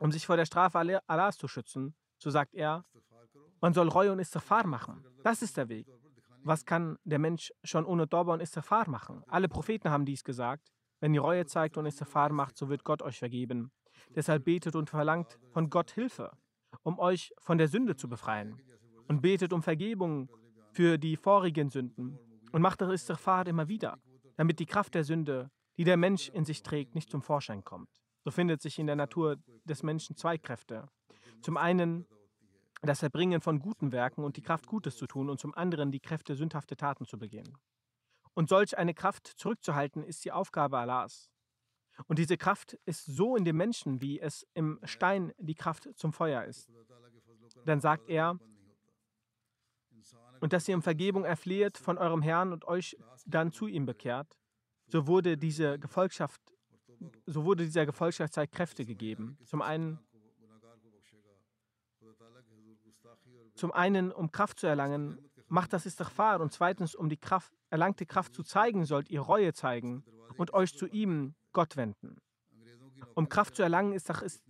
um 0.00 0.10
sich 0.10 0.26
vor 0.26 0.36
der 0.36 0.46
Strafe 0.46 1.00
Allahs 1.06 1.38
zu 1.38 1.46
schützen? 1.46 1.94
So 2.18 2.30
sagt 2.30 2.54
er, 2.54 2.84
man 3.60 3.72
soll 3.72 3.88
Reue 3.88 4.10
und 4.10 4.18
Istighfar 4.18 4.66
machen. 4.66 5.04
Das 5.22 5.42
ist 5.42 5.56
der 5.56 5.68
Weg. 5.68 5.86
Was 6.42 6.64
kann 6.64 6.98
der 7.04 7.20
Mensch 7.20 7.52
schon 7.62 7.84
ohne 7.84 8.08
Tauba 8.08 8.32
und 8.34 8.40
Istighfar 8.40 8.88
machen? 8.90 9.22
Alle 9.28 9.48
Propheten 9.48 9.90
haben 9.90 10.04
dies 10.04 10.24
gesagt. 10.24 10.72
Wenn 11.00 11.14
ihr 11.14 11.20
Reue 11.20 11.46
zeigt 11.46 11.76
und 11.76 11.86
Istighfar 11.86 12.32
macht, 12.32 12.56
so 12.56 12.68
wird 12.68 12.82
Gott 12.82 13.00
euch 13.02 13.18
vergeben. 13.18 13.70
Deshalb 14.16 14.44
betet 14.44 14.74
und 14.74 14.90
verlangt 14.90 15.38
von 15.52 15.70
Gott 15.70 15.92
Hilfe, 15.92 16.32
um 16.82 16.98
euch 16.98 17.32
von 17.38 17.58
der 17.58 17.68
Sünde 17.68 17.94
zu 17.94 18.08
befreien. 18.08 18.60
Und 19.06 19.22
betet 19.22 19.52
um 19.52 19.62
Vergebung 19.62 20.28
für 20.78 20.96
die 20.96 21.16
vorigen 21.16 21.70
Sünden 21.70 22.20
und 22.52 22.62
macht 22.62 22.80
das 22.80 22.92
Istighfar 22.92 23.48
immer 23.48 23.66
wieder, 23.66 23.98
damit 24.36 24.60
die 24.60 24.66
Kraft 24.66 24.94
der 24.94 25.02
Sünde, 25.02 25.50
die 25.76 25.82
der 25.82 25.96
Mensch 25.96 26.28
in 26.28 26.44
sich 26.44 26.62
trägt, 26.62 26.94
nicht 26.94 27.10
zum 27.10 27.20
Vorschein 27.20 27.64
kommt. 27.64 27.90
So 28.22 28.30
findet 28.30 28.62
sich 28.62 28.78
in 28.78 28.86
der 28.86 28.94
Natur 28.94 29.38
des 29.64 29.82
Menschen 29.82 30.14
zwei 30.14 30.38
Kräfte. 30.38 30.86
Zum 31.42 31.56
einen 31.56 32.06
das 32.80 33.02
Erbringen 33.02 33.40
von 33.40 33.58
guten 33.58 33.90
Werken 33.90 34.22
und 34.22 34.36
die 34.36 34.40
Kraft, 34.40 34.68
Gutes 34.68 34.96
zu 34.96 35.08
tun, 35.08 35.28
und 35.30 35.40
zum 35.40 35.52
anderen 35.52 35.90
die 35.90 35.98
Kräfte, 35.98 36.36
sündhafte 36.36 36.76
Taten 36.76 37.06
zu 37.06 37.18
begehen. 37.18 37.58
Und 38.34 38.48
solch 38.48 38.78
eine 38.78 38.94
Kraft 38.94 39.26
zurückzuhalten, 39.26 40.04
ist 40.04 40.24
die 40.24 40.30
Aufgabe 40.30 40.78
Allahs. 40.78 41.28
Und 42.06 42.20
diese 42.20 42.36
Kraft 42.36 42.74
ist 42.84 43.04
so 43.04 43.34
in 43.34 43.44
dem 43.44 43.56
Menschen, 43.56 44.00
wie 44.00 44.20
es 44.20 44.46
im 44.54 44.78
Stein 44.84 45.32
die 45.38 45.56
Kraft 45.56 45.88
zum 45.96 46.12
Feuer 46.12 46.44
ist. 46.44 46.70
Dann 47.64 47.80
sagt 47.80 48.08
er, 48.08 48.38
und 50.40 50.52
dass 50.52 50.68
ihr 50.68 50.74
um 50.74 50.82
Vergebung 50.82 51.24
erfleht 51.24 51.78
von 51.78 51.98
eurem 51.98 52.22
Herrn 52.22 52.52
und 52.52 52.64
euch 52.66 52.96
dann 53.26 53.52
zu 53.52 53.66
ihm 53.66 53.86
bekehrt, 53.86 54.38
so 54.86 55.06
wurde 55.06 55.36
diese 55.36 55.78
Gefolgschaft, 55.78 56.40
so 57.26 57.44
wurde 57.44 57.64
dieser 57.64 57.86
Gefolgschaftszeit 57.86 58.50
Kräfte 58.52 58.84
gegeben. 58.84 59.38
Zum 59.44 59.62
einen, 59.62 59.98
zum 63.54 63.72
einen, 63.72 64.12
um 64.12 64.32
Kraft 64.32 64.60
zu 64.60 64.66
erlangen, 64.66 65.18
macht 65.48 65.72
das 65.72 65.86
Istighfar 65.86 66.40
und 66.40 66.52
zweitens, 66.52 66.94
um 66.94 67.08
die 67.08 67.16
Kraft, 67.16 67.52
erlangte 67.70 68.06
Kraft 68.06 68.34
zu 68.34 68.42
zeigen, 68.42 68.84
sollt 68.84 69.10
ihr 69.10 69.20
Reue 69.20 69.52
zeigen 69.52 70.04
und 70.36 70.54
euch 70.54 70.76
zu 70.76 70.86
ihm, 70.86 71.34
Gott, 71.52 71.76
wenden. 71.76 72.18
Um 73.14 73.28
Kraft 73.28 73.56
zu 73.56 73.62
erlangen, 73.62 73.92
ist, 73.92 74.08
ist, 74.10 74.42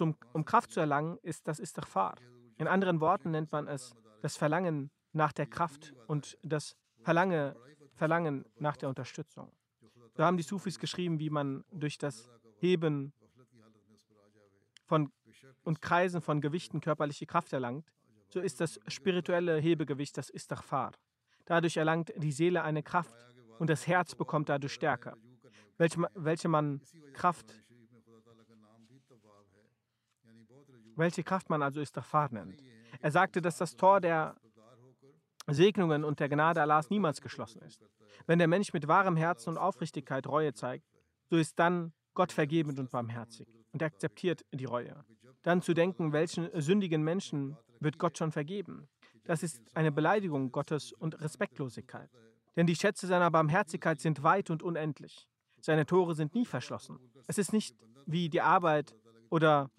um 0.00 0.44
Kraft 0.44 0.72
zu 0.72 0.80
erlangen, 0.80 1.18
ist 1.22 1.48
das 1.48 1.58
Istighfar. 1.58 2.16
In 2.56 2.68
anderen 2.68 3.00
Worten 3.00 3.30
nennt 3.30 3.50
man 3.52 3.66
es 3.66 3.94
das 4.22 4.36
Verlangen 4.36 4.90
nach 5.14 5.32
der 5.32 5.46
Kraft 5.46 5.94
und 6.06 6.36
das 6.42 6.76
Verlange, 7.02 7.56
Verlangen 7.94 8.44
nach 8.56 8.76
der 8.76 8.88
Unterstützung. 8.88 9.52
So 10.16 10.24
haben 10.24 10.36
die 10.36 10.42
Sufis 10.42 10.78
geschrieben, 10.78 11.18
wie 11.18 11.30
man 11.30 11.64
durch 11.70 11.98
das 11.98 12.30
Heben 12.58 13.12
von 14.84 15.10
und 15.62 15.80
Kreisen 15.80 16.20
von 16.20 16.40
Gewichten 16.40 16.80
körperliche 16.80 17.26
Kraft 17.26 17.52
erlangt. 17.52 17.90
So 18.28 18.40
ist 18.40 18.60
das 18.60 18.80
spirituelle 18.88 19.58
Hebegewicht 19.58 20.16
das 20.16 20.30
Istighfar. 20.30 20.92
Dadurch 21.46 21.76
erlangt 21.76 22.12
die 22.16 22.32
Seele 22.32 22.62
eine 22.62 22.82
Kraft 22.82 23.14
und 23.58 23.70
das 23.70 23.86
Herz 23.86 24.14
bekommt 24.14 24.48
dadurch 24.48 24.72
Stärke, 24.72 25.16
welche, 25.76 26.02
welche 26.14 26.48
man 26.48 26.80
Kraft, 27.12 27.62
welche 30.96 31.22
Kraft 31.22 31.50
man 31.50 31.62
also 31.62 31.80
Istighfar 31.80 32.32
nennt. 32.32 32.62
Er 33.00 33.10
sagte, 33.10 33.42
dass 33.42 33.58
das 33.58 33.76
Tor 33.76 34.00
der 34.00 34.36
Segnungen 35.46 36.04
und 36.04 36.20
der 36.20 36.28
Gnade 36.28 36.62
Allahs 36.62 36.90
niemals 36.90 37.20
geschlossen 37.20 37.60
ist. 37.62 37.86
Wenn 38.26 38.38
der 38.38 38.48
Mensch 38.48 38.72
mit 38.72 38.88
wahrem 38.88 39.16
Herzen 39.16 39.50
und 39.50 39.58
Aufrichtigkeit 39.58 40.26
Reue 40.26 40.54
zeigt, 40.54 40.86
so 41.30 41.36
ist 41.36 41.58
dann 41.58 41.92
Gott 42.14 42.32
vergebend 42.32 42.78
und 42.78 42.90
barmherzig 42.90 43.48
und 43.72 43.82
akzeptiert 43.82 44.44
die 44.52 44.64
Reue. 44.64 45.04
Dann 45.42 45.62
zu 45.62 45.74
denken, 45.74 46.12
welchen 46.12 46.48
sündigen 46.60 47.02
Menschen 47.02 47.56
wird 47.80 47.98
Gott 47.98 48.16
schon 48.16 48.32
vergeben, 48.32 48.88
das 49.24 49.42
ist 49.42 49.60
eine 49.74 49.90
Beleidigung 49.90 50.52
Gottes 50.52 50.92
und 50.92 51.20
Respektlosigkeit. 51.20 52.10
Denn 52.56 52.66
die 52.66 52.76
Schätze 52.76 53.06
seiner 53.06 53.30
Barmherzigkeit 53.30 54.00
sind 54.00 54.22
weit 54.22 54.50
und 54.50 54.62
unendlich. 54.62 55.26
Seine 55.60 55.86
Tore 55.86 56.14
sind 56.14 56.34
nie 56.34 56.44
verschlossen. 56.44 56.98
Es 57.26 57.38
ist 57.38 57.52
nicht 57.52 57.74
wie 58.06 58.28
die 58.28 58.42
Arbeit 58.42 58.94
oder 59.30 59.70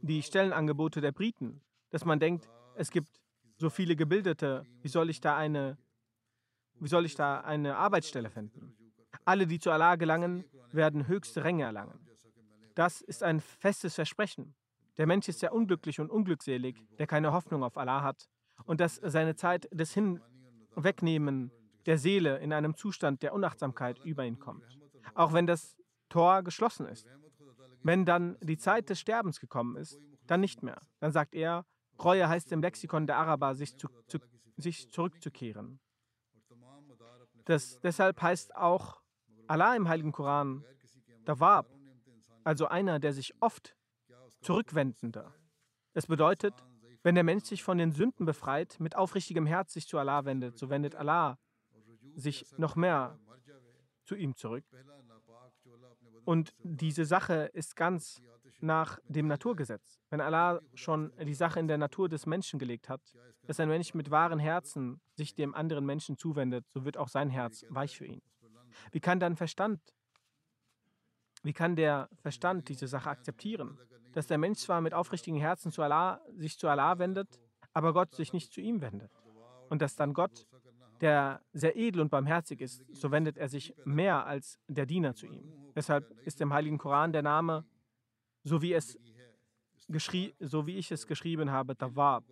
die 0.00 0.22
Stellenangebote 0.22 1.00
der 1.00 1.12
Briten, 1.12 1.60
dass 1.90 2.04
man 2.04 2.18
denkt, 2.18 2.48
es 2.74 2.90
gibt 2.90 3.20
so 3.56 3.70
viele 3.70 3.96
Gebildete, 3.96 4.66
wie 4.82 4.88
soll 4.88 5.10
ich 5.10 5.20
da 5.20 5.36
eine, 5.36 5.78
wie 6.78 6.88
soll 6.88 7.04
ich 7.04 7.14
da 7.14 7.40
eine 7.40 7.76
Arbeitsstelle 7.76 8.30
finden? 8.30 8.76
Alle, 9.24 9.46
die 9.46 9.58
zu 9.58 9.70
Allah 9.70 9.96
gelangen, 9.96 10.44
werden 10.72 11.08
höchste 11.08 11.42
Ränge 11.42 11.64
erlangen. 11.64 11.98
Das 12.74 13.00
ist 13.00 13.22
ein 13.22 13.40
festes 13.40 13.94
Versprechen. 13.94 14.54
Der 14.98 15.06
Mensch 15.06 15.28
ist 15.28 15.40
sehr 15.40 15.54
unglücklich 15.54 16.00
und 16.00 16.10
unglückselig, 16.10 16.76
der 16.98 17.06
keine 17.06 17.32
Hoffnung 17.32 17.62
auf 17.62 17.76
Allah 17.76 18.02
hat 18.02 18.28
und 18.64 18.80
dass 18.80 18.96
seine 18.96 19.36
Zeit 19.36 19.68
des 19.72 19.94
Hinwegnehmen 19.94 21.50
der 21.86 21.98
Seele 21.98 22.38
in 22.38 22.52
einem 22.52 22.76
Zustand 22.76 23.22
der 23.22 23.32
Unachtsamkeit 23.32 23.98
über 24.04 24.24
ihn 24.24 24.38
kommt. 24.38 24.78
Auch 25.14 25.32
wenn 25.32 25.46
das 25.46 25.76
Tor 26.08 26.42
geschlossen 26.42 26.86
ist. 26.86 27.06
Wenn 27.82 28.04
dann 28.04 28.36
die 28.40 28.58
Zeit 28.58 28.90
des 28.90 29.00
Sterbens 29.00 29.40
gekommen 29.40 29.76
ist, 29.76 29.98
dann 30.26 30.40
nicht 30.40 30.62
mehr. 30.62 30.80
Dann 30.98 31.12
sagt 31.12 31.34
er, 31.34 31.64
Reue 32.02 32.28
heißt 32.28 32.52
im 32.52 32.60
Lexikon 32.60 33.06
der 33.06 33.16
Araber, 33.16 33.54
sich, 33.54 33.76
zu, 33.76 33.88
zu, 34.06 34.18
sich 34.56 34.90
zurückzukehren. 34.90 35.80
Das, 37.44 37.80
deshalb 37.80 38.20
heißt 38.20 38.56
auch 38.56 39.00
Allah 39.46 39.76
im 39.76 39.88
Heiligen 39.88 40.12
Koran 40.12 40.64
Dawab, 41.24 41.68
also 42.44 42.66
einer, 42.66 42.98
der 42.98 43.12
sich 43.12 43.34
oft 43.40 43.76
zurückwendender. 44.40 45.34
Das 45.92 46.06
bedeutet, 46.06 46.54
wenn 47.02 47.14
der 47.14 47.24
Mensch 47.24 47.44
sich 47.44 47.62
von 47.62 47.78
den 47.78 47.92
Sünden 47.92 48.26
befreit, 48.26 48.78
mit 48.80 48.96
aufrichtigem 48.96 49.46
Herz 49.46 49.72
sich 49.72 49.86
zu 49.86 49.98
Allah 49.98 50.24
wendet, 50.24 50.58
so 50.58 50.70
wendet 50.70 50.94
Allah 50.94 51.38
sich 52.14 52.46
noch 52.58 52.76
mehr 52.76 53.18
zu 54.04 54.14
ihm 54.14 54.34
zurück. 54.34 54.64
Und 56.24 56.52
diese 56.58 57.04
Sache 57.04 57.50
ist 57.52 57.76
ganz 57.76 58.20
nach 58.60 58.98
dem 59.08 59.26
Naturgesetz. 59.26 60.00
Wenn 60.10 60.20
Allah 60.20 60.60
schon 60.74 61.12
die 61.20 61.34
Sache 61.34 61.60
in 61.60 61.68
der 61.68 61.78
Natur 61.78 62.08
des 62.08 62.26
Menschen 62.26 62.58
gelegt 62.58 62.88
hat, 62.88 63.00
dass 63.46 63.60
ein 63.60 63.68
Mensch 63.68 63.94
mit 63.94 64.10
wahren 64.10 64.38
Herzen 64.38 65.00
sich 65.14 65.34
dem 65.34 65.54
anderen 65.54 65.84
Menschen 65.84 66.16
zuwendet, 66.16 66.66
so 66.68 66.84
wird 66.84 66.96
auch 66.96 67.08
sein 67.08 67.30
Herz 67.30 67.64
weich 67.68 67.96
für 67.96 68.06
ihn. 68.06 68.22
Wie 68.92 69.00
kann 69.00 69.20
dann 69.20 69.36
Verstand, 69.36 69.80
wie 71.42 71.52
kann 71.52 71.76
der 71.76 72.08
Verstand 72.22 72.68
diese 72.68 72.86
Sache 72.86 73.10
akzeptieren? 73.10 73.78
Dass 74.12 74.26
der 74.26 74.38
Mensch 74.38 74.58
zwar 74.60 74.80
mit 74.80 74.94
aufrichtigen 74.94 75.38
Herzen 75.38 75.70
zu 75.70 75.82
Allah, 75.82 76.20
sich 76.34 76.58
zu 76.58 76.68
Allah 76.68 76.98
wendet, 76.98 77.40
aber 77.72 77.92
Gott 77.92 78.14
sich 78.14 78.32
nicht 78.32 78.52
zu 78.52 78.60
ihm 78.60 78.80
wendet. 78.80 79.12
Und 79.68 79.82
dass 79.82 79.96
dann 79.96 80.14
Gott, 80.14 80.46
der 81.00 81.42
sehr 81.52 81.76
edel 81.76 82.00
und 82.00 82.10
barmherzig 82.10 82.60
ist, 82.60 82.84
so 82.92 83.10
wendet 83.10 83.36
er 83.36 83.48
sich 83.48 83.74
mehr 83.84 84.26
als 84.26 84.58
der 84.66 84.86
Diener 84.86 85.14
zu 85.14 85.26
ihm. 85.26 85.72
Deshalb 85.74 86.10
ist 86.24 86.40
im 86.40 86.52
Heiligen 86.54 86.78
Koran 86.78 87.12
der 87.12 87.22
Name 87.22 87.66
so 88.46 88.62
wie, 88.62 88.72
es 88.72 88.96
so 90.40 90.66
wie 90.66 90.76
ich 90.76 90.92
es 90.92 91.06
geschrieben 91.06 91.50
habe, 91.50 91.76
Tawab, 91.76 92.24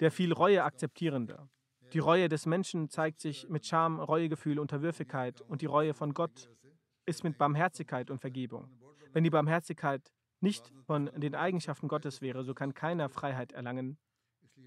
der 0.00 0.10
viel 0.10 0.32
Reue 0.32 0.64
akzeptierende. 0.64 1.48
Die 1.92 2.00
Reue 2.00 2.28
des 2.28 2.46
Menschen 2.46 2.88
zeigt 2.88 3.20
sich 3.20 3.48
mit 3.48 3.64
Scham, 3.66 4.00
Reuegefühl, 4.00 4.58
Unterwürfigkeit 4.58 5.40
und 5.42 5.62
die 5.62 5.66
Reue 5.66 5.94
von 5.94 6.12
Gott 6.12 6.50
ist 7.06 7.22
mit 7.22 7.38
Barmherzigkeit 7.38 8.10
und 8.10 8.18
Vergebung. 8.18 8.68
Wenn 9.12 9.24
die 9.24 9.30
Barmherzigkeit 9.30 10.12
nicht 10.40 10.72
von 10.86 11.10
den 11.16 11.34
Eigenschaften 11.36 11.86
Gottes 11.86 12.20
wäre, 12.20 12.42
so 12.42 12.54
kann 12.54 12.74
keiner 12.74 13.08
Freiheit 13.08 13.52
erlangen. 13.52 13.98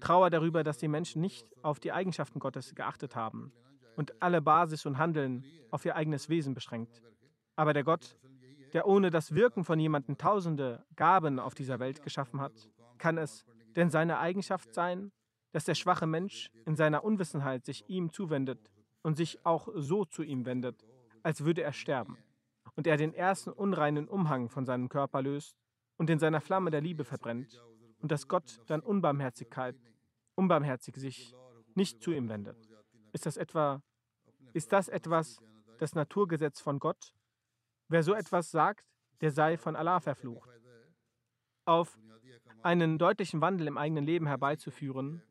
Trauer 0.00 0.30
darüber, 0.30 0.64
dass 0.64 0.78
die 0.78 0.88
Menschen 0.88 1.20
nicht 1.20 1.46
auf 1.62 1.80
die 1.80 1.92
Eigenschaften 1.92 2.38
Gottes 2.38 2.74
geachtet 2.74 3.14
haben 3.14 3.52
und 3.96 4.22
alle 4.22 4.40
Basis 4.40 4.86
und 4.86 4.96
Handeln 4.96 5.44
auf 5.70 5.84
ihr 5.84 5.96
eigenes 5.96 6.28
Wesen 6.28 6.54
beschränkt. 6.54 7.02
Aber 7.56 7.72
der 7.72 7.84
Gott, 7.84 8.18
der 8.76 8.86
ohne 8.86 9.08
das 9.08 9.34
Wirken 9.34 9.64
von 9.64 9.80
jemandem 9.80 10.18
tausende 10.18 10.84
Gaben 10.96 11.38
auf 11.38 11.54
dieser 11.54 11.78
Welt 11.78 12.02
geschaffen 12.02 12.42
hat, 12.42 12.68
kann 12.98 13.16
es 13.16 13.46
denn 13.74 13.88
seine 13.88 14.18
Eigenschaft 14.18 14.74
sein, 14.74 15.12
dass 15.52 15.64
der 15.64 15.74
schwache 15.74 16.06
Mensch 16.06 16.50
in 16.66 16.76
seiner 16.76 17.02
Unwissenheit 17.02 17.64
sich 17.64 17.88
ihm 17.88 18.12
zuwendet 18.12 18.70
und 19.02 19.16
sich 19.16 19.46
auch 19.46 19.70
so 19.76 20.04
zu 20.04 20.22
ihm 20.22 20.44
wendet, 20.44 20.84
als 21.22 21.46
würde 21.46 21.62
er 21.62 21.72
sterben, 21.72 22.18
und 22.74 22.86
er 22.86 22.98
den 22.98 23.14
ersten 23.14 23.48
unreinen 23.48 24.08
Umhang 24.08 24.50
von 24.50 24.66
seinem 24.66 24.90
Körper 24.90 25.22
löst 25.22 25.56
und 25.96 26.10
in 26.10 26.18
seiner 26.18 26.42
Flamme 26.42 26.70
der 26.70 26.82
Liebe 26.82 27.04
verbrennt, 27.04 27.64
und 28.00 28.12
dass 28.12 28.28
Gott 28.28 28.60
dann 28.66 28.80
Unbarmherzigkeit, 28.80 29.76
unbarmherzig 30.34 30.96
sich 30.96 31.34
nicht 31.74 32.02
zu 32.02 32.12
ihm 32.12 32.28
wendet. 32.28 32.58
Ist 33.14 33.24
das 33.24 33.38
etwa, 33.38 33.80
ist 34.52 34.70
das 34.70 34.88
etwas, 34.88 35.40
das 35.78 35.94
Naturgesetz 35.94 36.60
von 36.60 36.78
Gott, 36.78 37.15
Wer 37.88 38.02
so 38.02 38.14
etwas 38.14 38.50
sagt, 38.50 38.84
der 39.20 39.30
sei 39.30 39.56
von 39.56 39.76
Allah 39.76 40.00
verflucht. 40.00 40.50
Auf 41.64 41.98
einen 42.62 42.98
deutlichen 42.98 43.40
Wandel 43.40 43.66
im 43.66 43.78
eigenen 43.78 44.04
Leben 44.04 44.26
herbeizuführen, 44.26 45.22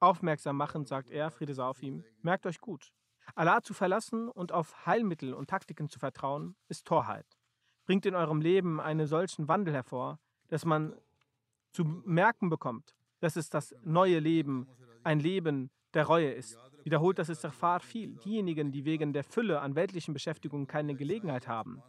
aufmerksam 0.00 0.56
machen, 0.56 0.84
sagt 0.84 1.10
er, 1.10 1.30
Friede 1.30 1.54
sei 1.54 1.64
auf 1.64 1.82
ihm, 1.82 2.04
merkt 2.22 2.46
euch 2.46 2.60
gut. 2.60 2.92
Allah 3.34 3.62
zu 3.62 3.74
verlassen 3.74 4.28
und 4.28 4.52
auf 4.52 4.86
Heilmittel 4.86 5.34
und 5.34 5.50
Taktiken 5.50 5.88
zu 5.88 5.98
vertrauen, 5.98 6.56
ist 6.68 6.86
Torheit. 6.86 7.26
Bringt 7.84 8.06
in 8.06 8.14
eurem 8.14 8.40
Leben 8.40 8.80
einen 8.80 9.06
solchen 9.06 9.46
Wandel 9.48 9.74
hervor, 9.74 10.18
dass 10.48 10.64
man 10.64 10.96
zu 11.72 11.84
merken 11.84 12.48
bekommt, 12.48 12.96
dass 13.20 13.36
es 13.36 13.50
das 13.50 13.74
neue 13.84 14.18
Leben, 14.18 14.68
ein 15.04 15.20
Leben 15.20 15.70
der 15.94 16.06
Reue 16.06 16.32
ist, 16.32 16.58
wiederholt 16.84 17.18
das 17.18 17.28
Istighfar 17.28 17.80
viel. 17.80 18.16
Diejenigen, 18.24 18.72
die 18.72 18.84
wegen 18.84 19.12
der 19.12 19.24
Fülle 19.24 19.60
an 19.60 19.74
weltlichen 19.74 20.14
Beschäftigungen 20.14 20.66
keine 20.66 20.94
Gelegenheit 20.94 21.48
haben, 21.48 21.82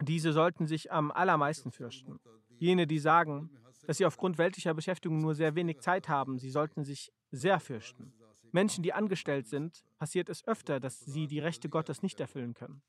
diese 0.00 0.32
sollten 0.32 0.66
sich 0.66 0.90
am 0.92 1.10
allermeisten 1.10 1.70
fürchten. 1.70 2.18
Jene, 2.58 2.86
die 2.86 2.98
sagen, 2.98 3.50
dass 3.86 3.98
sie 3.98 4.06
aufgrund 4.06 4.38
weltlicher 4.38 4.74
Beschäftigung 4.74 5.18
nur 5.18 5.34
sehr 5.34 5.54
wenig 5.54 5.80
Zeit 5.80 6.08
haben, 6.08 6.38
sie 6.38 6.50
sollten 6.50 6.84
sich 6.84 7.12
sehr 7.30 7.60
fürchten. 7.60 8.12
Menschen, 8.52 8.82
die 8.82 8.92
angestellt 8.92 9.46
sind, 9.46 9.82
passiert 9.98 10.28
es 10.28 10.46
öfter, 10.46 10.78
dass 10.78 11.00
sie 11.00 11.26
die 11.26 11.38
Rechte 11.38 11.68
Gottes 11.68 12.02
nicht 12.02 12.20
erfüllen 12.20 12.54
können. 12.54 12.82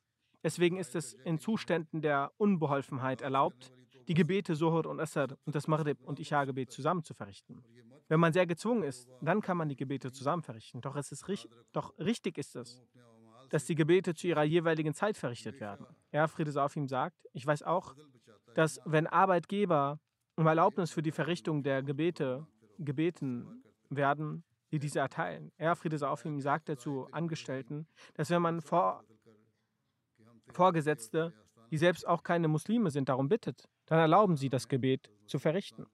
Deswegen 0.44 0.78
ist 0.78 0.96
es 0.96 1.14
in 1.14 1.40
Zuständen 1.40 2.02
der 2.02 2.32
Unbeholfenheit 2.38 3.22
erlaubt, 3.22 3.72
die 4.10 4.14
Gebete 4.14 4.56
Sohor 4.56 4.86
und 4.86 5.00
Asr 5.00 5.38
und 5.46 5.56
das 5.56 5.68
Maghrib 5.68 6.04
und 6.04 6.20
Isha-Gebet 6.20 6.70
zusammen 6.72 7.04
zu 7.04 7.14
verrichten. 7.14 7.64
Wenn 8.14 8.20
man 8.20 8.32
sehr 8.32 8.46
gezwungen 8.46 8.84
ist, 8.84 9.10
dann 9.22 9.42
kann 9.42 9.58
man 9.58 9.70
die 9.70 9.76
Gebete 9.76 10.12
zusammen 10.12 10.44
verrichten. 10.44 10.82
Doch, 10.82 10.96
es 10.96 11.12
ist, 11.12 11.26
doch 11.72 11.98
richtig 11.98 12.38
ist 12.38 12.56
es, 12.56 12.80
dass 13.50 13.66
die 13.66 13.74
Gebete 13.74 14.14
zu 14.14 14.28
ihrer 14.28 14.44
jeweiligen 14.44 14.94
Zeit 14.94 15.18
verrichtet 15.18 15.60
werden. 15.60 15.88
Er, 16.12 16.28
Friede 16.28 16.64
auf 16.64 16.76
ihm, 16.76 16.88
sagt, 16.88 17.18
ich 17.34 17.44
weiß 17.44 17.64
auch, 17.64 17.96
dass 18.54 18.80
wenn 18.86 19.08
Arbeitgeber 19.08 20.00
um 20.36 20.46
Erlaubnis 20.46 20.92
für 20.92 21.02
die 21.02 21.10
Verrichtung 21.12 21.64
der 21.64 21.82
Gebete 21.82 22.46
gebeten 22.78 23.64
werden, 23.90 24.44
die 24.72 24.78
diese 24.78 25.00
erteilen. 25.00 25.52
Er, 25.58 25.76
Friede 25.76 26.08
auf 26.08 26.24
ihm, 26.24 26.40
sagte 26.40 26.78
zu 26.78 27.08
Angestellten, 27.12 27.88
dass 28.14 28.30
wenn 28.30 28.44
man 28.44 28.62
vor, 28.62 29.04
Vorgesetzte, 30.52 31.34
die 31.72 31.80
selbst 31.80 32.08
auch 32.08 32.22
keine 32.22 32.48
Muslime 32.48 32.92
sind, 32.92 33.10
darum 33.10 33.28
bittet, 33.28 33.68
dann 33.88 33.98
erlauben 33.98 34.38
sie 34.38 34.50
das 34.50 34.68
Gebet 34.68 35.12
zu 35.26 35.40
verrichten. 35.40 35.88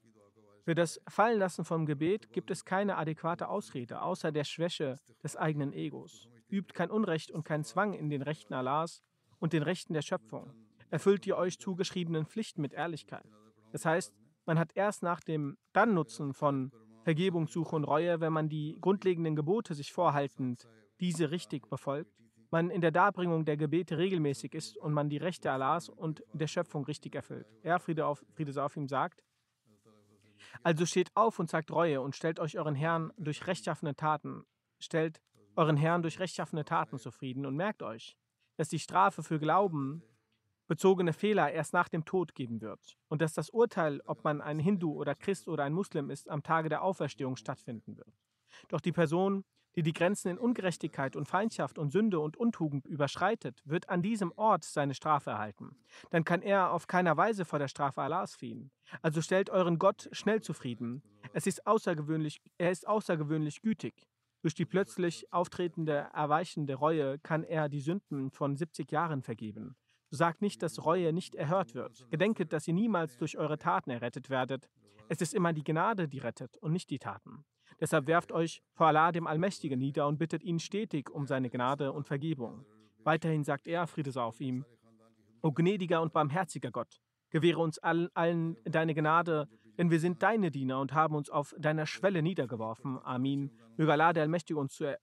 Für 0.64 0.76
das 0.76 1.01
Fallenlassen 1.07 1.66
vom 1.66 1.86
Gebet 1.86 2.32
gibt 2.32 2.51
es 2.51 2.66
keine 2.66 2.97
adäquate 2.97 3.47
Ausrede, 3.49 4.01
außer 4.01 4.32
der 4.32 4.43
Schwäche 4.43 4.99
des 5.24 5.36
eigenen 5.36 5.74
Egos. 5.74 6.30
Übt 6.49 6.74
kein 6.74 6.91
Unrecht 6.91 7.32
und 7.32 7.43
keinen 7.43 7.64
Zwang 7.64 7.93
in 7.93 8.10
den 8.10 8.22
Rechten 8.22 8.53
Allahs 8.53 9.03
und 9.39 9.53
den 9.53 9.64
Rechten 9.64 9.93
der 9.93 10.01
Schöpfung. 10.01 10.53
Erfüllt 10.89 11.26
die 11.26 11.34
euch 11.34 11.60
zugeschriebenen 11.60 12.26
Pflichten 12.26 12.62
mit 12.62 12.74
Ehrlichkeit. 12.74 13.26
Das 13.72 13.86
heißt, 13.86 14.14
man 14.45 14.57
hat 14.57 14.72
erst 14.76 15.03
nach 15.03 15.22
dem 15.22 15.57
dann 15.74 15.93
Nutzen 15.93 16.34
von 16.34 16.72
Vergebungssuche 17.03 17.76
und 17.76 17.84
Reue, 17.84 18.20
wenn 18.20 18.34
man 18.34 18.49
die 18.49 18.78
grundlegenden 18.82 19.36
Gebote 19.36 19.74
sich 19.74 19.93
vorhaltend 19.93 20.68
diese 20.99 21.32
richtig 21.32 21.70
befolgt, 21.70 22.12
man 22.51 22.70
in 22.70 22.82
der 22.82 22.91
Darbringung 22.91 23.45
der 23.45 23.57
Gebete 23.57 23.97
regelmäßig 23.97 24.53
ist 24.53 24.78
und 24.78 24.93
man 24.93 25.10
die 25.10 25.18
Rechte 25.18 25.51
Allahs 25.51 25.88
und 25.88 26.24
der 26.34 26.47
Schöpfung 26.47 26.84
richtig 26.86 27.16
erfüllt. 27.16 27.47
Er, 27.62 27.80
Friede, 27.80 28.05
auf, 28.05 28.26
Friede 28.34 28.64
auf 28.64 28.76
ihm, 28.76 28.88
sagt, 28.88 29.24
also 30.63 30.85
steht 30.85 31.11
auf 31.15 31.39
und 31.39 31.49
zeigt 31.49 31.71
Reue 31.71 32.01
und 32.01 32.15
stellt 32.15 32.39
euch 32.39 32.57
euren 32.57 32.75
Herrn 32.75 33.11
durch 33.17 33.47
rechtschaffene 33.47 33.95
Taten, 33.95 34.45
stellt 34.79 35.21
euren 35.55 35.77
Herrn 35.77 36.01
durch 36.01 36.19
rechtschaffene 36.19 36.65
Taten 36.65 36.99
zufrieden 36.99 37.45
und 37.45 37.55
merkt 37.55 37.83
euch, 37.83 38.15
dass 38.57 38.69
die 38.69 38.79
Strafe 38.79 39.23
für 39.23 39.39
Glauben 39.39 40.03
bezogene 40.67 41.13
Fehler 41.13 41.51
erst 41.51 41.73
nach 41.73 41.89
dem 41.89 42.05
Tod 42.05 42.35
geben 42.35 42.61
wird 42.61 42.97
und 43.07 43.21
dass 43.21 43.33
das 43.33 43.49
Urteil, 43.49 44.01
ob 44.05 44.23
man 44.23 44.39
ein 44.39 44.59
Hindu 44.59 44.93
oder 44.93 45.15
Christ 45.15 45.47
oder 45.47 45.63
ein 45.63 45.73
Muslim 45.73 46.09
ist, 46.09 46.29
am 46.29 46.43
Tage 46.43 46.69
der 46.69 46.83
Auferstehung 46.83 47.35
stattfinden 47.35 47.97
wird. 47.97 48.13
Doch 48.69 48.79
die 48.79 48.91
Person, 48.91 49.43
die 49.80 49.84
die 49.84 49.93
Grenzen 49.93 50.27
in 50.27 50.38
Ungerechtigkeit 50.38 51.15
und 51.15 51.30
Feindschaft 51.30 51.77
und 51.80 51.93
Sünde 51.93 52.19
und 52.19 52.36
Untugend 52.36 52.86
überschreitet, 52.86 53.61
wird 53.63 53.88
an 53.88 54.01
diesem 54.01 54.34
Ort 54.36 54.65
seine 54.65 54.93
Strafe 54.93 55.30
erhalten. 55.30 55.77
Dann 56.09 56.25
kann 56.25 56.41
er 56.41 56.73
auf 56.73 56.88
keiner 56.88 57.15
Weise 57.15 57.45
vor 57.45 57.59
der 57.59 57.69
Strafe 57.69 58.01
Allahs 58.01 58.36
fliehen. 58.36 58.71
Also 59.01 59.21
stellt 59.21 59.49
euren 59.49 59.80
Gott 59.80 60.09
schnell 60.11 60.41
zufrieden. 60.41 61.01
Es 61.32 61.47
ist 61.47 61.65
außergewöhnlich, 61.65 62.41
er 62.57 62.71
ist 62.71 62.89
außergewöhnlich 62.89 63.61
gütig. 63.61 64.09
Durch 64.41 64.53
die 64.53 64.65
plötzlich 64.65 65.32
auftretende, 65.32 66.09
erweichende 66.13 66.75
Reue 66.75 67.17
kann 67.19 67.45
er 67.45 67.69
die 67.69 67.80
Sünden 67.80 68.32
von 68.32 68.57
70 68.57 68.91
Jahren 68.91 69.21
vergeben. 69.21 69.77
Sagt 70.09 70.41
nicht, 70.41 70.61
dass 70.61 70.84
Reue 70.84 71.13
nicht 71.13 71.36
erhört 71.36 71.73
wird. 71.73 72.05
Gedenket, 72.11 72.51
dass 72.51 72.67
ihr 72.67 72.73
niemals 72.73 73.15
durch 73.15 73.38
eure 73.38 73.57
Taten 73.57 73.91
errettet 73.91 74.30
werdet. 74.30 74.69
Es 75.07 75.21
ist 75.21 75.34
immer 75.34 75.53
die 75.53 75.63
Gnade, 75.63 76.09
die 76.09 76.19
rettet 76.19 76.57
und 76.57 76.73
nicht 76.73 76.89
die 76.89 76.99
Taten. 76.99 77.45
Deshalb 77.80 78.07
werft 78.07 78.32
euch 78.32 78.61
vor 78.73 78.88
Allah 78.88 79.11
dem 79.11 79.27
Allmächtigen 79.27 79.80
nieder 79.80 80.07
und 80.07 80.17
bittet 80.17 80.43
ihn 80.43 80.59
stetig 80.59 81.09
um 81.09 81.27
seine 81.27 81.49
Gnade 81.49 81.93
und 81.93 82.07
Vergebung. 82.07 82.65
Weiterhin 83.03 83.43
sagt 83.43 83.67
er, 83.67 83.88
Friede 83.88 84.11
sei 84.11 84.21
auf 84.21 84.41
ihm, 84.41 84.65
O 85.41 85.51
gnädiger 85.51 86.01
und 86.01 86.11
barmherziger 86.11 86.71
Gott, 86.71 87.01
gewähre 87.30 87.59
uns 87.59 87.80
allen, 87.80 88.09
allen 88.13 88.57
deine 88.65 88.93
Gnade, 88.93 89.47
denn 89.77 89.89
wir 89.89 90.01
sind 90.01 90.21
deine 90.21 90.51
Diener 90.51 90.82
und 90.82 90.93
haben 90.93 91.15
uns 91.15 91.30
auf 91.30 91.55
deiner 91.57 91.86
Schwelle 91.86 92.21
niedergeworfen. 92.21 92.99
Amin. 93.03 93.51
Möge 93.77 93.93
Allah 93.93 94.11
der 94.11 94.23
Allmächtige 94.23 94.59
uns 94.59 94.73
zu, 94.73 94.97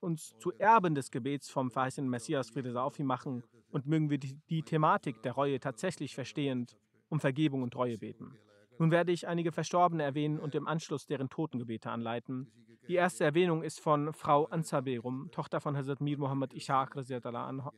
uns 0.00 0.34
zu 0.38 0.52
Erben 0.58 0.96
des 0.96 1.12
Gebets 1.12 1.48
vom 1.48 1.70
verheißenen 1.70 2.10
Messias 2.10 2.50
Friede 2.50 2.72
sei 2.72 2.80
auf 2.80 2.98
ihm 2.98 3.06
machen 3.06 3.44
und 3.70 3.86
mögen 3.86 4.10
wir 4.10 4.18
die, 4.18 4.40
die 4.50 4.62
Thematik 4.62 5.22
der 5.22 5.32
Reue 5.32 5.60
tatsächlich 5.60 6.16
verstehend 6.16 6.76
um 7.08 7.20
Vergebung 7.20 7.62
und 7.62 7.76
Reue 7.76 7.98
beten. 7.98 8.36
Nun 8.78 8.90
werde 8.90 9.12
ich 9.12 9.26
einige 9.26 9.52
Verstorbene 9.52 10.02
erwähnen 10.02 10.38
und 10.38 10.54
im 10.54 10.66
Anschluss 10.66 11.06
deren 11.06 11.28
Totengebete 11.28 11.90
anleiten. 11.90 12.52
Die 12.88 12.94
erste 12.94 13.24
Erwähnung 13.24 13.62
ist 13.62 13.80
von 13.80 14.12
Frau 14.12 14.44
Ansaberum, 14.46 15.30
Tochter 15.32 15.60
von 15.60 15.76
Hazrat 15.76 16.00
Mir 16.00 16.18
Muhammad 16.18 16.54
Ishaq 16.54 16.96
Anho. 16.96 17.72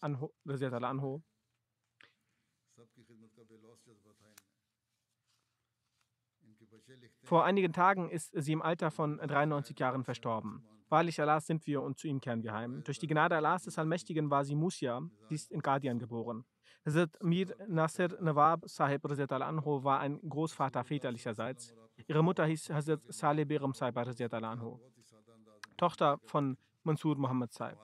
Anho. 0.00 1.22
Vor 7.22 7.44
einigen 7.44 7.72
Tagen 7.72 8.10
ist 8.10 8.30
sie 8.34 8.52
im 8.52 8.62
Alter 8.62 8.90
von 8.90 9.18
93 9.18 9.78
Jahren 9.78 10.04
verstorben. 10.04 10.64
Wahrlich 10.88 11.20
Allah 11.20 11.40
sind 11.40 11.66
wir 11.66 11.80
und 11.80 11.98
zu 11.98 12.06
ihm 12.06 12.20
kehren 12.20 12.42
wir 12.42 12.52
heim. 12.52 12.84
Durch 12.84 12.98
die 12.98 13.06
Gnade 13.06 13.36
Allahs 13.36 13.62
des 13.62 13.78
Allmächtigen 13.78 14.30
war 14.30 14.44
sie 14.44 14.54
Musia, 14.54 15.00
sie 15.28 15.34
ist 15.34 15.50
in 15.50 15.60
Guardian 15.60 15.98
geboren. 15.98 16.44
Hazrat 16.84 17.22
Mir 17.22 17.54
Nasir 17.68 18.16
Nawab 18.20 18.68
Sahib 18.68 19.04
Anho 19.04 19.84
war 19.84 20.00
ein 20.00 20.18
Großvater 20.28 20.82
väterlicherseits. 20.82 21.74
Ihre 22.08 22.24
Mutter 22.24 22.44
hieß 22.44 22.70
Hazrat 22.70 23.00
Saleh 23.08 23.44
Beram 23.44 23.72
Sahib 23.72 23.96
Anho, 23.96 24.80
Tochter 25.76 26.18
von 26.24 26.56
Mansur 26.82 27.16
Muhammad 27.16 27.52
Sahib. 27.52 27.78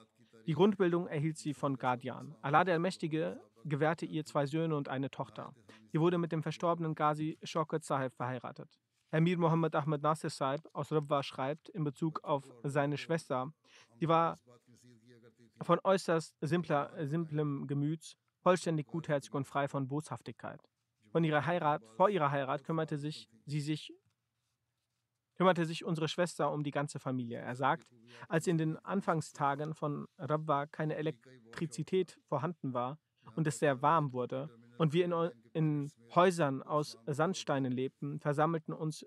Die 0.46 0.54
Grundbildung 0.54 1.06
erhielt 1.06 1.38
sie 1.38 1.54
von 1.54 1.76
Guardian. 1.76 2.34
Allah 2.42 2.64
der 2.64 2.74
Allmächtige 2.74 3.40
gewährte 3.64 4.04
ihr 4.04 4.24
zwei 4.24 4.46
Söhne 4.46 4.74
und 4.74 4.88
eine 4.88 5.10
Tochter. 5.10 5.54
Sie 5.92 6.00
wurde 6.00 6.18
mit 6.18 6.32
dem 6.32 6.42
verstorbenen 6.42 6.96
Ghazi 6.96 7.38
Shokat 7.44 7.84
Sahib 7.84 8.16
verheiratet. 8.16 8.80
Emir 9.12 9.38
Mohammed 9.38 9.76
Ahmed 9.76 10.02
Nasir 10.02 10.30
Saib 10.30 10.68
aus 10.72 10.90
Rabwa 10.90 11.22
schreibt 11.22 11.68
in 11.68 11.84
Bezug 11.84 12.24
auf 12.24 12.44
seine 12.64 12.98
Schwester, 12.98 13.52
sie 13.94 14.08
war 14.08 14.38
von 15.62 15.78
äußerst 15.84 16.36
simpler, 16.40 16.92
simplem 17.06 17.66
Gemüts, 17.66 18.16
vollständig 18.48 18.86
gutherzig 18.86 19.34
und 19.34 19.44
frei 19.44 19.68
von 19.68 19.88
Boshaftigkeit. 19.88 20.58
Von 21.12 21.22
ihrer 21.22 21.44
Heirat, 21.44 21.82
vor 21.98 22.08
ihrer 22.08 22.30
Heirat 22.30 22.64
kümmerte 22.64 22.96
sich 22.96 23.28
sie 23.44 23.60
sich 23.60 23.92
kümmerte 25.36 25.66
sich 25.66 25.84
unsere 25.84 26.08
Schwester 26.08 26.50
um 26.50 26.64
die 26.64 26.70
ganze 26.70 26.98
Familie. 26.98 27.40
Er 27.40 27.54
sagt, 27.54 27.92
als 28.26 28.46
in 28.46 28.56
den 28.56 28.78
Anfangstagen 28.78 29.74
von 29.74 30.06
Rabwa 30.16 30.64
keine 30.64 30.96
Elektrizität 30.96 32.18
vorhanden 32.26 32.72
war 32.72 32.98
und 33.36 33.46
es 33.46 33.58
sehr 33.58 33.82
warm 33.82 34.14
wurde, 34.14 34.48
und 34.78 34.94
wir 34.94 35.04
in, 35.04 35.12
in 35.52 35.92
Häusern 36.14 36.62
aus 36.62 36.96
Sandsteinen 37.04 37.70
lebten, 37.72 38.18
versammelten, 38.18 38.72
uns, 38.72 39.04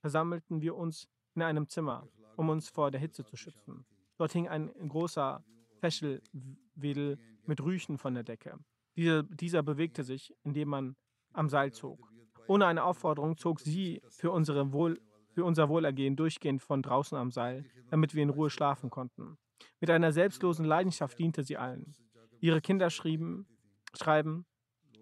versammelten 0.00 0.62
wir 0.62 0.74
uns 0.74 1.06
in 1.34 1.42
einem 1.42 1.68
Zimmer, 1.68 2.08
um 2.36 2.48
uns 2.48 2.70
vor 2.70 2.90
der 2.90 3.00
Hitze 3.00 3.26
zu 3.26 3.36
schützen. 3.36 3.84
Dort 4.16 4.32
hing 4.32 4.48
ein 4.48 4.72
großer 4.88 5.44
Fächelwedel 5.80 7.18
mit 7.44 7.60
Rüchen 7.60 7.98
von 7.98 8.14
der 8.14 8.22
Decke. 8.22 8.58
Dieser, 8.96 9.22
dieser 9.22 9.62
bewegte 9.62 10.02
sich, 10.02 10.34
indem 10.42 10.68
man 10.68 10.96
am 11.32 11.48
Seil 11.48 11.72
zog. 11.72 12.10
Ohne 12.48 12.66
eine 12.66 12.84
Aufforderung 12.84 13.36
zog 13.36 13.60
sie 13.60 14.02
für, 14.08 14.32
Wohl, 14.32 15.00
für 15.30 15.44
unser 15.44 15.68
Wohlergehen 15.68 16.16
durchgehend 16.16 16.62
von 16.62 16.82
draußen 16.82 17.16
am 17.16 17.30
Seil, 17.30 17.64
damit 17.90 18.14
wir 18.14 18.22
in 18.22 18.30
Ruhe 18.30 18.50
schlafen 18.50 18.90
konnten. 18.90 19.38
Mit 19.80 19.90
einer 19.90 20.12
selbstlosen 20.12 20.64
Leidenschaft 20.64 21.18
diente 21.18 21.44
sie 21.44 21.56
allen. 21.56 21.94
Ihre 22.40 22.60
Kinder 22.60 22.90
schrieben, 22.90 23.46
schreiben, 23.94 24.46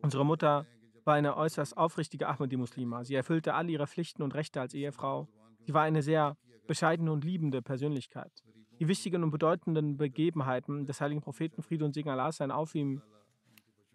Unsere 0.01 0.25
Mutter 0.25 0.67
war 1.05 1.15
eine 1.15 1.37
äußerst 1.37 1.77
aufrichtige 1.77 2.29
Ahmadi-Muslima. 2.29 3.05
Sie 3.05 3.15
erfüllte 3.15 3.55
all 3.55 3.69
ihre 3.69 3.87
Pflichten 3.87 4.23
und 4.23 4.35
Rechte 4.35 4.61
als 4.61 4.75
Ehefrau. 4.75 5.29
Sie 5.65 5.75
war 5.75 5.83
eine 5.83 6.03
sehr 6.03 6.37
bescheidene 6.67 7.11
und 7.11 7.25
liebende 7.25 7.63
Persönlichkeit. 7.63 8.31
Die 8.79 8.87
wichtigen 8.87 9.25
und 9.25 9.31
bedeutenden 9.31 9.97
Begebenheiten 9.97 10.87
des 10.87 11.01
heiligen 11.01 11.21
Propheten 11.21 11.63
Friede 11.63 11.85
und 11.85 11.95
Segen 11.95 12.11
Allah 12.11 12.31
sein 12.31 12.53
auf 12.53 12.75
ihm, 12.75 13.03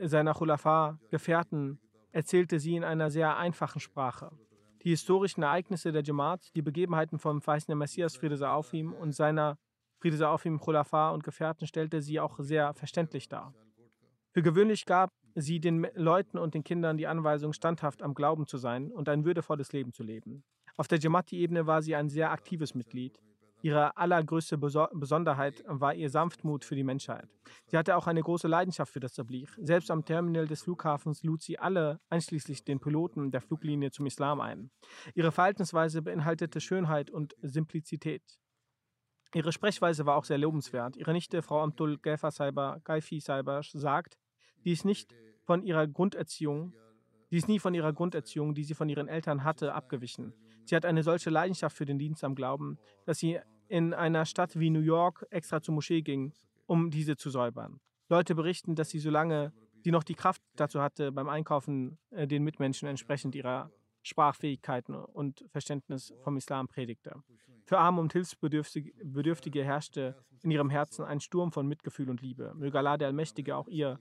seiner 0.10 0.34
Khulafa, 0.34 1.00
Gefährten, 1.10 1.80
erzählte 2.12 2.60
sie 2.60 2.76
in 2.76 2.84
einer 2.84 3.10
sehr 3.10 3.38
einfachen 3.38 3.80
Sprache. 3.80 4.32
Die 4.84 4.90
historischen 4.90 5.44
Ereignisse 5.44 5.92
der 5.92 6.04
Jamaat, 6.04 6.56
die 6.56 6.62
Begebenheiten 6.62 7.18
vom 7.18 7.42
verheißenen 7.42 7.78
Messias 7.78 8.18
Friede 8.18 8.38
sei 8.38 8.50
auf 8.50 8.74
ihm 8.74 8.94
und 8.94 9.14
seiner 9.14 9.58
Friede 10.00 10.18
sei 10.18 10.28
auf 10.28 10.46
ihm 10.46 10.60
Khulafa 10.60 11.12
und 11.12 11.24
Gefährten 11.24 11.66
stellte 11.68 12.02
sie 12.02 12.20
auch 12.20 12.38
sehr 12.40 12.74
verständlich 12.74 13.30
dar. 13.30 13.54
Für 14.32 14.42
gewöhnlich 14.42 14.86
gab 14.86 15.12
sie 15.36 15.60
den 15.60 15.88
Leuten 15.96 16.38
und 16.38 16.54
den 16.54 16.64
Kindern 16.64 16.98
die 16.98 17.08
Anweisung, 17.08 17.54
standhaft 17.54 18.02
am 18.02 18.14
Glauben 18.14 18.46
zu 18.46 18.58
sein 18.58 18.92
und 18.92 19.08
ein 19.08 19.26
würdevolles 19.26 19.72
Leben 19.72 19.94
zu 19.94 20.04
leben. 20.04 20.44
Auf 20.76 20.88
der 20.88 21.00
Jamati-Ebene 21.00 21.68
war 21.68 21.82
sie 21.82 21.96
ein 21.96 22.10
sehr 22.10 22.32
aktives 22.32 22.76
Mitglied. 22.76 23.20
Ihre 23.64 23.96
allergrößte 23.96 24.58
Besonderheit 24.58 25.64
war 25.66 25.96
ihr 25.96 26.10
Sanftmut 26.10 26.66
für 26.66 26.76
die 26.76 26.84
Menschheit. 26.84 27.30
Sie 27.68 27.78
hatte 27.78 27.96
auch 27.96 28.08
eine 28.08 28.22
große 28.22 28.50
Leidenschaft 28.50 28.92
für 28.92 29.00
das 29.00 29.14
Tabligh. 29.14 29.50
Selbst 29.58 29.90
am 29.90 30.04
Terminal 30.04 30.48
des 30.48 30.64
Flughafens 30.64 31.24
lud 31.24 31.42
sie 31.42 31.58
alle, 31.58 32.02
einschließlich 32.10 32.66
den 32.66 32.82
Piloten 32.82 33.32
der 33.32 33.40
Fluglinie, 33.40 33.90
zum 33.92 34.06
Islam 34.06 34.42
ein. 34.42 34.70
Ihre 35.16 35.32
Verhaltensweise 35.32 36.02
beinhaltete 36.02 36.60
Schönheit 36.60 37.10
und 37.10 37.36
Simplizität. 37.42 38.22
Ihre 39.34 39.54
Sprechweise 39.54 40.06
war 40.06 40.18
auch 40.18 40.26
sehr 40.26 40.40
lobenswert. 40.40 40.98
Ihre 40.98 41.14
Nichte, 41.14 41.42
Frau 41.42 41.62
Amtul 41.62 42.00
Gaifa 42.00 42.32
Saiba, 42.32 42.82
Gaifi 42.84 43.22
Saiba, 43.22 43.62
sagt, 43.64 44.18
die 44.66 44.74
ist 44.74 44.84
nicht 44.84 45.16
von 45.46 45.64
ihrer 45.64 45.88
Grunderziehung, 45.88 46.74
die 47.32 47.38
ist 47.38 47.48
nie 47.48 47.60
von 47.60 47.74
ihrer 47.74 47.94
Grunderziehung, 47.94 48.56
die 48.56 48.66
sie 48.66 48.74
von 48.74 48.90
ihren 48.90 49.08
Eltern 49.08 49.46
hatte, 49.46 49.74
abgewichen. 49.74 50.34
Sie 50.66 50.76
hat 50.76 50.86
eine 50.86 51.02
solche 51.02 51.30
Leidenschaft 51.30 51.78
für 51.78 51.86
den 51.86 51.98
Dienst 51.98 52.26
am 52.26 52.36
Glauben, 52.36 52.78
dass 53.06 53.20
sie 53.20 53.40
in 53.74 53.96
einer 53.96 54.28
Stadt 54.28 54.60
wie 54.60 54.70
New 54.70 54.82
York 54.82 55.26
extra 55.32 55.60
zur 55.60 55.74
Moschee 55.74 56.04
ging, 56.04 56.32
um 56.68 56.92
diese 56.92 57.18
zu 57.18 57.32
säubern. 57.32 57.80
Leute 58.08 58.36
berichten, 58.36 58.76
dass 58.76 58.92
sie, 58.92 59.00
solange 59.00 59.52
sie 59.84 59.90
noch 59.90 60.04
die 60.04 60.14
Kraft 60.14 60.44
dazu 60.56 60.80
hatte, 60.80 61.12
beim 61.12 61.28
Einkaufen 61.28 61.98
äh, 62.12 62.28
den 62.28 62.44
Mitmenschen 62.44 62.88
entsprechend 62.88 63.34
ihrer 63.34 63.72
Sprachfähigkeiten 64.04 64.94
und 64.94 65.44
Verständnis 65.50 66.14
vom 66.24 66.38
Islam 66.38 66.68
predigte. 66.68 67.16
Für 67.66 67.80
Arme 67.80 68.00
und 68.00 68.14
Hilfsbedürftige 68.14 69.64
herrschte 69.64 70.24
in 70.44 70.52
ihrem 70.52 70.70
Herzen 70.70 71.04
ein 71.04 71.20
Sturm 71.20 71.52
von 71.52 71.68
Mitgefühl 71.68 72.12
und 72.12 72.22
Liebe. 72.22 72.54
Möge 72.56 72.78
Allah 72.78 72.98
der 72.98 73.08
Allmächtige 73.08 73.56
auch 73.56 73.68
ihr 73.68 74.00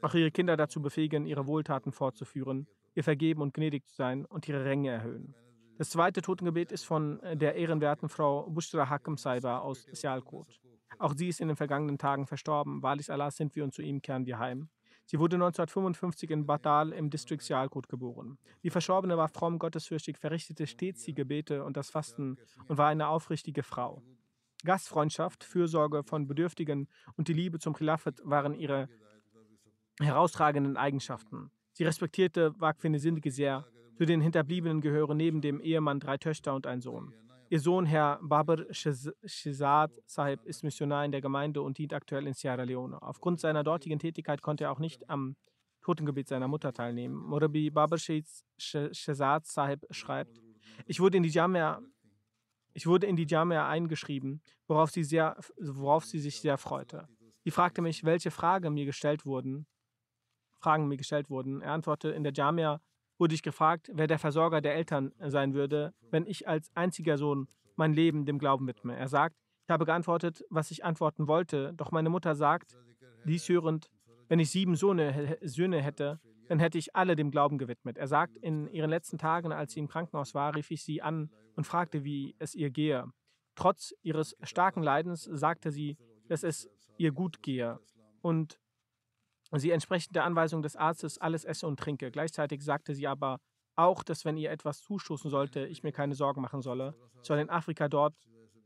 auch 0.00 0.14
ihre 0.14 0.30
Kinder 0.30 0.56
dazu 0.56 0.80
befähigen, 0.80 1.26
ihre 1.26 1.46
Wohltaten 1.46 1.92
fortzuführen, 1.92 2.68
ihr 2.94 3.04
vergeben 3.04 3.42
und 3.42 3.52
gnädig 3.52 3.86
zu 3.86 3.96
sein 3.96 4.24
und 4.24 4.48
ihre 4.48 4.64
Ränge 4.64 4.90
erhöhen. 4.90 5.34
Das 5.76 5.90
zweite 5.90 6.22
Totengebet 6.22 6.70
ist 6.70 6.84
von 6.84 7.20
äh, 7.20 7.36
der 7.36 7.56
ehrenwerten 7.56 8.08
Frau 8.08 8.48
Bushra 8.48 8.88
Hakim 8.88 9.16
Saiba 9.16 9.58
aus 9.58 9.86
Sialkot. 9.92 10.60
Auch 10.98 11.14
sie 11.16 11.28
ist 11.28 11.40
in 11.40 11.48
den 11.48 11.56
vergangenen 11.56 11.98
Tagen 11.98 12.26
verstorben. 12.26 12.82
Wahrlich 12.82 13.10
Allah 13.10 13.30
sind 13.30 13.56
wir 13.56 13.64
und 13.64 13.74
zu 13.74 13.82
ihm 13.82 14.00
kehren 14.00 14.26
wir 14.26 14.38
heim. 14.38 14.68
Sie 15.06 15.18
wurde 15.18 15.36
1955 15.36 16.30
in 16.30 16.46
Batal 16.46 16.92
im 16.92 17.10
Distrikt 17.10 17.42
Sialkot 17.42 17.88
geboren. 17.88 18.38
Die 18.62 18.70
Verstorbene 18.70 19.18
war 19.18 19.28
fromm, 19.28 19.58
gottesfürchtig, 19.58 20.16
verrichtete 20.16 20.66
stets 20.66 21.02
die 21.02 21.14
Gebete 21.14 21.64
und 21.64 21.76
das 21.76 21.90
Fasten 21.90 22.38
und 22.68 22.78
war 22.78 22.88
eine 22.88 23.08
aufrichtige 23.08 23.62
Frau. 23.62 24.02
Gastfreundschaft, 24.64 25.44
Fürsorge 25.44 26.04
von 26.04 26.26
Bedürftigen 26.26 26.88
und 27.16 27.28
die 27.28 27.34
Liebe 27.34 27.58
zum 27.58 27.74
Khilafat 27.74 28.22
waren 28.24 28.54
ihre 28.54 28.88
herausragenden 30.00 30.76
Eigenschaften. 30.76 31.50
Sie 31.72 31.84
respektierte 31.84 32.58
Wagfine 32.58 32.98
Sindige 32.98 33.30
sehr. 33.30 33.66
Zu 33.96 34.06
den 34.06 34.20
Hinterbliebenen 34.20 34.80
gehören 34.80 35.16
neben 35.16 35.40
dem 35.40 35.60
Ehemann 35.60 36.00
drei 36.00 36.16
Töchter 36.16 36.54
und 36.54 36.66
ein 36.66 36.80
Sohn. 36.80 37.12
Ihr 37.48 37.60
Sohn, 37.60 37.86
Herr 37.86 38.18
Babar 38.22 38.64
Shizad 38.70 39.92
Sahib, 40.06 40.44
ist 40.44 40.64
Missionar 40.64 41.04
in 41.04 41.12
der 41.12 41.20
Gemeinde 41.20 41.62
und 41.62 41.78
dient 41.78 41.92
aktuell 41.92 42.26
in 42.26 42.34
Sierra 42.34 42.64
Leone. 42.64 43.00
Aufgrund 43.00 43.38
seiner 43.38 43.62
dortigen 43.62 43.98
Tätigkeit 43.98 44.42
konnte 44.42 44.64
er 44.64 44.72
auch 44.72 44.80
nicht 44.80 45.08
am 45.08 45.36
Totengebet 45.82 46.28
seiner 46.28 46.48
Mutter 46.48 46.72
teilnehmen. 46.72 47.14
Murabi 47.14 47.70
Babar 47.70 47.98
Shizad 47.98 49.46
Sahib 49.46 49.86
schreibt, 49.90 50.40
ich 50.86 50.98
wurde 50.98 51.18
in 51.18 51.22
die 51.22 51.30
Jamia 51.30 51.80
ich 52.76 52.88
wurde 52.88 53.06
in 53.06 53.14
die 53.14 53.26
Jamia 53.28 53.68
eingeschrieben, 53.68 54.42
worauf 54.66 54.90
sie, 54.90 55.04
sehr, 55.04 55.36
worauf 55.60 56.04
sie 56.04 56.18
sich 56.18 56.40
sehr 56.40 56.58
freute. 56.58 57.06
Sie 57.44 57.52
fragte 57.52 57.82
mich, 57.82 58.02
welche 58.02 58.32
Fragen 58.32 58.74
mir 58.74 58.84
gestellt 58.84 59.24
wurden 59.24 59.68
Fragen 60.64 60.88
mir 60.88 60.96
gestellt 60.96 61.28
wurden. 61.28 61.60
Er 61.60 61.72
antwortete, 61.72 62.14
in 62.14 62.24
der 62.24 62.32
Jamia 62.32 62.80
wurde 63.18 63.34
ich 63.34 63.42
gefragt, 63.42 63.90
wer 63.92 64.06
der 64.06 64.18
Versorger 64.18 64.60
der 64.60 64.74
Eltern 64.74 65.12
sein 65.18 65.54
würde, 65.54 65.94
wenn 66.10 66.26
ich 66.26 66.48
als 66.48 66.70
einziger 66.74 67.18
Sohn 67.18 67.48
mein 67.76 67.92
Leben 67.92 68.26
dem 68.26 68.38
Glauben 68.38 68.66
widme. 68.66 68.96
Er 68.96 69.08
sagt, 69.08 69.36
ich 69.66 69.70
habe 69.70 69.84
geantwortet, 69.84 70.44
was 70.50 70.70
ich 70.70 70.84
antworten 70.84 71.26
wollte, 71.26 71.72
doch 71.74 71.90
meine 71.90 72.10
Mutter 72.10 72.34
sagt, 72.34 72.76
dies 73.24 73.48
hörend, 73.48 73.90
wenn 74.28 74.38
ich 74.38 74.50
sieben 74.50 74.76
Söhne, 74.76 75.38
Söhne 75.42 75.80
hätte, 75.82 76.20
dann 76.48 76.58
hätte 76.58 76.78
ich 76.78 76.94
alle 76.94 77.16
dem 77.16 77.30
Glauben 77.30 77.58
gewidmet. 77.58 77.96
Er 77.96 78.06
sagt, 78.06 78.36
in 78.36 78.68
ihren 78.68 78.90
letzten 78.90 79.18
Tagen, 79.18 79.52
als 79.52 79.72
sie 79.72 79.80
im 79.80 79.88
Krankenhaus 79.88 80.34
war, 80.34 80.54
rief 80.54 80.70
ich 80.70 80.82
sie 80.82 81.00
an 81.00 81.30
und 81.56 81.64
fragte, 81.64 82.04
wie 82.04 82.34
es 82.38 82.54
ihr 82.54 82.70
gehe. 82.70 83.06
Trotz 83.54 83.94
ihres 84.02 84.36
starken 84.42 84.82
Leidens 84.82 85.24
sagte 85.24 85.70
sie, 85.70 85.96
dass 86.28 86.42
es 86.42 86.68
ihr 86.98 87.12
gut 87.12 87.42
gehe 87.42 87.78
und 88.20 88.58
sie 89.52 89.70
entsprechend 89.70 90.16
der 90.16 90.24
Anweisung 90.24 90.62
des 90.62 90.76
Arztes 90.76 91.18
alles 91.18 91.44
esse 91.44 91.66
und 91.66 91.78
trinke. 91.78 92.10
Gleichzeitig 92.10 92.62
sagte 92.62 92.94
sie 92.94 93.06
aber 93.06 93.40
auch, 93.76 94.02
dass 94.02 94.24
wenn 94.24 94.36
ihr 94.36 94.50
etwas 94.50 94.80
zustoßen 94.82 95.30
sollte, 95.30 95.66
ich 95.66 95.82
mir 95.82 95.92
keine 95.92 96.14
Sorgen 96.14 96.40
machen 96.40 96.62
solle. 96.62 96.94
Ich 97.20 97.26
soll 97.26 97.38
in 97.38 97.50
Afrika 97.50 97.88
dort, 97.88 98.14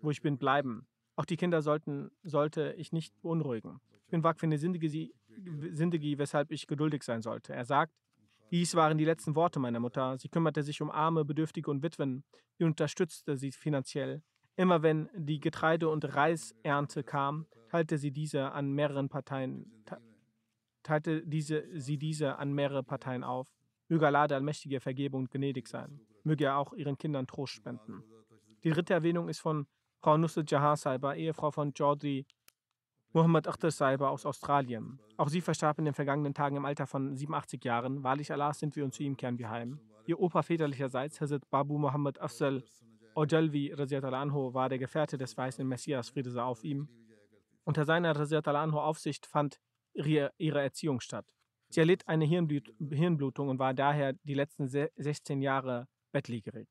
wo 0.01 0.11
ich 0.11 0.23
bin, 0.23 0.39
bleiben. 0.39 0.87
Auch 1.17 1.25
die 1.25 1.37
Kinder 1.37 1.63
sollten, 1.63 2.11
sollte 2.23 2.75
ich 2.77 2.93
nicht 2.93 3.21
beunruhigen. 3.23 3.81
Ich 4.05 4.11
bin 4.11 4.23
wag 4.23 4.39
für 4.39 4.47
eine 4.47 4.59
Sindigi, 4.59 5.13
weshalb 6.19 6.51
ich 6.51 6.67
geduldig 6.67 7.03
sein 7.03 7.23
sollte. 7.23 7.55
Er 7.55 7.65
sagt, 7.65 7.93
dies 8.51 8.75
waren 8.75 8.97
die 8.97 9.05
letzten 9.05 9.35
Worte 9.35 9.59
meiner 9.59 9.81
Mutter. 9.81 10.17
Sie 10.19 10.29
kümmerte 10.29 10.63
sich 10.63 10.81
um 10.81 10.91
Arme, 10.91 11.25
Bedürftige 11.25 11.71
und 11.71 11.83
Witwen. 11.83 12.25
Sie 12.57 12.65
unterstützte 12.65 13.37
sie 13.37 13.53
finanziell. 13.53 14.23
Immer 14.57 14.83
wenn 14.83 15.09
die 15.15 15.41
Getreide- 15.41 15.89
und 15.89 16.15
Reisernte 16.15 17.05
kam, 17.05 17.47
teilte 17.71 17.99
sie 17.99 18.11
diese 18.11 18.53
an 18.53 18.73
mehreren 18.73 19.09
Parteien, 19.09 19.85
teilte 20.89 21.23
diese, 21.27 21.65
sie 21.79 21.99
diese 21.99 22.39
an 22.39 22.53
mehrere 22.53 22.83
Parteien 22.83 23.23
auf. 23.23 23.53
Möge 23.89 24.07
Allah 24.07 24.27
der 24.27 24.39
Allmächtige 24.39 24.81
Vergebung 24.81 25.23
und 25.23 25.31
gnädig 25.31 25.69
sein. 25.69 26.01
Möge 26.25 26.47
er 26.47 26.57
auch 26.57 26.73
ihren 26.73 26.97
Kindern 26.97 27.27
Trost 27.27 27.53
spenden. 27.53 28.03
Die 28.65 28.71
dritte 28.71 28.95
Erwähnung 28.95 29.29
ist 29.29 29.41
von 29.41 29.67
Frau 30.01 30.17
Nusrat 30.17 30.51
Jahar 30.51 30.77
Saiba, 30.77 31.15
Ehefrau 31.15 31.51
von 31.51 31.75
Chaudhry 31.75 32.27
Muhammad 33.13 33.49
Akhtar 33.49 33.71
Saiba 33.71 34.09
aus 34.09 34.25
Australien. 34.25 34.99
Auch 35.19 35.29
sie 35.29 35.43
verstarb 35.43 35.79
in 35.79 35.85
den 35.85 35.95
vergangenen 35.95 36.33
Tagen 36.33 36.57
im 36.57 36.65
Alter 36.65 36.87
von 36.87 37.15
87 37.15 37.63
Jahren. 37.65 38.03
Wahrlich 38.03 38.33
Allah 38.33 38.55
sind 38.55 38.75
wir 38.75 38.85
und 38.85 38.95
zu 38.95 39.03
ihm 39.03 39.17
kehren 39.17 39.39
wir 39.39 39.51
heim. 39.51 39.81
Ihr 40.07 40.19
Opa 40.19 40.43
väterlicherseits, 40.43 41.21
Hazrat 41.21 41.49
Babu 41.51 41.77
Muhammad 41.77 42.19
Afzal 42.19 42.63
Ojalvi 43.15 43.75
Anho, 43.75 44.55
war 44.55 44.69
der 44.71 44.79
Gefährte 44.79 45.19
des 45.19 45.37
weißen 45.37 45.67
Messias, 45.67 46.09
Friede 46.09 46.31
sei 46.31 46.43
auf 46.43 46.65
ihm. 46.65 46.89
Unter 47.65 47.85
seiner 47.85 48.17
Anho 48.17 48.81
Aufsicht 48.81 49.27
fand 49.27 49.61
ihre 49.99 50.63
Erziehung 50.63 51.01
statt. 51.01 51.35
Sie 51.71 51.81
erlitt 51.81 52.09
eine 52.09 52.25
Hirnblutung 52.25 53.49
und 53.49 53.59
war 53.59 53.75
daher 53.75 54.15
die 54.25 54.35
letzten 54.35 54.69
16 54.69 55.43
Jahre 55.43 55.87
bettlägerig. 56.13 56.69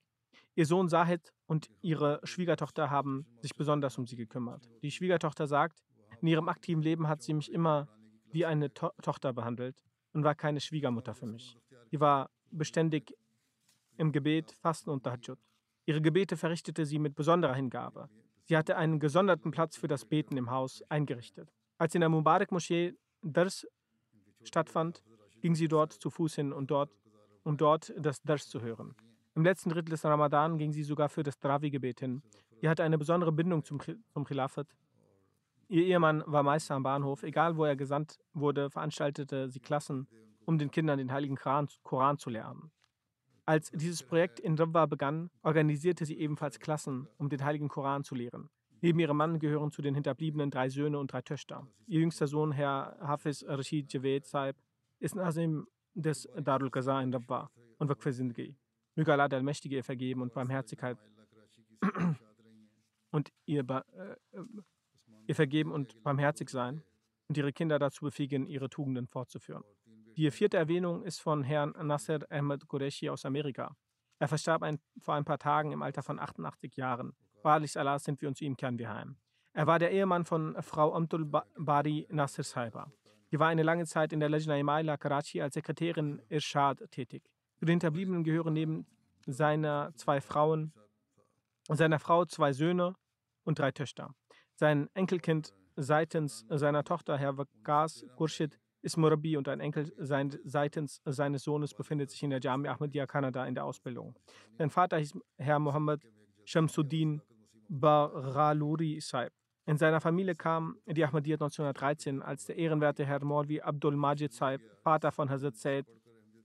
Ihr 0.56 0.66
Sohn 0.66 0.90
Sahid 0.90 1.34
und 1.46 1.70
ihre 1.82 2.20
Schwiegertochter 2.24 2.90
haben 2.90 3.28
sich 3.42 3.54
besonders 3.56 3.98
um 3.98 4.08
sie 4.08 4.16
gekümmert. 4.16 4.68
Die 4.82 4.90
Schwiegertochter 4.90 5.46
sagt, 5.46 5.84
in 6.20 6.28
ihrem 6.28 6.50
aktiven 6.50 6.82
Leben 6.82 7.08
hat 7.08 7.22
sie 7.22 7.34
mich 7.34 7.52
immer 7.52 7.88
wie 8.32 8.46
eine 8.46 8.74
to 8.74 8.90
Tochter 9.04 9.34
behandelt 9.34 9.84
und 10.14 10.24
war 10.24 10.34
keine 10.34 10.60
Schwiegermutter 10.60 11.14
für 11.14 11.28
mich. 11.28 11.56
Sie 11.92 12.00
war 12.00 12.32
beständig 12.50 13.14
im 13.98 14.12
Gebet, 14.12 14.52
Fasten 14.52 14.90
und 14.90 15.04
Tahajjud. 15.04 15.38
Ihre 15.86 16.02
Gebete 16.02 16.38
verrichtete 16.38 16.86
sie 16.86 16.98
mit 16.98 17.14
besonderer 17.16 17.54
Hingabe. 17.54 18.10
Sie 18.46 18.58
hatte 18.58 18.78
einen 18.78 19.00
gesonderten 19.00 19.52
Platz 19.52 19.78
für 19.78 19.88
das 19.88 20.06
Beten 20.06 20.38
im 20.38 20.50
Haus 20.50 20.82
eingerichtet. 20.90 21.54
Als 21.78 21.94
in 21.94 22.02
der 22.02 22.10
Mubarak-Moschee 22.10 22.96
Dars 23.22 23.68
stattfand, 24.44 25.04
ging 25.42 25.56
sie 25.56 25.68
dort 25.68 25.94
zu 25.94 26.10
Fuß 26.10 26.36
hin 26.36 26.54
und 26.54 26.72
dort, 26.72 26.96
um 27.44 27.58
dort 27.58 27.94
das 27.98 28.22
Dars 28.22 28.48
zu 28.48 28.62
hören. 28.62 28.96
Im 29.36 29.44
letzten 29.44 29.70
Drittel 29.70 29.92
des 29.92 30.04
Ramadan 30.04 30.58
ging 30.58 30.72
sie 30.72 30.84
sogar 30.84 31.10
für 31.10 31.24
das 31.24 31.38
Dravi-Gebet 31.40 32.00
hin. 32.00 32.24
Sie 32.60 32.68
hatte 32.68 32.84
eine 32.84 32.98
besondere 32.98 33.32
Bindung 33.32 33.64
zum, 33.64 33.80
zum 33.80 34.26
Khilafat 34.26 34.68
Ihr 35.70 35.84
Ehemann 35.84 36.24
war 36.26 36.44
Meister 36.44 36.76
am 36.76 36.84
Bahnhof. 36.84 37.24
Egal, 37.24 37.58
wo 37.58 37.66
er 37.66 37.76
gesandt 37.76 38.20
wurde, 38.34 38.70
veranstaltete 38.70 39.50
sie 39.50 39.60
Klassen, 39.60 40.08
um 40.46 40.58
den 40.58 40.72
Kindern 40.72 40.98
den 40.98 41.12
heiligen 41.12 41.36
Koran, 41.36 41.68
Koran 41.84 42.18
zu 42.18 42.30
lernen. 42.30 42.72
Als 43.46 43.70
dieses 43.72 44.02
Projekt 44.02 44.40
in 44.40 44.56
Rabwa 44.56 44.86
begann, 44.86 45.30
organisierte 45.44 46.06
sie 46.06 46.18
ebenfalls 46.18 46.60
Klassen, 46.60 47.08
um 47.18 47.28
den 47.28 47.44
heiligen 47.44 47.68
Koran 47.68 48.06
zu 48.06 48.16
lehren. 48.16 48.50
Neben 48.82 49.00
ihrem 49.00 49.18
Mann 49.18 49.40
gehören 49.40 49.72
zu 49.72 49.82
den 49.82 49.96
Hinterbliebenen 49.96 50.52
drei 50.52 50.70
Söhne 50.70 51.00
und 51.00 51.12
drei 51.12 51.22
Töchter. 51.22 51.68
Ihr 51.88 52.02
jüngster 52.02 52.28
Sohn, 52.28 52.52
Herr 52.52 52.98
Hafiz 53.02 53.44
Rashid 53.48 53.92
Javed 53.92 54.26
Saib, 54.26 54.56
ist 55.00 55.16
Nazim 55.16 55.68
des 55.94 56.28
Darul 56.40 56.70
Qaza 56.70 57.02
in 57.02 57.14
Rabwa 57.14 57.50
und 57.80 57.90
Waqf 57.90 58.12
Zindgi. 58.12 58.56
Möge 58.96 59.12
Allah 59.12 59.28
der 59.28 59.38
Allmächtige 59.38 59.78
ihr 59.78 59.84
vergeben 59.84 60.22
und 60.22 60.34
Barmherzigkeit 60.34 60.98
und 63.12 63.32
ihr 63.46 63.64
äh, 63.70 64.16
ihr 65.28 65.36
vergeben 65.36 65.72
und 65.72 66.02
barmherzig 66.04 66.50
sein 66.50 66.84
und 67.28 67.38
ihre 67.38 67.54
Kinder 67.54 67.80
dazu 67.80 68.06
befähigen, 68.06 68.48
ihre 68.48 68.70
Tugenden 68.70 69.08
fortzuführen. 69.08 69.64
Die 70.16 70.32
vierte 70.32 70.58
Erwähnung 70.58 71.04
ist 71.04 71.20
von 71.20 71.44
Herrn 71.44 71.74
Nasser 71.86 72.20
Ahmed 72.32 72.68
Qureshi 72.68 73.10
aus 73.10 73.26
Amerika. 73.26 73.76
Er 74.20 74.28
verstarb 74.28 74.64
ein, 74.64 74.80
vor 75.00 75.14
ein 75.14 75.26
paar 75.26 75.38
Tagen 75.38 75.72
im 75.72 75.84
Alter 75.84 76.02
von 76.02 76.20
88 76.20 76.76
Jahren. 76.76 77.14
Wahrlich 77.44 77.78
Allah 77.78 78.00
sind 78.00 78.22
wir 78.22 78.34
zu 78.34 78.46
ihm 78.46 78.56
kehren 78.58 78.78
wir 78.78 78.94
heim. 78.94 79.16
Er 79.54 79.66
war 79.68 79.80
der 79.80 79.92
Ehemann 79.92 80.26
von 80.26 80.56
Frau 80.62 80.94
Amtul 80.94 81.26
Bari 81.58 82.08
Nasser 82.10 82.44
Saiba. 82.44 82.92
Sie 83.30 83.40
war 83.40 83.48
eine 83.48 83.64
lange 83.64 83.86
Zeit 83.86 84.14
in 84.14 84.20
der 84.20 84.30
Lajna 84.30 84.58
Imaila 84.58 84.98
Karachi 84.98 85.42
als 85.42 85.56
Sekretärin 85.56 86.22
Irshad 86.30 86.90
tätig. 86.92 87.24
Zu 87.58 87.66
den 87.66 87.74
Hinterbliebenen 87.74 88.24
gehören 88.24 88.54
neben 88.54 88.86
seiner 89.26 89.92
zwei 89.96 90.22
Frauen, 90.22 90.74
seiner 91.68 92.00
Frau 92.00 92.26
zwei 92.26 92.54
Söhne 92.54 92.96
und 93.44 93.60
drei 93.60 93.72
Töchter. 93.72 94.14
Sein 94.56 94.90
Enkelkind 94.94 95.54
seitens 95.76 96.46
seiner 96.50 96.84
Tochter, 96.84 97.18
Herr 97.18 97.38
Vagas 97.38 98.06
Gurshid, 98.16 98.60
ist 98.82 98.96
Murabi 98.96 99.38
und 99.38 99.50
ein 99.50 99.60
Enkel 99.60 99.92
seitens 99.98 101.02
seines 101.04 101.44
Sohnes 101.44 101.74
befindet 101.74 102.10
sich 102.10 102.24
in 102.24 102.30
der 102.30 102.40
Jamia 102.40 102.72
Ahmadiyya 102.72 103.06
Kanada 103.06 103.46
in 103.46 103.56
der 103.56 103.66
Ausbildung. 103.66 104.16
Sein 104.58 104.70
Vater 104.70 104.98
hieß 104.98 105.18
Herr 105.38 105.60
Mohammed 105.60 106.08
Shamsuddin 106.48 107.22
Baraluri 107.68 109.02
Saib. 109.02 109.34
In 109.66 109.78
seiner 109.78 110.00
Familie 110.00 110.34
kam 110.34 110.78
die 110.86 111.04
Ahmadiyya 111.04 111.36
1913, 111.36 112.22
als 112.22 112.46
der 112.46 112.56
ehrenwerte 112.56 113.06
Herr 113.06 113.22
Morvi 113.22 113.60
Abdul 113.60 113.98
Majid 113.98 114.32
Saib, 114.32 114.62
Vater 114.82 115.12
von 115.12 115.30
Hazrat 115.30 115.58
Said 115.58 115.86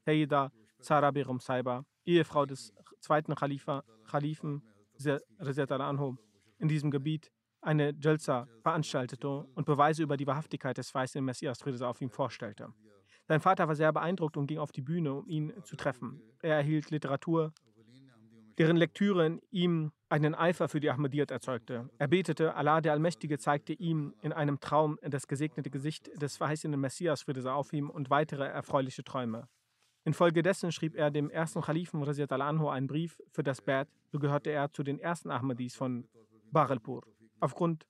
Sayyida 0.05 0.51
Zara 0.81 1.13
Birum 1.13 1.39
Saiba, 1.39 1.85
Ehefrau 2.05 2.47
des 2.47 2.73
zweiten 2.99 3.37
Khalifa, 3.37 3.85
Khalifen 4.11 4.63
Rizat 5.39 5.71
al-Anhu, 5.71 6.17
in 6.59 6.67
diesem 6.67 6.91
Gebiet 6.91 7.31
eine 7.61 7.95
Jalsa 7.97 8.49
veranstaltete 8.61 9.29
und 9.29 9.67
Beweise 9.67 10.03
über 10.03 10.17
die 10.17 10.27
Wahrhaftigkeit 10.27 10.77
des 10.79 10.93
weißen 10.93 11.25
Messias 11.25 11.63
Friede 11.63 11.87
auf 11.87 12.01
ihm 12.01 12.11
vorstellte. 12.11 12.75
Sein 13.29 13.39
Vater 13.39 13.69
war 13.69 13.77
sehr 13.77 13.93
beeindruckt 13.93 14.37
und 14.37 14.49
ging 14.49 14.59
auf 14.59 14.73
die 14.73 14.83
Bühne, 14.83 15.15
um 15.15 15.29
ihn 15.29 15.53
zu 15.63 15.77
treffen. 15.77 16.21
Er 16.41 16.57
erhielt 16.57 16.91
Literatur, 16.91 17.53
deren 18.59 18.77
Lektüre 18.77 19.27
in 19.27 19.41
ihm 19.51 19.93
einen 20.09 20.35
Eifer 20.35 20.69
für 20.69 20.81
die 20.81 20.91
Ahmadiyyat 20.91 21.31
erzeugte. 21.31 21.89
Er 21.99 22.09
betete, 22.09 22.55
Allah 22.55 22.81
der 22.81 22.93
Allmächtige 22.93 23.39
zeigte 23.39 23.73
ihm 23.73 24.15
in 24.21 24.33
einem 24.33 24.61
Traum 24.61 24.99
das 25.03 25.27
gesegnete 25.27 25.71
Gesicht 25.71 26.11
des 26.21 26.37
verheißenen 26.37 26.79
Messias 26.79 27.23
Friede 27.23 27.53
auf 27.53 27.73
ihm 27.73 27.89
und 27.89 28.11
weitere 28.11 28.45
erfreuliche 28.45 29.05
Träume. 29.05 29.49
Infolgedessen 30.05 30.73
schrieb 30.73 30.97
er 30.97 31.11
dem 31.11 31.31
ersten 31.31 31.63
Khalifen 31.63 32.03
Raziat 32.03 32.33
al-Anhu 32.33 32.69
einen 32.69 32.89
Brief 32.89 33.23
für 33.31 33.43
das 33.43 33.63
Bad, 33.63 33.89
so 34.09 34.19
gehörte 34.19 34.51
er 34.51 34.71
zu 34.73 34.83
den 34.83 34.99
ersten 34.99 35.31
Ahmadis 35.31 35.77
von 35.77 36.09
Barelpur. 36.51 37.03
Aufgrund 37.41 37.87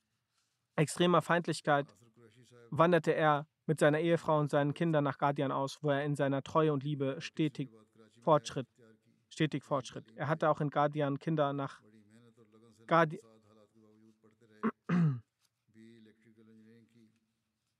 extremer 0.75 1.21
Feindlichkeit 1.21 1.87
wanderte 2.69 3.13
er 3.13 3.47
mit 3.65 3.79
seiner 3.79 3.99
Ehefrau 3.99 4.39
und 4.39 4.51
seinen 4.51 4.73
Kindern 4.73 5.03
nach 5.03 5.17
Guardian 5.17 5.51
aus, 5.51 5.79
wo 5.81 5.89
er 5.89 6.03
in 6.03 6.15
seiner 6.15 6.43
Treue 6.43 6.71
und 6.71 6.83
Liebe 6.83 7.19
stetig 7.19 7.69
Fortschritt, 8.21 8.67
stetig 9.33 9.63
Fortschritt. 9.63 10.05
Er 10.15 10.27
hatte 10.27 10.49
auch 10.49 10.61
in 10.61 10.69
Guardian 10.69 11.19
Kinder 11.19 11.51
nach 11.53 11.81
Guardi 12.87 13.19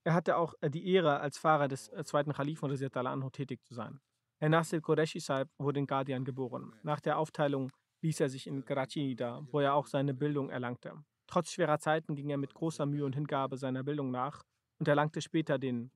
Er 0.06 0.14
hatte 0.14 0.36
auch 0.36 0.54
äh, 0.60 0.70
die 0.70 0.86
Ehre, 0.94 1.22
als 1.22 1.38
Fahrer 1.38 1.68
des 1.70 1.88
äh, 1.90 2.04
zweiten 2.04 2.34
Khalifen 2.34 2.70
anhu 3.08 3.30
tätig 3.30 3.64
zu 3.64 3.74
sein. 3.74 4.02
Herr 4.38 4.50
Nasir 4.50 4.82
Qureshi 4.82 5.22
Saib 5.22 5.48
wurde 5.58 5.80
in 5.80 5.88
Guardian 5.88 6.26
geboren. 6.26 6.74
Nach 6.84 7.00
der 7.00 7.18
Aufteilung 7.18 7.72
ließ 8.02 8.20
er 8.20 8.30
sich 8.30 8.48
in 8.48 8.66
Karachi 8.66 9.02
nieder, 9.02 9.48
wo 9.52 9.62
er 9.62 9.74
auch 9.74 9.88
seine 9.88 10.14
Bildung 10.14 10.50
erlangte. 10.50 10.94
Trotz 11.28 11.52
schwerer 11.52 11.80
Zeiten 11.80 12.16
ging 12.16 12.30
er 12.30 12.38
mit 12.38 12.54
großer 12.54 12.86
Mühe 12.86 13.06
und 13.06 13.16
Hingabe 13.16 13.58
seiner 13.58 13.84
Bildung 13.84 14.12
nach 14.12 14.44
und 14.80 14.88
erlangte 14.90 15.22
später 15.22 15.58
den 15.58 15.90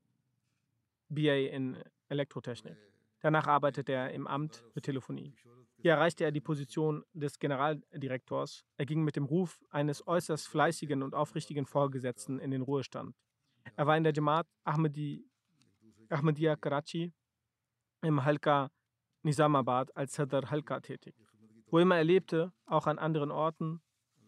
BA 1.10 1.36
in 1.52 1.78
Elektrotechnik. 2.08 2.78
Danach 3.20 3.48
arbeitete 3.48 3.94
er 3.94 4.12
im 4.12 4.28
Amt 4.28 4.64
für 4.74 4.82
Telefonie. 4.82 5.34
Hier 5.80 5.92
erreichte 5.92 6.24
er 6.24 6.32
die 6.32 6.42
Position 6.42 7.04
des 7.14 7.40
Generaldirektors. 7.40 8.64
Er 8.78 8.86
ging 8.86 9.04
mit 9.04 9.16
dem 9.16 9.26
Ruf 9.26 9.60
eines 9.70 10.06
äußerst 10.08 10.48
fleißigen 10.48 11.04
und 11.04 11.14
aufrichtigen 11.14 11.66
Vorgesetzten 11.66 12.40
in 12.40 12.52
den 12.52 12.62
Ruhestand. 12.62 13.16
Er 13.76 13.88
war 13.88 13.98
in 13.98 14.04
der 14.04 14.14
Jamaat 14.14 14.48
Ahmadi, 14.64 15.26
Ahmadiyya 16.10 16.56
Karachi 16.56 17.14
im 18.02 18.24
Halka 18.24 18.70
Nizamabad 19.24 19.96
als 19.96 20.14
Sadr 20.14 20.50
Halka 20.50 20.80
tätig. 20.80 21.16
Wo 21.70 21.80
immer 21.80 21.98
er 21.98 22.04
lebte, 22.04 22.54
auch 22.66 22.88
an 22.88 22.98
anderen 22.98 23.32
Orten, 23.32 23.82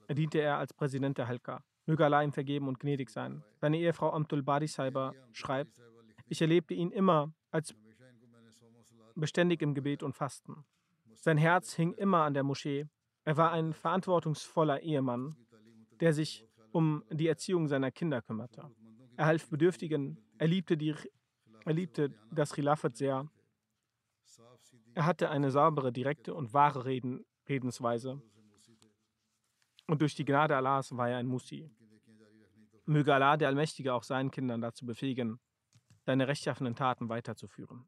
diente 0.10 0.40
er 0.40 0.58
als 0.58 0.74
Präsident 0.74 1.18
der 1.18 1.28
Halka. 1.28 1.64
Möge 1.86 2.06
Allah 2.06 2.22
ihm 2.22 2.34
vergeben 2.34 2.68
und 2.68 2.80
gnädig 2.80 3.10
sein. 3.10 3.44
Seine 3.62 3.78
Ehefrau 3.78 4.12
Amtul 4.12 4.44
Bari 4.44 4.68
Saiba 4.68 5.14
schreibt, 5.32 5.82
ich 6.28 6.42
erlebte 6.42 6.74
ihn 6.74 6.92
immer 6.92 7.34
als 7.50 7.74
beständig 9.20 9.61
im 9.61 9.74
Gebet 9.74 10.03
und 10.03 10.13
Fasten. 10.13 10.65
Sein 11.15 11.38
Herz 11.38 11.74
hing 11.74 11.93
immer 11.93 12.24
an 12.24 12.34
der 12.34 12.43
Moschee. 12.43 12.88
Er 13.26 13.38
war 13.38 13.51
ein 13.51 13.74
verantwortungsvoller 13.74 14.82
Ehemann, 14.82 15.36
der 15.99 16.13
sich 16.13 16.45
um 16.72 17.03
die 17.11 17.28
Erziehung 17.28 17.67
seiner 17.67 17.91
Kinder 17.91 18.22
kümmerte. 18.22 18.70
Er 19.17 19.26
half 19.26 19.49
Bedürftigen, 19.49 20.17
er 20.38 20.47
liebte, 20.47 20.78
die, 20.78 20.95
er 21.65 21.74
liebte 21.74 22.13
das 22.32 22.53
Khilafat 22.53 22.95
sehr. 22.95 23.30
Er 24.93 25.05
hatte 25.05 25.30
eine 25.30 25.51
saubere, 25.51 25.91
direkte 25.91 26.34
und 26.34 26.53
wahre 26.53 26.86
Reden, 26.86 27.26
Redensweise 27.47 28.22
und 29.89 30.01
durch 30.01 30.13
die 30.13 30.24
Gnade 30.24 30.55
Allahs 30.55 30.95
war 30.95 31.09
er 31.09 31.17
ein 31.17 31.26
Musi. 31.26 31.67
Möge 32.86 33.13
Allah, 33.13 33.38
der 33.38 33.47
Allmächtige, 33.47 33.93
auch 33.93 34.03
seinen 34.03 34.30
Kindern 34.30 34.61
dazu 34.61 34.86
befähigen, 34.86 35.39
seine 36.05 36.28
rechtschaffenen 36.28 36.76
Taten 36.76 37.09
weiterzuführen. 37.09 37.88